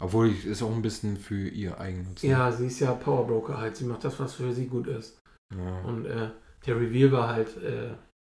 Obwohl, 0.00 0.30
ich- 0.30 0.44
ist 0.46 0.62
auch 0.62 0.72
ein 0.74 0.82
bisschen 0.82 1.16
für 1.16 1.48
ihr 1.48 1.78
Eigennutz. 1.80 2.22
Ja, 2.22 2.50
sie 2.50 2.66
ist 2.66 2.80
ja 2.80 2.92
Powerbroker 2.92 3.58
halt. 3.58 3.76
Sie 3.76 3.84
macht 3.84 4.04
das, 4.04 4.18
was 4.18 4.34
für 4.34 4.52
sie 4.52 4.66
gut 4.66 4.86
ist. 4.88 5.18
ja. 5.56 5.80
Und 5.82 6.06
äh, 6.06 6.30
der 6.66 6.76
Reveal 6.80 7.12
war 7.12 7.28
halt. 7.28 7.56
Äh, 7.62 7.88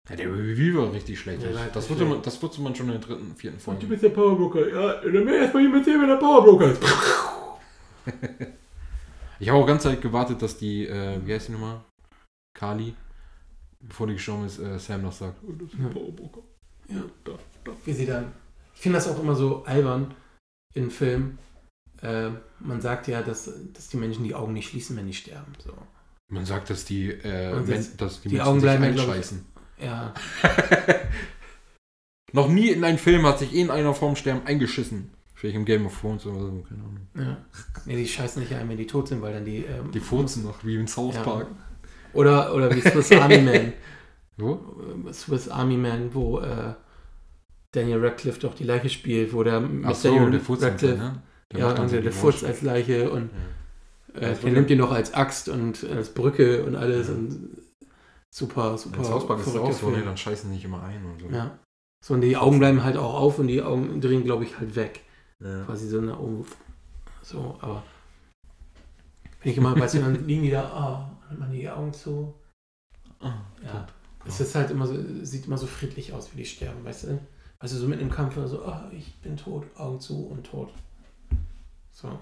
Ja, 0.10 0.16
der 0.16 0.32
Review 0.34 0.82
war 0.82 0.91
richtig 0.93 1.20
schlecht. 1.20 1.43
Halt 1.45 1.76
das, 1.76 1.89
wusste 1.89 2.06
man, 2.06 2.22
das 2.24 2.41
wusste 2.41 2.62
man 2.62 2.74
schon 2.76 2.88
in 2.88 2.93
der 2.93 3.02
dritten, 3.02 3.36
vierten 3.36 3.60
Folge. 3.60 3.86
bist 3.86 4.02
der 4.04 4.10
Powerbroker. 4.10 4.68
Ja, 4.70 5.02
dann 5.02 5.24
mir 5.26 5.36
erstmal 5.38 5.62
jemand 5.64 5.86
sehen, 5.86 6.00
wer 6.00 6.08
der 6.08 6.16
Powerbroker 6.18 6.72
ist. 6.72 6.82
Ich 9.41 9.47
habe 9.50 9.58
auch 9.60 9.66
ganz 9.68 9.84
Zeit 9.84 10.02
gewartet, 10.02 10.41
dass 10.41 10.58
die, 10.58 10.86
äh, 10.86 11.18
wie 11.26 11.34
heißt 11.34 11.47
die 11.47 11.54
nochmal? 11.54 11.80
Kali, 12.54 12.93
bevor 13.80 14.08
die 14.08 14.14
gestorben 14.14 14.45
ist, 14.45 14.60
äh, 14.60 14.78
Sam 14.78 15.04
noch 15.04 15.14
sagt. 15.14 15.39
Oh, 15.47 15.52
das 15.54 15.70
ist 15.72 15.80
ein 15.80 15.84
Ja. 15.84 15.89
Powerbroker. 15.89 16.41
Ja. 16.90 17.04
Da, 17.24 17.32
da. 17.64 17.72
Wie 17.86 17.94
sie 17.94 18.06
dann. 18.06 18.32
Ich 18.76 18.82
finde 18.82 18.98
das 18.98 19.08
auch 19.08 19.20
immer 19.22 19.36
so 19.36 19.64
albern 19.66 20.14
in 20.74 20.90
Filmen. 20.92 21.38
Äh, 22.02 22.30
man 22.60 22.80
sagt 22.82 23.08
ja, 23.08 23.22
dass, 23.22 23.52
dass 23.74 23.90
die 23.90 23.98
Menschen 23.98 24.24
die 24.24 24.34
Augen 24.36 24.54
nicht 24.54 24.70
schließen, 24.70 24.96
wenn 24.98 25.08
die 25.08 25.14
sterben. 25.14 25.52
So. 25.64 25.74
Man 26.30 26.46
sagt, 26.46 26.70
dass 26.70 26.86
die, 26.86 27.10
äh, 27.12 27.52
das- 27.66 27.98
dass 27.98 28.22
die, 28.22 28.30
die 28.30 28.36
Menschen 28.36 28.48
Augen 28.50 28.60
sich 28.62 28.70
bleiben 28.70 28.84
ja, 28.84 28.92
glaub 28.92 29.06
ich, 29.08 29.12
einscheißen. 29.14 29.46
Ja, 29.82 30.14
Noch 32.32 32.48
nie 32.48 32.70
in 32.70 32.84
einem 32.84 32.98
Film 33.00 33.26
hat 33.26 33.40
sich 33.40 33.54
irgendeiner 33.54 33.94
vorm 33.94 34.16
Sterben 34.16 34.46
eingeschissen. 34.46 35.10
Vielleicht 35.34 35.56
im 35.56 35.66
Game 35.66 35.86
of 35.86 36.00
Thrones 36.00 36.26
oder 36.26 36.40
so, 36.40 36.64
keine 36.68 36.82
Ahnung. 36.84 37.08
ja. 37.16 37.38
Nee, 37.86 37.96
die 37.96 38.08
scheißen 38.08 38.42
nicht 38.42 38.54
ein, 38.54 38.68
wenn 38.70 38.78
die 38.78 38.86
tot 38.88 39.08
sind, 39.08 39.22
weil 39.22 39.34
dann 39.34 39.46
die. 39.46 39.64
Ähm, 39.64 39.92
Die 39.92 40.00
furzen 40.02 40.44
noch, 40.44 40.64
wie 40.66 40.76
in 40.76 40.88
South 40.88 41.16
Ja. 41.16 41.24
Park. 41.24 41.48
Oder, 42.14 42.54
oder 42.54 42.76
wie 42.76 42.82
Swiss 42.82 43.12
Army 43.14 43.40
Man. 43.42 43.74
Wo? 44.40 44.60
äh, 45.08 45.14
Swiss 45.14 45.50
Army 45.50 45.78
Man, 45.78 46.14
wo 46.14 46.40
äh, 46.40 46.74
Daniel 47.72 48.04
Radcliffe 48.06 48.40
doch 48.40 48.56
die 48.56 48.64
Leiche 48.64 48.90
spielt, 48.90 49.34
wo 49.34 49.44
der 49.44 49.60
mit 49.60 49.86
Ach 49.86 49.96
so, 49.96 50.10
Daniel 50.14 50.32
der 50.32 50.40
furzt 50.42 50.64
Radcliffe, 50.64 50.98
ne? 50.98 51.22
Der 51.52 51.60
ja, 51.60 51.70
und 51.70 51.76
so 51.76 51.82
der, 51.96 52.02
die 52.02 52.10
der 52.10 52.12
Geräusche. 52.14 52.48
als 52.48 52.62
Leiche 52.62 53.10
und 53.12 53.30
Ja. 54.14 54.20
äh, 54.22 54.30
Das 54.32 54.42
der 54.42 54.52
nimmt 54.52 54.70
ihn 54.70 54.78
noch 54.80 54.92
als 54.92 55.14
Axt 55.14 55.50
und 55.50 55.84
als 55.90 56.10
Brücke 56.14 56.64
und 56.66 56.76
alles 56.76 57.08
Ja. 57.08 57.14
und 57.16 57.50
super, 58.32 58.78
super 58.78 59.04
South 59.04 59.28
Park 59.28 59.40
ist 59.40 59.56
auch 59.58 59.72
so, 59.72 59.90
ne? 59.90 60.02
Dann 60.04 60.18
scheißen 60.18 60.50
nicht 60.52 60.64
immer 60.66 60.82
ein 60.84 61.04
und 61.06 61.20
so. 61.22 61.28
Ja. 61.36 61.58
So, 62.04 62.14
und 62.14 62.22
die 62.22 62.38
Augen 62.38 62.60
bleiben 62.60 62.84
halt 62.84 62.96
auch 62.98 63.14
auf 63.16 63.40
und 63.40 63.48
die 63.48 63.62
Augen 63.62 64.00
drehen, 64.00 64.24
glaube 64.24 64.44
ich, 64.46 64.58
halt 64.60 64.76
weg. 64.76 65.02
Ja. 65.42 65.64
Quasi 65.66 65.88
so 65.88 66.00
nach 66.02 66.20
oben. 66.20 66.46
So, 67.22 67.58
aber 67.62 67.84
wenn 69.42 69.52
ich 69.52 69.58
immer, 69.58 69.78
weißt 69.80 69.96
du, 69.96 70.00
dann 70.00 70.26
liegen 70.28 70.44
die 70.44 70.50
da, 70.52 71.12
und 71.22 71.32
dann 71.32 71.40
machen 71.40 71.52
die 71.52 71.60
die 71.60 71.70
Augen 71.70 71.94
zu. 71.94 72.34
Ah, 73.20 73.34
Ja. 73.64 73.72
tot. 73.72 73.94
Es 74.26 74.40
ist 74.40 74.56
halt 74.56 74.70
immer 74.70 74.86
so, 74.86 74.96
sieht 75.24 75.46
immer 75.46 75.58
so 75.58 75.68
friedlich 75.68 76.14
aus, 76.14 76.34
wie 76.34 76.38
die 76.38 76.46
sterben, 76.46 76.84
weißt 76.84 77.06
du? 77.06 77.20
Also 77.60 77.78
so 77.78 77.88
mit 77.88 78.00
im 78.00 78.10
Kampf 78.10 78.36
so, 78.46 78.66
ah, 78.66 78.90
ich 78.94 79.16
bin 79.22 79.38
tot, 79.38 79.66
Augen 79.78 80.00
zu 80.00 80.28
und 80.28 80.46
tot. 80.46 80.74
So. 81.92 82.18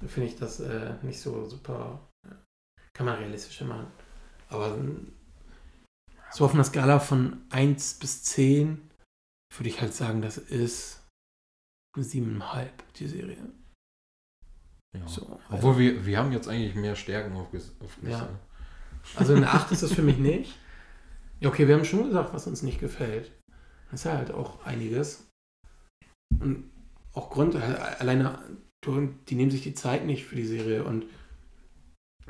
Da 0.00 0.06
finde 0.06 0.28
ich 0.28 0.36
das 0.36 0.60
äh, 0.60 0.94
nicht 1.02 1.20
so 1.20 1.44
super. 1.44 2.00
Kann 2.92 3.06
man 3.06 3.18
realistischer 3.18 3.64
machen. 3.64 3.86
Aber 4.48 4.76
ähm, 4.76 5.12
so 6.30 6.44
auf 6.44 6.54
einer 6.54 6.64
Skala 6.64 7.00
von 7.00 7.44
1 7.50 7.94
bis 7.94 8.22
10 8.24 8.90
würde 9.56 9.68
ich 9.68 9.80
halt 9.80 9.94
sagen, 9.94 10.22
das 10.22 10.38
ist 10.38 11.04
eine 11.96 12.04
7,5, 12.04 12.68
die 12.96 13.08
Serie. 13.08 13.38
Ja. 14.96 15.08
So. 15.08 15.40
Obwohl 15.50 15.78
wir, 15.78 16.06
wir 16.06 16.18
haben 16.18 16.32
jetzt 16.32 16.48
eigentlich 16.48 16.74
mehr 16.74 16.96
Stärken 16.96 17.36
aufges 17.36 17.72
aufgelistet. 17.80 18.28
Ja. 18.28 19.18
Also 19.18 19.34
eine 19.34 19.50
8 19.50 19.72
ist 19.72 19.82
das 19.82 19.92
für 19.92 20.02
mich 20.02 20.18
nicht. 20.18 20.54
Ja, 21.40 21.48
okay, 21.48 21.68
wir 21.68 21.74
haben 21.76 21.84
schon 21.84 22.04
gesagt, 22.04 22.34
was 22.34 22.46
uns 22.46 22.62
nicht 22.62 22.80
gefällt. 22.80 23.32
Das 23.90 24.00
ist 24.00 24.04
ja 24.04 24.16
halt 24.16 24.30
auch 24.32 24.64
einiges. 24.64 25.28
Und 26.40 26.70
auch 27.14 27.30
Grund, 27.30 27.54
äh, 27.54 27.58
alleine, 27.58 28.38
die 28.84 29.34
nehmen 29.34 29.50
sich 29.50 29.62
die 29.62 29.74
Zeit 29.74 30.04
nicht 30.04 30.24
für 30.24 30.36
die 30.36 30.46
Serie 30.46 30.84
und 30.84 31.06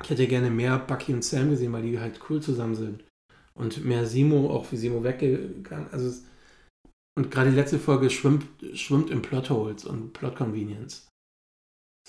ich 0.01 0.09
hätte 0.09 0.27
gerne 0.27 0.49
mehr 0.49 0.79
Bucky 0.79 1.13
und 1.13 1.23
Sam 1.23 1.49
gesehen, 1.49 1.73
weil 1.73 1.83
die 1.83 1.99
halt 1.99 2.21
cool 2.29 2.41
zusammen 2.41 2.75
sind. 2.75 3.03
Und 3.53 3.83
mehr 3.83 4.05
Simo, 4.05 4.49
auch 4.49 4.71
wie 4.71 4.77
Simo 4.77 5.03
weggegangen. 5.03 5.89
Also 5.91 6.07
es, 6.07 6.25
und 7.17 7.31
gerade 7.31 7.49
die 7.49 7.55
letzte 7.57 7.79
Folge 7.79 8.09
schwimmt, 8.09 8.45
schwimmt 8.77 9.09
im 9.09 9.21
Plotholes 9.21 9.85
und 9.85 10.13
Plot 10.13 10.37
Convenience. 10.37 11.09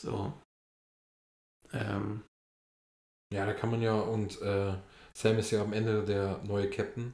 So. 0.00 0.32
Ähm, 1.72 2.22
Ja, 3.32 3.46
da 3.46 3.54
kann 3.54 3.70
man 3.70 3.80
ja, 3.82 3.94
und 3.98 4.40
äh, 4.42 4.74
Sam 5.14 5.38
ist 5.38 5.50
ja 5.50 5.62
am 5.62 5.72
Ende 5.72 6.04
der 6.04 6.40
neue 6.44 6.68
Captain. 6.70 7.12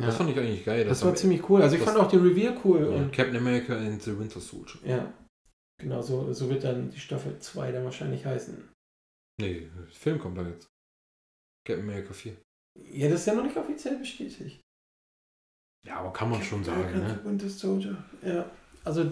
ja. 0.00 0.06
Das 0.06 0.16
fand 0.16 0.30
ich 0.30 0.38
eigentlich 0.38 0.64
geil. 0.64 0.84
Das 0.84 1.04
war 1.04 1.14
ziemlich 1.14 1.48
cool. 1.48 1.62
Also 1.62 1.76
ich 1.76 1.82
fand 1.82 1.98
auch 1.98 2.08
den 2.10 2.22
Reveal 2.22 2.56
cool. 2.64 2.80
ja, 2.80 2.86
Und, 2.88 3.12
Captain 3.12 3.36
America 3.36 3.76
and 3.76 4.02
the 4.02 4.18
Winter 4.18 4.40
Soldier. 4.40 4.80
ja. 4.84 5.12
Genau, 5.80 6.00
so, 6.00 6.32
so 6.32 6.48
wird 6.48 6.62
dann 6.62 6.90
die 6.90 7.00
Staffel 7.00 7.36
2 7.40 7.72
dann 7.72 7.84
wahrscheinlich 7.84 8.24
heißen. 8.24 8.68
Nee, 9.40 9.68
Film 9.90 10.20
kommt 10.20 10.38
da 10.38 10.46
jetzt. 10.46 10.68
Captain 11.66 11.84
America 11.84 12.12
4. 12.12 12.36
Ja, 12.92 13.08
das 13.08 13.20
ist 13.20 13.26
ja 13.26 13.34
noch 13.34 13.42
nicht 13.42 13.56
offiziell 13.56 13.98
bestätigt. 13.98 14.60
Ja, 15.84 15.96
aber 15.98 16.12
kann 16.12 16.30
man 16.30 16.40
schon 16.42 16.62
sagen, 16.62 16.98
ne? 16.98 17.18
Winter 17.24 17.48
Soldier. 17.48 17.96
Ja. 18.24 18.48
Also 18.84 19.10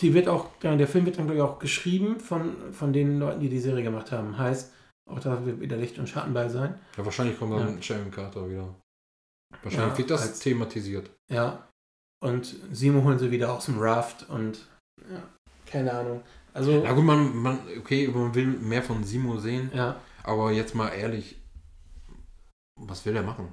die 0.00 0.14
wird 0.14 0.28
auch, 0.28 0.56
der 0.62 0.88
Film 0.88 1.04
wird 1.04 1.18
dann 1.18 1.26
glaube 1.26 1.36
ich 1.36 1.42
auch 1.42 1.58
geschrieben 1.58 2.18
von, 2.18 2.72
von 2.72 2.94
den 2.94 3.18
Leuten, 3.18 3.40
die 3.40 3.50
die 3.50 3.60
Serie 3.60 3.82
gemacht 3.84 4.10
haben. 4.10 4.38
Heißt, 4.38 4.72
auch 5.10 5.20
da 5.20 5.44
wird 5.44 5.60
wieder 5.60 5.76
Licht 5.76 5.98
und 5.98 6.08
Schatten 6.08 6.32
bei 6.34 6.48
sein. 6.48 6.78
Ja, 6.96 7.04
wahrscheinlich 7.04 7.38
kommt 7.38 7.52
dann 7.52 7.76
Ja. 7.76 7.82
Sharon 7.82 8.10
Carter 8.10 8.48
wieder. 8.48 8.74
Wahrscheinlich 9.62 9.90
Ja, 9.92 9.98
wird 9.98 10.10
das 10.10 10.22
als- 10.22 10.38
thematisiert. 10.40 11.10
Ja. 11.30 11.68
Und 12.22 12.54
Simo 12.72 13.02
holen 13.02 13.18
sie 13.18 13.30
wieder 13.30 13.52
aus 13.52 13.64
dem 13.66 13.78
Raft 13.78 14.28
und 14.28 14.66
ja, 15.10 15.22
keine 15.66 15.92
Ahnung. 15.92 16.22
Also, 16.52 16.82
Na 16.82 16.92
gut, 16.92 17.04
man, 17.04 17.34
man, 17.36 17.58
okay, 17.78 18.08
man 18.08 18.34
will 18.34 18.46
mehr 18.46 18.82
von 18.82 19.02
Simo 19.04 19.38
sehen, 19.38 19.70
ja, 19.74 20.00
aber 20.24 20.50
jetzt 20.52 20.74
mal 20.74 20.88
ehrlich, 20.88 21.36
was 22.78 23.04
will 23.06 23.16
er 23.16 23.22
machen? 23.22 23.48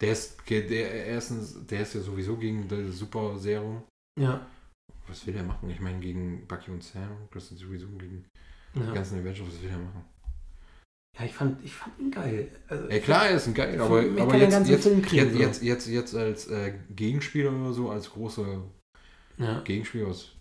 Der 0.00 0.12
ist, 0.12 0.38
der, 0.50 1.06
erstens, 1.06 1.66
der 1.66 1.80
ist 1.80 1.94
ja 1.94 2.00
sowieso 2.02 2.36
gegen 2.36 2.68
das 2.68 2.98
Super 2.98 3.38
Serum. 3.38 3.82
ja, 4.20 4.46
Was 5.08 5.26
will 5.26 5.36
er 5.36 5.44
machen? 5.44 5.70
Ich 5.70 5.80
meine, 5.80 6.00
gegen 6.00 6.46
Bucky 6.46 6.70
und 6.70 6.82
Sam, 6.82 7.28
das 7.32 7.48
sind 7.48 7.58
sowieso 7.58 7.86
gegen 7.88 8.26
die 8.82 8.86
ja. 8.86 8.92
ganzen 8.92 9.20
Avengers, 9.20 9.46
was 9.46 9.62
will 9.62 9.70
er 9.70 9.78
machen? 9.78 10.04
Ja, 11.18 11.24
ich 11.24 11.32
fand, 11.34 11.64
ich 11.64 11.72
fand 11.72 11.98
ihn 11.98 12.10
geil. 12.10 12.48
Also, 12.68 12.88
Ja 12.88 12.98
klar, 12.98 13.26
er 13.28 13.36
ist 13.36 13.46
ein 13.46 13.54
geil, 13.54 13.80
aber, 13.80 14.00
aber 14.00 14.36
jetzt, 14.36 14.68
jetzt, 14.68 14.84
kriegen, 14.84 15.16
jetzt, 15.16 15.32
so. 15.32 15.38
jetzt, 15.38 15.62
jetzt, 15.62 15.86
jetzt 15.88 16.14
als 16.14 16.46
äh, 16.48 16.74
Gegenspieler 16.90 17.50
oder 17.52 17.72
so, 17.72 17.90
als 17.90 18.10
großer 18.10 18.62
Ja, 19.38 19.60
Gegenspieler, 19.60 20.08
was 20.08 20.32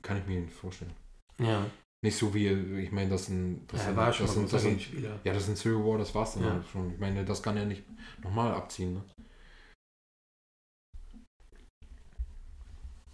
kann 0.00 0.16
ich 0.18 0.26
mir 0.26 0.40
nicht 0.40 0.54
vorstellen. 0.54 0.92
ja. 1.38 1.66
Nicht 2.04 2.16
so 2.16 2.34
wie, 2.34 2.48
ich 2.48 2.90
meine, 2.90 3.10
das 3.10 3.26
sind, 3.26 3.64
das 3.68 3.78
ja, 3.82 3.86
sind, 3.86 3.96
war 3.96 4.12
schon 4.12 4.26
das 4.26 4.34
sind, 4.34 4.52
das 4.52 4.62
sind, 4.62 4.70
Gegenspieler. 4.78 5.20
ja, 5.22 5.32
das 5.34 5.46
sind 5.46 5.56
Civil 5.56 5.84
War, 5.84 5.98
das 5.98 6.12
war's 6.16 6.34
dann 6.34 6.42
Ja. 6.42 6.50
halt 6.54 6.66
schon. 6.72 6.92
Ich 6.94 6.98
meine, 6.98 7.24
das 7.24 7.40
kann 7.40 7.56
er 7.56 7.64
nicht 7.64 7.84
nochmal 8.24 8.52
abziehen, 8.54 8.94
ne? 8.94 9.04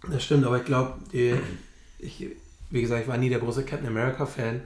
Das 0.09 0.23
stimmt, 0.23 0.45
aber 0.45 0.57
ich 0.57 0.65
glaube, 0.65 0.97
ich, 1.11 2.25
wie 2.69 2.81
gesagt, 2.81 3.01
ich 3.03 3.07
war 3.07 3.17
nie 3.17 3.29
der 3.29 3.39
große 3.39 3.63
Captain 3.65 3.87
America-Fan. 3.87 4.61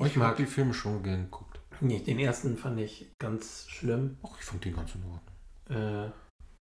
Ich 0.00 0.06
ich 0.06 0.16
mag 0.16 0.36
die 0.36 0.46
Filme 0.46 0.72
schon 0.74 1.02
gern 1.02 1.24
geguckt. 1.24 1.60
Nee, 1.80 1.98
den 2.00 2.18
ersten 2.18 2.56
fand 2.56 2.78
ich 2.80 3.10
ganz 3.18 3.66
schlimm. 3.68 4.16
Ach, 4.22 4.38
ich 4.38 4.44
fand 4.44 4.64
den 4.64 4.74
ganz 4.76 4.94
in 4.94 5.02
Ordnung. 5.04 6.06
Äh, 6.06 6.10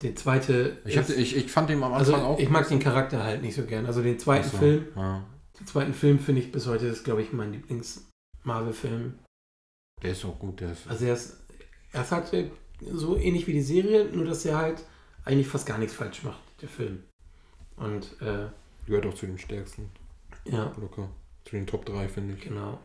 der 0.02 0.16
zweite. 0.16 0.78
Ich, 0.84 0.96
hab, 0.96 1.08
ist- 1.08 1.16
ich, 1.18 1.36
ich 1.36 1.50
fand 1.50 1.68
den 1.70 1.82
am 1.82 1.92
also 1.92 2.14
Anfang 2.14 2.28
auch. 2.28 2.38
ich 2.38 2.48
mag 2.48 2.68
den 2.68 2.78
Charakter 2.78 3.22
halt 3.22 3.42
nicht 3.42 3.54
so 3.54 3.64
gern. 3.64 3.86
Also 3.86 4.02
den 4.02 4.18
zweiten 4.18 4.48
so, 4.48 4.58
Film, 4.58 4.86
Ja, 4.96 5.24
den 5.58 5.66
zweiten 5.66 5.94
Film 5.94 6.18
finde 6.18 6.40
ich 6.40 6.52
bis 6.52 6.66
heute 6.66 6.86
ist, 6.86 7.04
glaube 7.04 7.22
ich, 7.22 7.32
mein 7.32 7.52
Lieblings-Marvel-Film. 7.52 9.18
der 10.02 10.12
ist 10.12 10.24
auch 10.24 10.38
gut, 10.38 10.60
der 10.60 10.72
ist. 10.72 10.88
Also 10.88 11.04
er 11.06 11.14
ist, 11.14 11.36
er 11.92 12.02
ist 12.02 12.12
halt 12.12 12.50
so 12.92 13.16
ähnlich 13.16 13.46
wie 13.46 13.52
die 13.52 13.62
Serie, 13.62 14.06
nur 14.06 14.24
dass 14.24 14.44
er 14.44 14.56
halt 14.58 14.84
eigentlich 15.24 15.46
fast 15.48 15.66
gar 15.66 15.78
nichts 15.78 15.94
falsch 15.94 16.22
macht, 16.24 16.40
der 16.60 16.68
Film. 16.68 17.04
Und 17.76 18.20
äh, 18.20 18.48
gehört 18.86 19.06
auch 19.06 19.14
zu 19.14 19.26
den 19.26 19.38
stärksten. 19.38 19.90
Ja, 20.44 20.72
Locker. 20.78 21.08
Zu 21.44 21.56
den 21.56 21.66
Top 21.66 21.84
3, 21.86 22.08
finde 22.08 22.34
ich. 22.34 22.40
genau. 22.42 22.78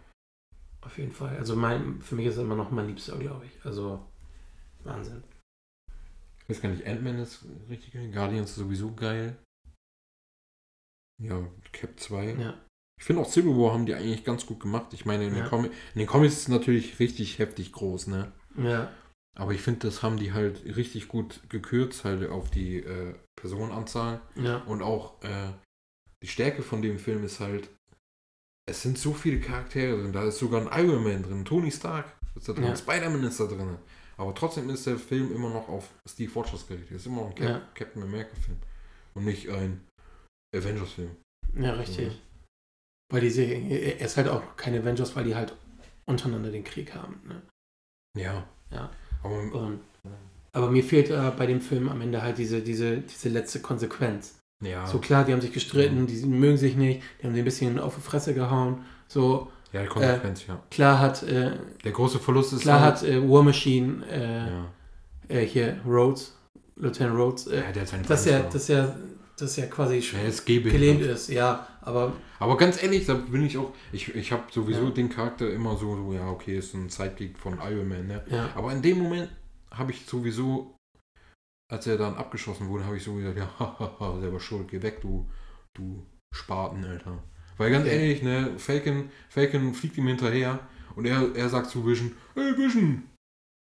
Auf 0.82 0.98
jeden 0.98 1.12
Fall. 1.12 1.36
Also 1.38 1.56
mein, 1.56 2.02
für 2.02 2.16
mich 2.16 2.28
ist 2.28 2.38
er 2.38 2.44
immer 2.44 2.56
noch 2.56 2.72
mein 2.72 2.88
Liebster, 2.88 3.18
glaube 3.18 3.46
ich. 3.46 3.66
Also 3.66 4.06
Wahnsinn. 4.84 5.24
Ich 6.44 6.50
weiß 6.50 6.62
gar 6.62 6.70
nicht, 6.70 6.86
Ant-Man 6.88 7.20
ist 7.20 7.44
richtig 7.70 7.94
geil. 7.94 8.10
Guardians 8.12 8.52
ist 8.52 8.56
sowieso 8.58 8.94
geil. 8.94 9.36
Ja, 11.22 11.46
Cap 11.72 12.00
2. 12.00 12.34
Ja. 12.36 12.54
Ich 13.00 13.06
finde 13.06 13.22
auch 13.22 13.30
Civil 13.30 13.52
War 13.58 13.74
haben 13.74 13.86
die 13.86 13.94
eigentlich 13.96 14.24
ganz 14.24 14.46
gut 14.46 14.60
gemacht. 14.60 14.94
Ich 14.94 15.06
meine, 15.06 15.26
in, 15.28 15.36
Ja. 15.36 15.42
den, 15.44 15.50
Comi 15.50 15.68
in 15.68 16.00
den 16.00 16.08
Comics 16.08 16.34
ist 16.34 16.40
es 16.44 16.48
natürlich 16.48 17.00
richtig 17.00 17.38
heftig 17.40 17.72
groß, 17.72 18.08
ne? 18.08 18.32
Ja, 18.58 18.92
Aber 19.36 19.52
ich 19.54 19.62
finde, 19.62 19.82
das 19.82 20.02
haben 20.02 20.18
die 20.18 20.34
halt 20.34 20.64
richtig 20.66 21.08
gut 21.08 21.42
gekürzt, 21.50 22.06
halt 22.06 22.28
auf 22.30 22.50
die 22.50 22.78
äh, 22.78 23.14
Personenanzahl. 23.36 24.22
ja, 24.36 24.58
Und 24.64 24.82
auch 24.82 25.22
äh, 25.24 25.52
die 26.24 26.28
Stärke 26.28 26.62
von 26.64 26.82
dem 26.82 27.00
Film 27.00 27.24
ist 27.24 27.40
halt, 27.40 27.70
es 28.70 28.82
sind 28.82 28.98
so 28.98 29.14
viele 29.14 29.40
Charaktere 29.40 29.98
drin. 30.02 30.12
Da 30.14 30.24
ist 30.26 30.40
sogar 30.40 30.62
ein 30.70 30.86
Iron 30.86 31.04
Man 31.04 31.24
drin, 31.24 31.46
Tony 31.46 31.72
Stark 31.72 32.06
ist 32.36 32.50
da 32.50 32.54
drin, 32.54 32.66
Ja. 32.66 32.76
Spider-Man 32.76 33.24
ist 33.24 33.40
da 33.40 33.46
drin. 33.46 33.78
Aber 34.18 34.34
trotzdem 34.34 34.70
ist 34.70 34.86
der 34.88 34.98
Film 34.98 35.32
immer 35.34 35.50
noch 35.50 35.70
auf 35.70 35.90
Steve 36.10 36.32
Rogers 36.34 36.68
gerichtet. 36.68 36.92
Es 36.92 37.02
ist 37.04 37.08
immer 37.08 37.22
noch 37.22 37.30
ein 37.30 37.36
Cap 37.36 37.50
Ja. 37.50 37.68
Captain 37.76 38.04
America-Film. 38.04 38.58
Und 39.14 39.26
nicht 39.26 39.50
ein 39.50 39.86
Avengers-Film. 40.56 41.16
ja, 41.56 41.74
richtig. 41.74 42.22
Weil 43.12 43.22
die 43.22 43.30
Serie, 43.30 43.78
er 43.78 44.06
ist 44.06 44.18
halt 44.18 44.28
auch 44.28 44.58
keine 44.58 44.80
Avengers, 44.82 45.16
weil 45.16 45.24
die 45.24 45.36
halt 45.36 45.56
untereinander 46.06 46.52
den 46.52 46.64
Krieg 46.64 46.94
haben. 46.94 47.22
Ne? 47.26 47.42
Ja. 48.18 48.48
Ja. 48.72 48.92
Aber, 49.24 49.40
Und, 49.40 49.82
aber 50.52 50.70
mir 50.70 50.84
fehlt 50.84 51.10
äh, 51.10 51.32
bei 51.38 51.46
dem 51.46 51.62
Film 51.62 51.88
am 51.90 52.02
Ende 52.02 52.22
halt 52.22 52.38
diese, 52.38 52.62
diese, 52.62 52.98
diese 53.00 53.30
letzte 53.30 53.62
Konsequenz. 53.62 54.40
Ja. 54.62 54.86
So 54.88 55.00
klar, 55.00 55.24
die 55.24 55.34
haben 55.34 55.42
sich 55.42 55.54
gestritten, 55.54 56.08
die 56.08 56.26
mögen 56.26 56.58
sich 56.58 56.76
nicht, 56.76 57.02
die 57.22 57.28
haben 57.28 57.34
sie 57.34 57.42
ein 57.42 57.46
bisschen 57.46 57.80
auf 57.80 57.96
die 57.96 58.02
Fresse 58.02 58.34
gehauen. 58.34 58.84
So, 59.08 59.52
ja, 59.74 59.82
die 59.84 59.88
Konsequenz, 59.88 60.48
ja. 60.48 60.62
klar 60.72 61.00
hat, 61.00 61.24
äh, 61.24 61.52
Der 61.84 61.92
große 61.92 62.20
Verlust 62.20 62.54
ist 62.54 62.62
klar 62.62 62.80
halt, 62.82 62.96
hat 62.98 63.04
äh, 63.04 63.22
War 63.30 63.44
Machine 63.44 64.06
äh, 64.10 64.48
ja. 64.48 64.66
äh, 65.28 65.46
hier 65.46 65.80
Rhodes, 65.86 66.36
Lieutenant 66.76 67.18
Rhodes, 67.18 67.48
äh, 67.48 67.58
ja, 67.62 67.72
der 67.72 67.82
hat 67.82 67.90
seine 67.90 68.04
dass 68.04 68.26
er, 68.26 68.44
dass 68.44 68.70
er, 68.70 68.96
dass 69.38 69.58
er 69.58 69.68
quasi 69.70 70.00
gehbehindert. 70.46 70.72
gelähmt 70.72 71.02
ist, 71.02 71.30
ja, 71.30 71.68
aber 71.82 72.14
Aber 72.40 72.58
ganz 72.58 72.82
ehrlich, 72.82 73.06
da 73.06 73.14
bin 73.16 73.46
ich 73.46 73.58
auch, 73.58 73.72
ich, 73.92 74.14
ich 74.16 74.32
habe 74.32 74.44
sowieso 74.52 74.86
Ja. 74.86 74.90
den 74.92 75.10
Charakter 75.10 75.50
immer 75.50 75.76
so, 75.78 75.96
so, 75.96 76.14
ja, 76.14 76.30
okay, 76.30 76.58
ist 76.58 76.74
ein 76.74 76.90
Sidekick 76.90 77.38
von 77.38 77.60
Iron 77.70 77.88
Man, 77.88 78.08
ne? 78.08 78.24
ja, 78.30 78.50
Aber 78.56 78.72
in 78.72 78.82
dem 78.82 78.98
Moment 79.00 79.30
habe 79.72 79.92
ich 79.92 80.06
sowieso, 80.06 80.77
als 81.70 81.88
er 81.88 81.98
dann 81.98 82.16
abgeschossen 82.16 82.68
wurde, 82.70 82.86
habe 82.86 82.98
ich 82.98 83.04
so 83.04 83.14
gesagt, 83.16 83.38
ja, 83.38 83.50
hahaha, 83.60 84.20
selber 84.20 84.40
schuld, 84.40 84.68
geh 84.70 84.82
weg, 84.82 85.02
du, 85.02 85.30
du 85.74 86.06
Spaten, 86.34 86.84
Alter. 86.86 87.24
Weil 87.58 87.72
ganz 87.72 87.86
Okay. 87.86 87.96
ehrlich, 88.00 88.24
ne, 88.24 88.54
Falcon, 88.58 89.10
Falcon 89.30 89.74
fliegt 89.74 89.98
ihm 89.98 90.08
hinterher 90.08 90.60
und 90.96 91.06
er, 91.06 91.36
er 91.36 91.50
sagt 91.50 91.70
zu 91.70 91.86
Vision, 91.86 92.12
hey 92.36 92.56
Vision, 92.58 93.04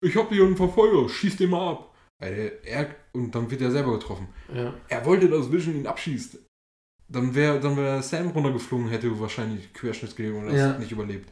ich 0.03 0.15
hab 0.15 0.29
hier 0.29 0.43
einen 0.45 0.57
Verfolger, 0.57 1.07
schieß 1.07 1.37
den 1.37 1.51
mal 1.51 1.71
ab. 1.71 1.95
Alter, 2.19 2.63
er, 2.65 2.95
und 3.13 3.33
dann 3.35 3.49
wird 3.51 3.61
er 3.61 3.71
selber 3.71 3.93
getroffen. 3.93 4.27
ja, 4.53 4.73
Er 4.89 5.05
wollte, 5.05 5.29
dass 5.29 5.51
Vision 5.51 5.75
ihn 5.75 5.87
abschießt. 5.87 6.39
Dann 7.09 7.35
wäre 7.35 7.59
dann 7.59 7.77
wär 7.77 8.01
Sam 8.01 8.29
runtergeflogen, 8.29 8.87
hätte 8.89 9.19
wahrscheinlich 9.19 9.71
Querschnittsgelähmt 9.73 10.37
und 10.39 10.47
das 10.47 10.55
Ja. 10.59 10.77
nicht 10.77 10.91
überlebt. 10.91 11.29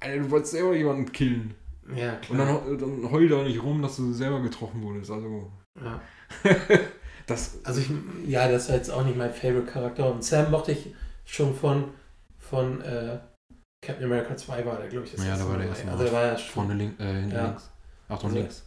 Alter, 0.00 0.22
du 0.22 0.30
wolltest 0.30 0.52
selber 0.52 0.76
jemanden 0.76 1.10
killen. 1.12 1.54
ja, 1.94 2.14
Und 2.14 2.20
klar. 2.22 2.62
dann, 2.66 2.78
dann 2.78 3.10
heul 3.10 3.28
da 3.28 3.42
nicht 3.44 3.62
rum, 3.62 3.80
dass 3.80 3.96
du 3.96 4.12
selber 4.12 4.40
getroffen 4.42 4.82
wurdest. 4.82 5.10
Also, 5.10 5.50
ja. 5.84 6.00
das. 7.26 7.58
Also 7.64 7.80
ich, 7.80 7.90
ja, 8.26 8.48
das 8.48 8.64
ist 8.64 8.70
jetzt 8.70 8.90
auch 8.90 9.04
nicht 9.04 9.16
mein 9.16 9.32
Favorite 9.32 9.66
Charakter. 9.70 10.10
Und 10.10 10.24
Sam 10.24 10.50
mochte 10.50 10.72
ich 10.72 10.94
schon 11.24 11.54
von, 11.54 11.92
von 12.38 12.80
äh, 12.82 13.18
Captain 13.82 14.04
America 14.04 14.36
2 14.36 14.64
war 14.66 14.76
der, 14.78 14.88
glaube 14.88 15.06
ich. 15.06 15.12
das 15.12 15.24
Ja, 15.26 15.36
da 15.36 15.48
war 15.48 15.58
der 15.58 15.68
erste 15.68 15.88
Also 15.90 16.04
der 16.04 16.12
war 16.12 16.24
ja 16.26 16.38
schon. 16.38 16.52
Vorne 16.52 16.74
link, 16.74 16.98
äh, 17.00 17.04
hinten 17.14 17.30
Ja. 17.32 17.44
links. 17.46 17.70
Achtung 18.08 18.30
Also- 18.30 18.40
links. 18.40 18.62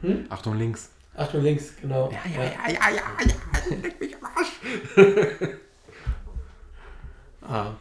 Hm? 0.00 0.26
Achtung 0.30 0.56
links. 0.56 0.90
Achtung, 1.16 1.42
links, 1.42 1.76
genau. 1.80 2.10
ja, 2.10 2.18
ja, 2.28 2.44
ja, 2.72 2.90
ja. 2.90 3.76
Leck 3.82 4.00
mich 4.00 4.16
am 4.16 4.24
Arsch. 4.24 4.50
Ah, 7.42 7.72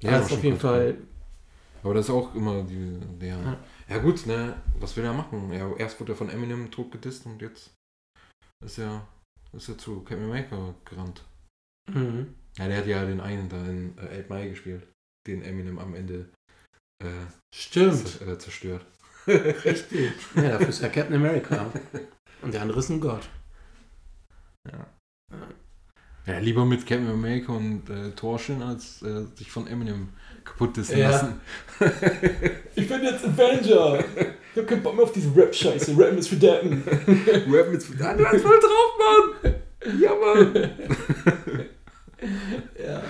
Ja, 0.00 0.12
das 0.12 0.26
ist 0.26 0.32
auf 0.34 0.44
jeden 0.44 0.58
Fall. 0.58 0.96
Aber 1.82 1.94
das 1.94 2.06
ist 2.06 2.10
auch 2.14 2.34
immer 2.34 2.62
die, 2.62 2.98
der. 3.20 3.36
Ja. 3.36 3.56
Ja. 3.88 3.98
gut, 3.98 4.24
ne? 4.26 4.54
Was 4.78 4.96
will 4.96 5.04
er 5.04 5.12
machen? 5.12 5.52
Ja, 5.52 5.68
erst 5.76 6.00
wurde 6.00 6.12
er 6.12 6.16
von 6.16 6.30
Eminem 6.30 6.70
tot 6.70 6.90
gedisst 6.92 7.26
und 7.26 7.42
jetzt 7.42 7.73
ist 8.64 8.78
er, 8.78 9.06
ist 9.52 9.68
er 9.68 9.78
zu 9.78 10.00
Captain 10.00 10.24
America 10.24 10.74
gerannt. 10.84 11.24
Mhm. 11.92 12.34
Ja, 12.58 12.68
der 12.68 12.78
hat 12.78 12.86
ja 12.86 13.04
den 13.04 13.20
einen 13.20 13.48
da 13.48 13.56
in 13.66 13.96
äh, 13.98 14.20
8 14.22 14.30
Mai 14.30 14.48
gespielt, 14.48 14.86
den 15.26 15.42
Eminem 15.42 15.78
am 15.78 15.94
Ende 15.94 16.28
äh, 17.02 17.26
Stimmt, 17.54 18.06
z- 18.08 18.22
äh, 18.22 18.38
zerstört. 18.38 18.86
richtig. 19.26 20.12
Ja, 20.36 20.50
dafür 20.50 20.68
ist 20.68 20.82
ja 20.82 20.88
Captain 20.88 21.16
America. 21.16 21.70
Und 22.42 22.52
der 22.54 22.62
andere 22.62 22.78
ist 22.78 22.90
ein 22.90 23.00
Gott. 23.00 23.28
Ja. 24.70 24.86
Ja, 26.26 26.38
lieber 26.38 26.64
mit 26.64 26.86
Captain 26.86 27.08
America 27.10 27.52
und 27.52 27.88
äh, 27.90 28.12
Torschen, 28.12 28.62
als 28.62 29.02
äh, 29.02 29.26
sich 29.34 29.50
von 29.50 29.66
Eminem 29.66 30.08
kaputt 30.44 30.76
dissen 30.76 30.98
Ja. 30.98 31.10
lassen. 31.10 31.40
Ich 32.76 32.88
bin 32.88 33.02
jetzt 33.02 33.24
Avenger. 33.24 33.98
Ich 34.54 34.60
hab 34.60 34.68
keinen 34.68 34.82
Bock 34.82 34.94
mehr 34.94 35.04
auf 35.04 35.12
diese 35.12 35.34
Rap-Scheiße. 35.34 35.96
Rap 35.96 36.16
ist 36.18 36.28
für 36.28 36.36
Deppen. 36.36 36.82
Rappen 37.48 37.74
ist 37.74 37.88
ah, 38.00 38.14
du 38.14 38.24
hast 38.24 38.42
voll 38.42 38.60
drauf, 38.60 39.32
Mann! 39.42 39.54
Ja, 40.00 40.10
Mann! 40.14 40.70
Ja. 42.82 43.02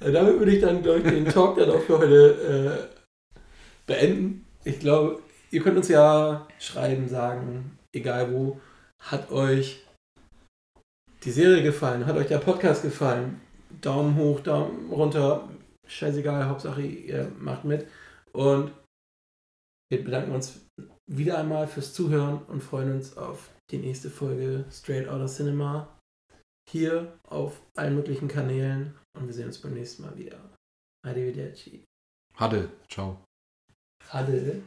Damit 0.00 0.38
würde 0.38 0.52
ich 0.54 0.62
dann, 0.62 0.82
glaube 0.82 1.00
ich, 1.00 1.04
den 1.04 1.26
Talk 1.26 1.58
dann 1.58 1.70
auch 1.70 1.82
für 1.82 1.98
heute 1.98 2.88
äh, 2.88 3.50
beenden. 3.86 4.46
Ich 4.64 4.80
glaube, 4.80 5.20
ihr 5.50 5.60
könnt 5.62 5.76
uns 5.76 5.88
ja 5.88 6.46
schreiben, 6.58 7.06
sagen, 7.08 7.76
egal 7.92 8.32
wo, 8.32 8.58
hat 8.98 9.30
euch 9.30 9.84
die 11.24 11.30
Serie 11.32 11.62
gefallen, 11.62 12.06
hat 12.06 12.16
euch 12.16 12.28
der 12.28 12.38
Podcast 12.38 12.82
gefallen. 12.82 13.40
Daumen 13.82 14.16
hoch, 14.16 14.40
Daumen 14.40 14.90
runter, 14.90 15.46
scheißegal, 15.86 16.48
Hauptsache 16.48 16.82
ihr 16.82 17.30
macht 17.38 17.64
mit. 17.64 17.88
Und 18.32 18.72
wir 19.90 20.04
bedanken 20.04 20.32
uns 20.32 20.66
wieder 21.10 21.38
einmal 21.38 21.68
fürs 21.68 21.94
Zuhören 21.94 22.42
und 22.46 22.62
freuen 22.62 22.92
uns 22.92 23.16
auf 23.16 23.50
die 23.70 23.78
nächste 23.78 24.10
Folge 24.10 24.64
Straight 24.70 25.08
Outta 25.08 25.26
Cinema 25.26 25.96
hier 26.68 27.18
auf 27.28 27.60
allen 27.76 27.94
möglichen 27.94 28.28
Kanälen 28.28 28.98
und 29.16 29.26
wir 29.26 29.32
sehen 29.32 29.46
uns 29.46 29.60
beim 29.60 29.74
nächsten 29.74 30.02
Mal 30.02 30.16
wieder. 30.16 30.38
Arrivederci. 31.04 31.84
Hatte, 32.34 32.68
ciao. 32.88 33.24
Hadel. 34.08 34.62